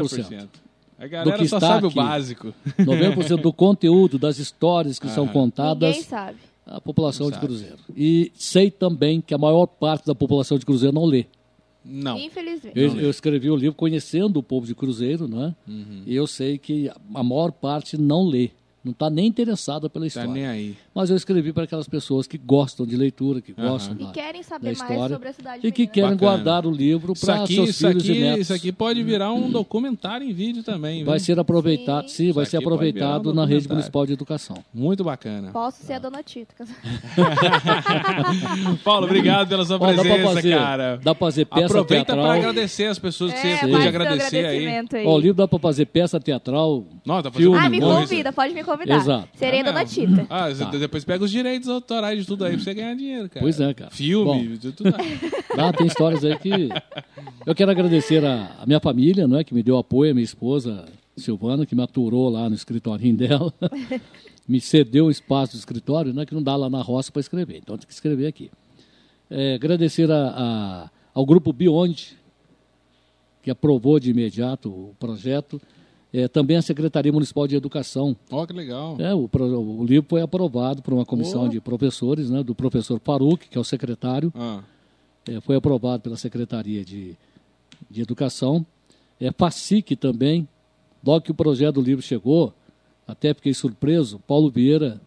[0.99, 1.97] A galera que só está sabe o aqui.
[1.97, 2.55] básico.
[2.79, 5.33] 90% do conteúdo, das histórias que são Aham.
[5.33, 6.39] contadas, Ninguém sabe.
[6.67, 7.47] a população Não de sabe.
[7.47, 7.77] Cruzeiro.
[7.97, 11.27] E sei também que a maior parte da população de Cruzeiro não lê.
[11.85, 12.19] Não.
[12.19, 12.79] Infelizmente.
[12.79, 15.55] Eu, eu escrevi o livro conhecendo o povo de Cruzeiro, né?
[15.67, 16.03] Uhum.
[16.05, 18.51] E eu sei que a maior parte não lê,
[18.85, 20.31] não está nem interessada pela Tá história.
[20.33, 20.77] nem aí.
[20.99, 23.69] Mas eu escrevi para aquelas pessoas que gostam de leitura, que Aham.
[23.69, 26.33] gostam E da, querem da saber mais história sobre a cidade e que querem Bacana.
[26.33, 28.41] guardar o livro para seus isso, filhos aqui, e netos.
[28.41, 31.05] isso aqui pode virar um documentário em vídeo também.
[31.05, 31.25] Vai viu?
[31.25, 34.57] ser aproveitado, sim, vai Isso ser virar um aproveitado na rede municipal de educação.
[34.75, 35.53] Muito bacana.
[35.53, 36.53] Posso ser a dona Tita.
[38.83, 40.97] Paulo, obrigado pela sua Ó, dá pra presença, fazer, cara.
[40.97, 42.27] dá pra fazer peça Aproveita teatral.
[42.27, 44.67] para agradecer as pessoas que É, você pôde agradecer aí.
[44.67, 44.85] aí.
[45.07, 46.85] Ó, o livro dá para fazer peça teatral.
[47.07, 48.01] Não, tá Filme, fazendo Ah, me coisa.
[48.01, 48.97] convida, pode me convidar.
[48.97, 49.29] Exato.
[49.37, 49.85] Serei Ah, a dona.
[49.85, 50.27] Tita.
[50.29, 50.88] Ah, você Tá.
[50.89, 53.41] Depois pega os direitos autorais de tudo aí pra você ganhar dinheiro, cara.
[53.41, 53.91] Pois é, cara.
[53.91, 54.91] Filme, de tudo.
[55.61, 56.51] Ah, tem histórias aí que.
[57.45, 60.25] Eu quero agradecer a, a minha família, não é, que me deu apoio, a minha
[60.25, 60.85] esposa
[61.17, 63.53] Silvana, que me aturou lá no escritório dela.
[64.47, 67.57] me cedeu um espaço do escritório, né, que não dá lá na roça para escrever.
[67.59, 68.51] Então tem que escrever aqui.
[69.31, 72.17] É, agradecer a, a- ao grupo Beyond,
[73.43, 75.61] que aprovou de imediato o projeto.
[76.13, 78.97] É, também a Secretaria Municipal de Educação, Ó, que legal.
[78.99, 81.49] é, o, o livro foi aprovado por uma comissão Oh.
[81.49, 84.63] de professores, né, do professor Faruque, que é o secretário, Ah,
[85.29, 87.15] é, foi aprovado pela Secretaria de,
[87.91, 88.65] de Educação.
[89.21, 90.49] É, FACIC também,
[91.05, 92.55] logo que o projeto do livro chegou,
[93.07, 94.99] até fiquei surpreso, Paulo Vieira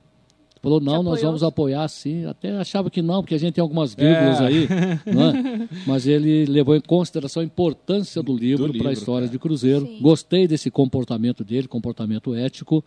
[0.62, 2.26] falou, não, nós vamos apoiar sim.
[2.26, 4.46] Até achava que não, porque a gente tem algumas vírgulas É.
[4.46, 4.68] aí,
[5.12, 5.70] não é?
[5.88, 9.32] mas ele levou em consideração a importância do livro para a história cara.
[9.32, 9.86] de Cruzeiro.
[9.86, 10.00] Sim.
[10.02, 12.84] Gostei desse comportamento dele, comportamento ético.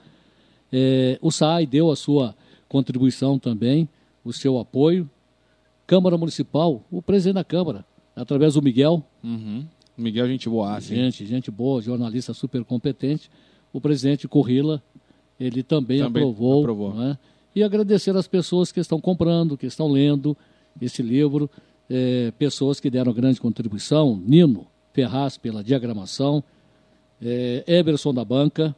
[0.73, 2.35] É, o SAI deu a sua
[2.69, 3.89] contribuição também,
[4.25, 5.09] o seu apoio.
[5.87, 7.85] Câmara Municipal, o presidente da Câmara,
[8.17, 9.65] através do Miguel, uhum.
[9.99, 10.95] Miguel, gente boa, sim.
[10.97, 13.31] gente, gente boa, jornalista super competente,
[13.73, 14.83] o presidente Corrila,
[15.39, 16.61] ele também, Também aprovou.
[16.61, 16.95] aprovou.
[16.95, 17.19] não é?
[17.55, 20.37] E agradecer às pessoas que estão comprando, que estão lendo
[20.81, 21.49] esse livro,
[21.89, 26.43] eh, pessoas que deram grande contribuição, Nino Ferraz pela diagramação,
[27.23, 28.75] eh, Eberson da Banca,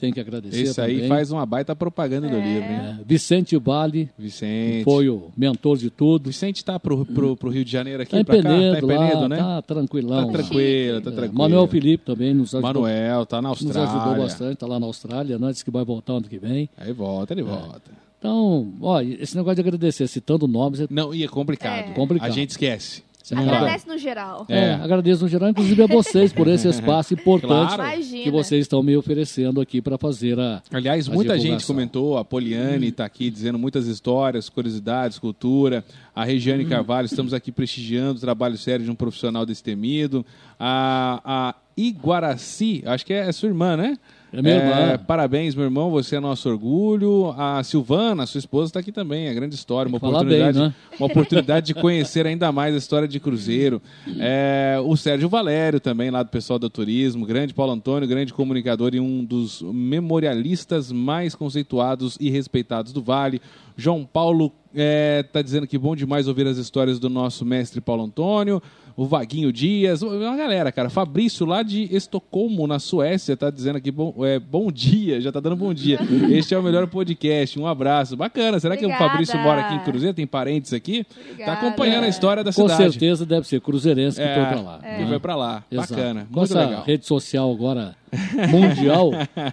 [0.00, 1.08] tem que agradecer Esse aí também.
[1.08, 2.98] faz uma baita propaganda do livro, hein?
[3.00, 4.84] É, Vicente Vale, Vicente.
[4.84, 6.28] foi o mentor de tudo.
[6.30, 8.32] Vicente tá pro, pro, pro Rio de Janeiro aqui, Tá em cá?
[8.32, 8.86] Tá em Penedo,
[9.20, 9.36] lá, né?
[9.36, 10.26] tá tranquilão.
[10.26, 11.38] Tá tranquilo, tá É, tranquilo.
[11.38, 13.90] Manuel Felipe também nos ajudou, Manuel, tá na nos Austrália.
[13.90, 15.50] ajudou bastante, tá lá na Austrália, né?
[15.52, 16.68] Disse que vai voltar ano que vem.
[16.76, 17.34] Aí volta, É.
[17.34, 18.03] ele volta.
[18.24, 21.90] Então, ó, esse negócio de agradecer, citando nomes, é Não, e é complicado.
[21.90, 21.92] É.
[21.92, 22.26] Complicado.
[22.26, 23.02] A gente esquece.
[23.22, 23.34] Você.
[23.34, 24.46] Agradece no geral.
[24.48, 24.58] É.
[24.58, 28.00] É, agradeço no geral, inclusive a vocês por esse espaço importante Claro.
[28.02, 30.62] Que vocês estão me oferecendo aqui para fazer a.
[30.72, 35.84] Aliás, a muita gente comentou, a Poliane está aqui dizendo muitas histórias, curiosidades, cultura.
[36.14, 40.24] A Regiane Carvalho, estamos aqui prestigiando o trabalho sério de um profissional desse temido.
[40.58, 43.98] A, a Iguaraci, acho que é sua irmã, né?
[44.36, 44.98] É minha irmã.
[45.06, 47.32] Parabéns, meu irmão, você é nosso orgulho.
[47.38, 49.28] A Silvana, sua esposa, está aqui também.
[49.28, 50.74] É grande história, uma oportunidade, bem, né?
[50.98, 53.80] uma oportunidade de conhecer ainda mais a história de Cruzeiro.
[54.18, 58.94] É, o Sérgio Valério também, lá do pessoal do turismo, grande Paulo Antônio, grande comunicador
[58.94, 63.40] e um dos memorialistas mais conceituados e respeitados do Vale.
[63.76, 68.62] João Paulo está dizendo que bom demais ouvir as histórias do nosso mestre Paulo Antônio.
[68.96, 70.88] O Vaguinho Dias, uma galera, cara.
[70.88, 75.40] Fabrício, lá de Estocolmo, na Suécia, tá dizendo aqui bom, é, bom dia, já tá
[75.40, 75.98] dando bom dia.
[76.30, 77.58] Este é o melhor podcast.
[77.58, 78.16] Um abraço.
[78.16, 78.60] Bacana.
[78.60, 79.10] Será que o Obrigada.
[79.10, 80.14] Fabrício mora aqui em Cruzeiro?
[80.14, 81.02] Tem parentes aqui?
[81.02, 81.52] Tá Obrigada.
[81.54, 82.92] acompanhando a história da Com cidade.
[82.92, 84.78] certeza deve ser cruzeirense que É, foi para lá.
[84.78, 85.06] que né?
[85.08, 85.64] foi pra lá.
[85.72, 85.94] Exato.
[85.94, 86.28] Bacana.
[86.32, 86.84] Com Muito essa legal.
[86.84, 87.96] rede social agora
[88.50, 89.10] mundial,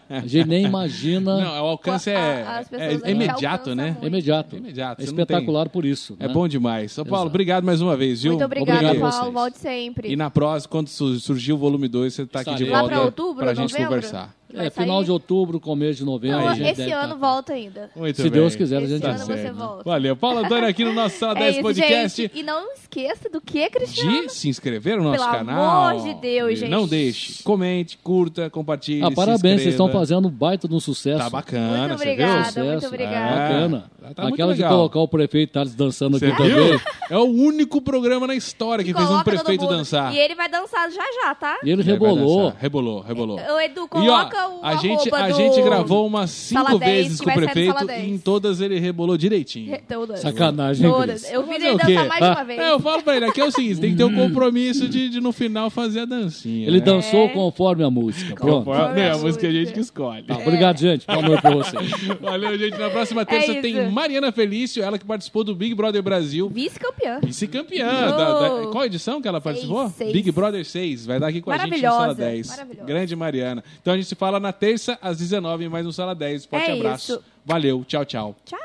[0.09, 1.37] a gente nem imagina.
[1.37, 3.87] Não, o alcance é, A- é a gente imediato, né?
[3.91, 4.03] muito.
[4.03, 4.55] é imediato.
[4.55, 6.15] É imediato, É espetacular por isso.
[6.19, 6.33] É né?
[6.33, 6.91] bom demais.
[6.91, 7.29] São Paulo, Exato.
[7.29, 8.33] obrigado mais uma vez, viu?
[8.33, 9.21] Muito obrigada, Obrigado a Paulo.
[9.23, 9.33] vocês.
[9.33, 10.11] Volte sempre.
[10.11, 13.01] E na próxima, quando su- surgir o volume 2, você tá aqui de volta pra
[13.01, 13.89] outubro, pra gente novembro?
[13.95, 14.35] conversar.
[14.55, 15.05] É, final sair?
[15.05, 16.39] de outubro, começo de novembro.
[16.39, 17.89] Não, a gente esse ano tá- volta ainda.
[17.95, 18.31] Muito Se bem.
[18.31, 19.83] Deus quiser, a Esse gente ano você volta.
[19.83, 20.15] Valeu.
[20.15, 22.21] Paulo Antônio aqui no nosso Sala É 10 isso, Podcast.
[22.21, 22.37] gente.
[22.39, 24.27] E não esqueça do que, Cristiano?
[24.27, 25.89] De se inscrever no nosso Pelo canal.
[25.89, 26.69] amor de Deus, gente.
[26.69, 27.43] Não deixe.
[27.43, 29.03] Comente, curta, compartilhe.
[29.03, 31.19] Ah, parabéns, vocês estão fazendo um baita de um sucesso.
[31.19, 32.25] Tá bacana, Muito você viu?
[32.25, 32.63] obrigada.
[32.63, 33.35] Muito obrigada.
[33.35, 33.91] Bacana.
[34.03, 36.79] É, tá Aquela de colocar o prefeito Thales dançando Você aqui também.
[37.09, 40.13] É o único programa na história que fez um Coloca prefeito dançar.
[40.13, 41.59] E ele vai dançar já já, tá?
[41.63, 42.53] E ele rebolou.
[42.57, 43.37] Rebolou, rebolou.
[43.39, 44.09] O Edu, E
[44.47, 45.35] o a gente, a do...
[45.35, 48.07] gente gravou umas cinco Sala 10, vezes que com o prefeito e 10.
[48.09, 49.77] em todas ele rebolou direitinho.
[49.87, 50.19] Todas.
[50.21, 51.21] Sacanagem, Todas.
[51.21, 51.33] Cris?
[51.33, 52.59] Eu vi Fazer ele dançar mais de uma vez.
[52.59, 55.09] É, eu falo pra ele, aqui é o seguinte, tem que ter um compromisso de,
[55.09, 56.67] de no final fazer a dancinha.
[56.67, 56.85] Ele né?
[56.85, 57.29] dançou É.
[57.29, 58.35] conforme a música.
[58.35, 58.65] Pronto.
[58.65, 60.23] Conforme Conforme a a música a gente que escolhe.
[60.23, 61.05] Tá, obrigado, gente.
[61.05, 61.91] Boa noite pra vocês.
[62.21, 62.77] Valeu, gente.
[62.77, 63.91] Na próxima terça É tem isso.
[63.91, 66.49] Mariana Felício, ela que participou do Big Brother Brasil.
[66.49, 67.19] Vice-campeã.
[67.23, 67.85] Vice-campeã.
[67.85, 69.89] da- da- qual edição que ela participou?
[69.89, 70.13] seis.
[70.13, 71.05] Big Brother 6.
[71.05, 72.47] Vai dar aqui com a gente no Sala Maravilhosa, 10.
[72.49, 72.87] maravilhosa.
[72.87, 73.63] Grande Mariana.
[73.81, 76.45] Então a gente se fala na terça, às 19 mais no Sala 10.
[76.45, 77.13] Forte É abraço.
[77.13, 77.23] isso.
[77.45, 77.83] Valeu.
[77.87, 78.35] Tchau, tchau.
[78.45, 78.59] Tchau.